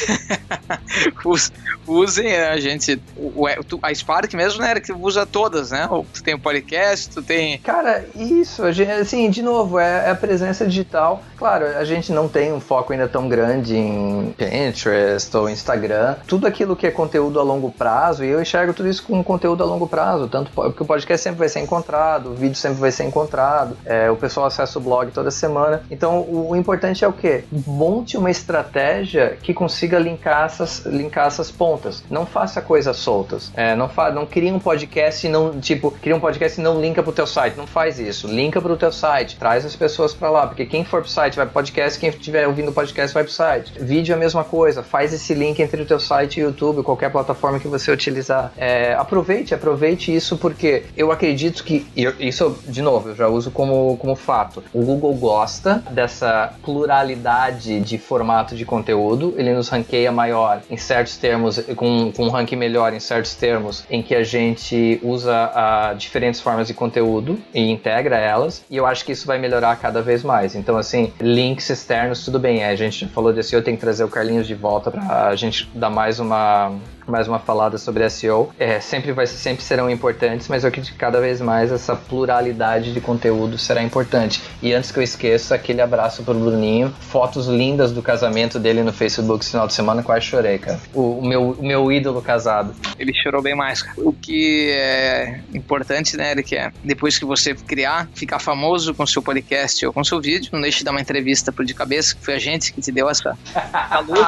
Usem 1.87 2.35
a 2.35 2.57
gente. 2.59 3.01
O, 3.17 3.45
a 3.81 3.93
Spark 3.93 4.33
mesmo, 4.33 4.61
né, 4.61 4.79
que 4.79 4.93
usa 4.93 5.25
todas, 5.25 5.71
né? 5.71 5.89
Tu 6.13 6.23
tem 6.23 6.33
o 6.33 6.39
podcast, 6.39 7.09
tu 7.09 7.21
tem. 7.21 7.57
Cara, 7.59 8.05
isso, 8.15 8.63
assim, 8.99 9.29
de 9.29 9.41
novo, 9.41 9.79
é, 9.79 10.07
é, 10.07 10.09
a 10.11 10.15
presença 10.15 10.65
digital. 10.65 11.23
Claro, 11.37 11.65
a 11.65 11.83
gente 11.83 12.11
não 12.11 12.27
tem 12.27 12.53
um 12.53 12.59
foco 12.59 12.93
ainda 12.93 13.07
tão 13.07 13.27
grande 13.27 13.75
em 13.75 14.33
Pinterest 14.37 15.35
ou 15.35 15.49
Instagram. 15.49 16.15
Tudo 16.27 16.45
aquilo 16.45 16.75
que 16.75 16.85
é 16.85 16.91
conteúdo 16.91 17.39
a 17.39 17.43
longo 17.43 17.71
prazo, 17.71 18.23
e 18.23 18.29
eu 18.29 18.41
enxergo 18.41 18.73
tudo 18.73 18.87
isso 18.87 19.03
como 19.03 19.23
conteúdo 19.23 19.63
a 19.63 19.65
longo 19.65 19.87
prazo, 19.87 20.27
tanto 20.27 20.51
porque 20.51 20.83
o 20.83 20.85
podcast 20.85 21.23
sempre 21.23 21.39
vai 21.39 21.49
ser 21.49 21.59
encontrado, 21.59 22.31
o 22.31 22.35
vídeo 22.35 22.55
sempre 22.55 22.79
vai 22.79 22.91
ser 22.91 23.05
encontrado, 23.05 23.75
é, 23.85 24.09
o 24.09 24.15
pessoal 24.15 24.45
acessa 24.45 24.77
o 24.77 24.81
blog 24.81 25.11
toda 25.11 25.31
semana. 25.31 25.81
Então, 25.89 26.19
o, 26.19 26.51
o 26.51 26.55
importante 26.55 27.03
é 27.03 27.07
o 27.07 27.13
quê? 27.13 27.43
Monte 27.51 28.17
uma 28.17 28.29
estratégia 28.29 29.37
que 29.41 29.53
consiga 29.53 29.90
linkar 29.99 30.45
essas, 30.45 30.85
linkar 30.85 31.27
essas 31.27 31.51
pontas. 31.51 32.03
Não 32.09 32.25
faça 32.25 32.61
coisas 32.61 32.97
soltas. 32.97 33.51
É, 33.55 33.75
não, 33.75 33.89
fa 33.89 34.11
não 34.11 34.25
crie 34.25 34.51
um 34.51 34.59
podcast 34.59 35.25
e 35.25 35.29
não, 35.29 35.59
tipo, 35.59 35.91
cria 35.91 36.15
um 36.15 36.19
podcast 36.19 36.59
e 36.59 36.63
não 36.63 36.79
linka 36.79 37.01
pro 37.03 37.11
teu 37.11 37.27
site. 37.27 37.55
Não 37.55 37.67
faz 37.67 37.99
isso. 37.99 38.27
Linka 38.27 38.61
pro 38.61 38.77
teu 38.77 38.91
site. 38.91 39.37
Traz 39.37 39.65
as 39.65 39.75
pessoas 39.75 40.13
para 40.13 40.29
lá. 40.29 40.47
Porque 40.47 40.65
quem 40.65 40.83
for 40.83 41.01
pro 41.01 41.09
site 41.09 41.35
vai 41.35 41.45
pro 41.45 41.53
podcast, 41.53 41.99
quem 41.99 42.09
estiver 42.09 42.47
ouvindo 42.47 42.71
podcast 42.71 43.13
vai 43.13 43.23
pro 43.23 43.31
site. 43.31 43.73
Vídeo 43.79 44.13
é 44.13 44.15
a 44.15 44.19
mesma 44.19 44.43
coisa. 44.43 44.83
Faz 44.83 45.13
esse 45.13 45.33
link 45.33 45.59
entre 45.61 45.81
o 45.81 45.85
teu 45.85 45.99
site 45.99 46.39
e 46.39 46.43
o 46.43 46.47
YouTube, 46.47 46.83
qualquer 46.83 47.11
plataforma 47.11 47.59
que 47.59 47.67
você 47.67 47.91
utilizar. 47.91 48.51
É, 48.57 48.93
aproveite, 48.93 49.53
aproveite 49.53 50.13
isso 50.13 50.37
porque 50.37 50.83
eu 50.95 51.11
acredito 51.11 51.63
que, 51.63 51.85
isso 52.19 52.57
de 52.67 52.81
novo, 52.81 53.09
eu 53.09 53.15
já 53.15 53.27
uso 53.27 53.51
como, 53.51 53.97
como 53.97 54.15
fato. 54.15 54.63
O 54.73 54.83
Google 54.83 55.13
gosta 55.13 55.83
dessa 55.91 56.53
pluralidade 56.63 57.79
de 57.79 57.97
formato 57.97 58.55
de 58.55 58.65
conteúdo. 58.65 59.33
Ele 59.37 59.53
nos 59.53 59.69
ranqueia 59.81 60.11
maior 60.11 60.61
em 60.69 60.77
certos 60.77 61.17
termos, 61.17 61.59
com, 61.75 62.11
com 62.15 62.25
um 62.25 62.29
ranking 62.29 62.55
melhor 62.55 62.93
em 62.93 62.99
certos 62.99 63.35
termos, 63.35 63.83
em 63.89 64.01
que 64.01 64.15
a 64.15 64.23
gente 64.23 64.99
usa 65.03 65.51
uh, 65.51 65.95
diferentes 65.95 66.39
formas 66.39 66.67
de 66.67 66.73
conteúdo 66.73 67.39
e 67.53 67.69
integra 67.69 68.17
elas, 68.17 68.63
e 68.69 68.77
eu 68.77 68.85
acho 68.85 69.03
que 69.03 69.11
isso 69.11 69.25
vai 69.25 69.37
melhorar 69.37 69.75
cada 69.77 70.01
vez 70.01 70.23
mais. 70.23 70.55
Então, 70.55 70.77
assim, 70.77 71.11
links 71.19 71.69
externos, 71.69 72.23
tudo 72.23 72.39
bem, 72.39 72.61
é, 72.61 72.69
a 72.69 72.75
gente 72.75 73.07
falou 73.07 73.33
desse, 73.33 73.55
eu 73.55 73.63
tenho 73.63 73.77
que 73.77 73.81
trazer 73.81 74.03
o 74.03 74.07
Carlinhos 74.07 74.47
de 74.47 74.55
volta 74.55 74.91
para 74.91 75.27
a 75.27 75.35
gente 75.35 75.69
dar 75.73 75.89
mais 75.89 76.19
uma 76.19 76.71
mais 77.07 77.27
uma 77.27 77.39
falada 77.39 77.77
sobre 77.77 78.09
SEO. 78.09 78.53
É, 78.59 78.79
sempre, 78.79 79.11
vai, 79.11 79.27
sempre 79.27 79.63
serão 79.63 79.89
importantes, 79.89 80.47
mas 80.47 80.63
eu 80.63 80.69
acredito 80.69 80.91
que 80.93 80.97
cada 80.97 81.19
vez 81.19 81.41
mais 81.41 81.71
essa 81.71 81.95
pluralidade 81.95 82.93
de 82.93 83.01
conteúdo 83.01 83.57
será 83.57 83.81
importante. 83.81 84.41
E 84.61 84.73
antes 84.73 84.91
que 84.91 84.99
eu 84.99 85.03
esqueça, 85.03 85.55
aquele 85.55 85.81
abraço 85.81 86.23
pro 86.23 86.33
Bruninho, 86.33 86.93
fotos 86.99 87.47
lindas 87.47 87.91
do 87.91 88.01
casamento 88.01 88.59
dele 88.59 88.83
no 88.83 88.93
Facebook 88.93 89.43
esse 89.43 89.51
final 89.51 89.67
de 89.67 89.73
semana, 89.73 90.03
quase 90.03 90.25
chorei, 90.25 90.57
cara. 90.57 90.79
O, 90.93 91.19
o 91.19 91.25
meu, 91.25 91.51
o 91.51 91.65
meu 91.65 91.91
ídolo 91.91 92.21
casado. 92.21 92.73
Ele 92.97 93.13
chorou 93.13 93.41
bem 93.41 93.55
mais, 93.55 93.81
cara. 93.81 93.95
O 93.97 94.13
que 94.13 94.71
é 94.71 95.41
importante, 95.53 96.15
né, 96.15 96.31
Eric, 96.31 96.55
é 96.55 96.71
depois 96.83 97.17
que 97.17 97.25
você 97.25 97.53
criar, 97.53 98.09
ficar 98.13 98.39
famoso 98.39 98.93
com 98.93 99.05
seu 99.05 99.21
podcast 99.21 99.85
ou 99.85 99.93
com 99.93 100.03
seu 100.03 100.21
vídeo, 100.21 100.49
não 100.53 100.61
deixe 100.61 100.79
de 100.79 100.83
dar 100.83 100.91
uma 100.91 101.01
entrevista 101.01 101.51
pro 101.51 101.65
De 101.65 101.73
Cabeça, 101.73 102.15
que 102.15 102.23
foi 102.23 102.35
a 102.35 102.39
gente 102.39 102.73
que 102.73 102.81
te 102.81 102.91
deu 102.91 103.09
essa 103.09 103.37
luz. 104.07 104.21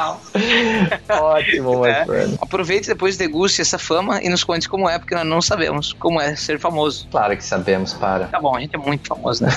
Ótimo, 1.08 1.80
my 1.80 1.88
é. 1.88 2.04
Aproveite 2.64 2.88
depois, 2.88 3.16
deguste 3.18 3.60
essa 3.60 3.78
fama 3.78 4.22
e 4.22 4.28
nos 4.30 4.42
conte 4.42 4.68
como 4.68 4.88
é, 4.88 4.98
porque 4.98 5.14
nós 5.14 5.26
não 5.26 5.42
sabemos 5.42 5.92
como 5.92 6.18
é 6.18 6.34
ser 6.34 6.58
famoso. 6.58 7.06
Claro 7.10 7.36
que 7.36 7.44
sabemos, 7.44 7.92
para. 7.92 8.26
Tá 8.26 8.40
bom, 8.40 8.56
a 8.56 8.60
gente 8.60 8.74
é 8.74 8.78
muito 8.78 9.06
famoso, 9.06 9.44
né? 9.44 9.50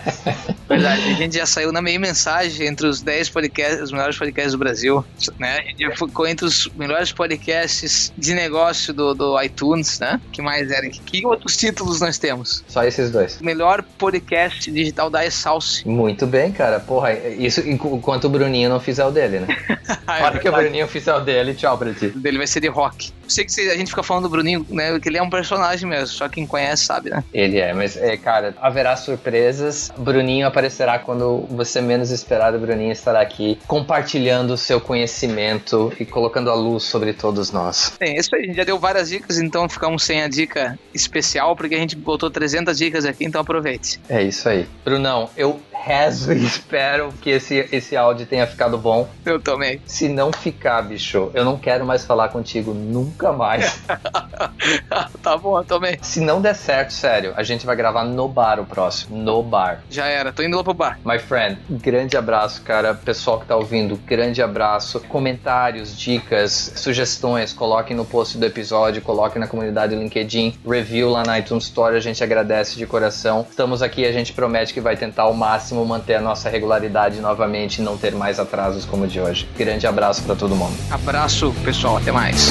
Verdade, 0.68 1.02
a 1.02 1.14
gente 1.14 1.36
já 1.36 1.46
saiu 1.46 1.72
na 1.72 1.82
meia 1.82 1.98
mensagem 1.98 2.66
entre 2.66 2.86
os 2.86 3.02
10 3.02 3.30
podcasts, 3.30 3.82
os 3.82 3.92
melhores 3.92 4.16
podcasts 4.16 4.52
do 4.52 4.58
Brasil, 4.58 5.04
né? 5.38 5.58
A 5.58 5.62
gente 5.62 5.82
já 5.82 5.90
ficou 5.90 6.26
entre 6.26 6.46
os 6.46 6.68
melhores 6.76 7.12
podcasts 7.12 8.12
de 8.16 8.34
negócio 8.34 8.94
do, 8.94 9.14
do 9.14 9.42
iTunes, 9.42 9.98
né? 9.98 10.20
que 10.32 10.40
mais, 10.40 10.70
Eric? 10.70 11.00
Que 11.00 11.26
outros 11.26 11.56
títulos 11.56 12.00
nós 12.00 12.18
temos? 12.18 12.64
Só 12.68 12.84
esses 12.84 13.10
dois. 13.10 13.40
Melhor 13.40 13.82
podcast 13.98 14.70
digital 14.70 15.10
da 15.10 15.26
Essalce. 15.26 15.86
Muito 15.86 16.26
bem, 16.26 16.52
cara. 16.52 16.80
Porra, 16.80 17.12
isso 17.12 17.60
enquanto 17.60 18.24
o 18.24 18.28
Bruninho 18.28 18.68
não 18.68 18.80
fizer 18.80 19.04
o 19.04 19.10
dele, 19.10 19.40
né? 19.40 19.48
É 20.06 20.22
Hora 20.22 20.38
que 20.38 20.40
o 20.40 20.42
verdade. 20.44 20.64
Bruninho 20.64 20.88
fizer 20.88 21.14
o 21.14 21.20
dele, 21.20 21.54
tchau 21.54 21.76
pra 21.76 21.92
ti. 21.92 22.08
Dele 22.08 22.38
vai 22.44 22.46
ser 22.46 22.60
de 22.60 22.68
rock. 22.68 23.10
Sei 23.28 23.44
que 23.44 23.60
a 23.70 23.76
gente 23.76 23.88
fica 23.88 24.02
falando 24.02 24.24
do 24.24 24.28
Bruninho, 24.28 24.66
né? 24.70 24.98
Que 25.00 25.08
ele 25.08 25.18
é 25.18 25.22
um 25.22 25.30
personagem 25.30 25.88
mesmo, 25.88 26.06
só 26.08 26.28
quem 26.28 26.46
conhece 26.46 26.84
sabe, 26.84 27.10
né? 27.10 27.22
Ele 27.32 27.58
é, 27.58 27.72
mas, 27.72 27.96
é, 27.96 28.16
cara, 28.16 28.54
haverá 28.60 28.96
surpresas. 28.96 29.90
Bruninho 29.96 30.46
aparecerá 30.46 30.98
quando 30.98 31.46
você 31.50 31.80
menos 31.80 32.10
esperar. 32.10 32.54
O 32.54 32.58
Bruninho 32.58 32.92
estará 32.92 33.20
aqui 33.20 33.58
compartilhando 33.66 34.52
o 34.52 34.56
seu 34.56 34.80
conhecimento 34.80 35.92
e 35.98 36.04
colocando 36.04 36.50
a 36.50 36.54
luz 36.54 36.84
sobre 36.84 37.12
todos 37.12 37.50
nós. 37.50 37.92
Bem, 37.98 38.16
isso 38.16 38.34
aí, 38.34 38.42
a 38.42 38.46
gente 38.46 38.56
já 38.56 38.64
deu 38.64 38.78
várias 38.78 39.08
dicas, 39.08 39.38
então 39.38 39.68
ficamos 39.68 40.02
sem 40.02 40.22
a 40.22 40.28
dica 40.28 40.78
especial, 40.92 41.56
porque 41.56 41.74
a 41.74 41.78
gente 41.78 41.96
botou 41.96 42.30
300 42.30 42.76
dicas 42.76 43.04
aqui, 43.04 43.24
então 43.24 43.40
aproveite. 43.40 44.00
É 44.08 44.22
isso 44.22 44.48
aí. 44.48 44.66
Brunão, 44.84 45.30
eu 45.36 45.60
rezo 45.72 46.32
e 46.32 46.42
espero 46.44 47.12
que 47.20 47.30
esse, 47.30 47.68
esse 47.70 47.96
áudio 47.96 48.26
tenha 48.26 48.46
ficado 48.46 48.78
bom. 48.78 49.08
Eu 49.24 49.40
também. 49.40 49.80
Se 49.86 50.08
não 50.08 50.32
ficar, 50.32 50.82
bicho, 50.82 51.30
eu 51.34 51.44
não 51.44 51.58
quero 51.58 51.84
mais 51.84 52.04
falar 52.04 52.28
contigo 52.28 52.72
nunca 53.14 53.32
mais. 53.32 53.80
tá 55.22 55.36
bom, 55.36 55.58
eu 55.58 55.64
também. 55.64 55.98
Se 56.02 56.20
não 56.20 56.40
der 56.40 56.54
certo, 56.54 56.92
sério, 56.92 57.32
a 57.36 57.42
gente 57.42 57.64
vai 57.64 57.76
gravar 57.76 58.04
no 58.04 58.28
bar 58.28 58.60
o 58.60 58.66
próximo. 58.66 59.16
No 59.16 59.42
bar. 59.42 59.82
Já 59.88 60.06
era, 60.06 60.32
tô 60.32 60.42
indo 60.42 60.56
lá 60.56 60.64
pro 60.64 60.74
bar. 60.74 60.98
My 61.04 61.18
friend, 61.18 61.58
grande 61.70 62.16
abraço, 62.16 62.62
cara. 62.62 62.94
Pessoal 62.94 63.40
que 63.40 63.46
tá 63.46 63.56
ouvindo, 63.56 63.96
grande 63.96 64.42
abraço. 64.42 65.00
Comentários, 65.00 65.96
dicas, 65.96 66.72
sugestões, 66.76 67.52
coloquem 67.52 67.96
no 67.96 68.04
post 68.04 68.36
do 68.36 68.44
episódio, 68.44 69.00
coloquem 69.00 69.40
na 69.40 69.46
comunidade 69.46 69.94
do 69.94 70.00
LinkedIn, 70.00 70.58
review 70.66 71.10
lá 71.10 71.22
na 71.22 71.38
iTunes 71.38 71.64
Store, 71.64 71.96
a 71.96 72.00
gente 72.00 72.22
agradece 72.22 72.76
de 72.76 72.86
coração. 72.86 73.46
Estamos 73.48 73.82
aqui, 73.82 74.04
a 74.04 74.12
gente 74.12 74.32
promete 74.32 74.74
que 74.74 74.80
vai 74.80 74.96
tentar 74.96 75.22
ao 75.22 75.34
máximo 75.34 75.84
manter 75.86 76.14
a 76.14 76.20
nossa 76.20 76.48
regularidade 76.48 77.20
novamente 77.20 77.78
e 77.78 77.82
não 77.82 77.96
ter 77.96 78.12
mais 78.14 78.40
atrasos 78.40 78.84
como 78.84 79.04
o 79.04 79.06
de 79.06 79.20
hoje. 79.20 79.48
Grande 79.56 79.86
abraço 79.86 80.22
para 80.22 80.34
todo 80.34 80.54
mundo. 80.56 80.74
Abraço, 80.90 81.54
pessoal, 81.64 81.96
até 81.96 82.10
mais. 82.10 82.50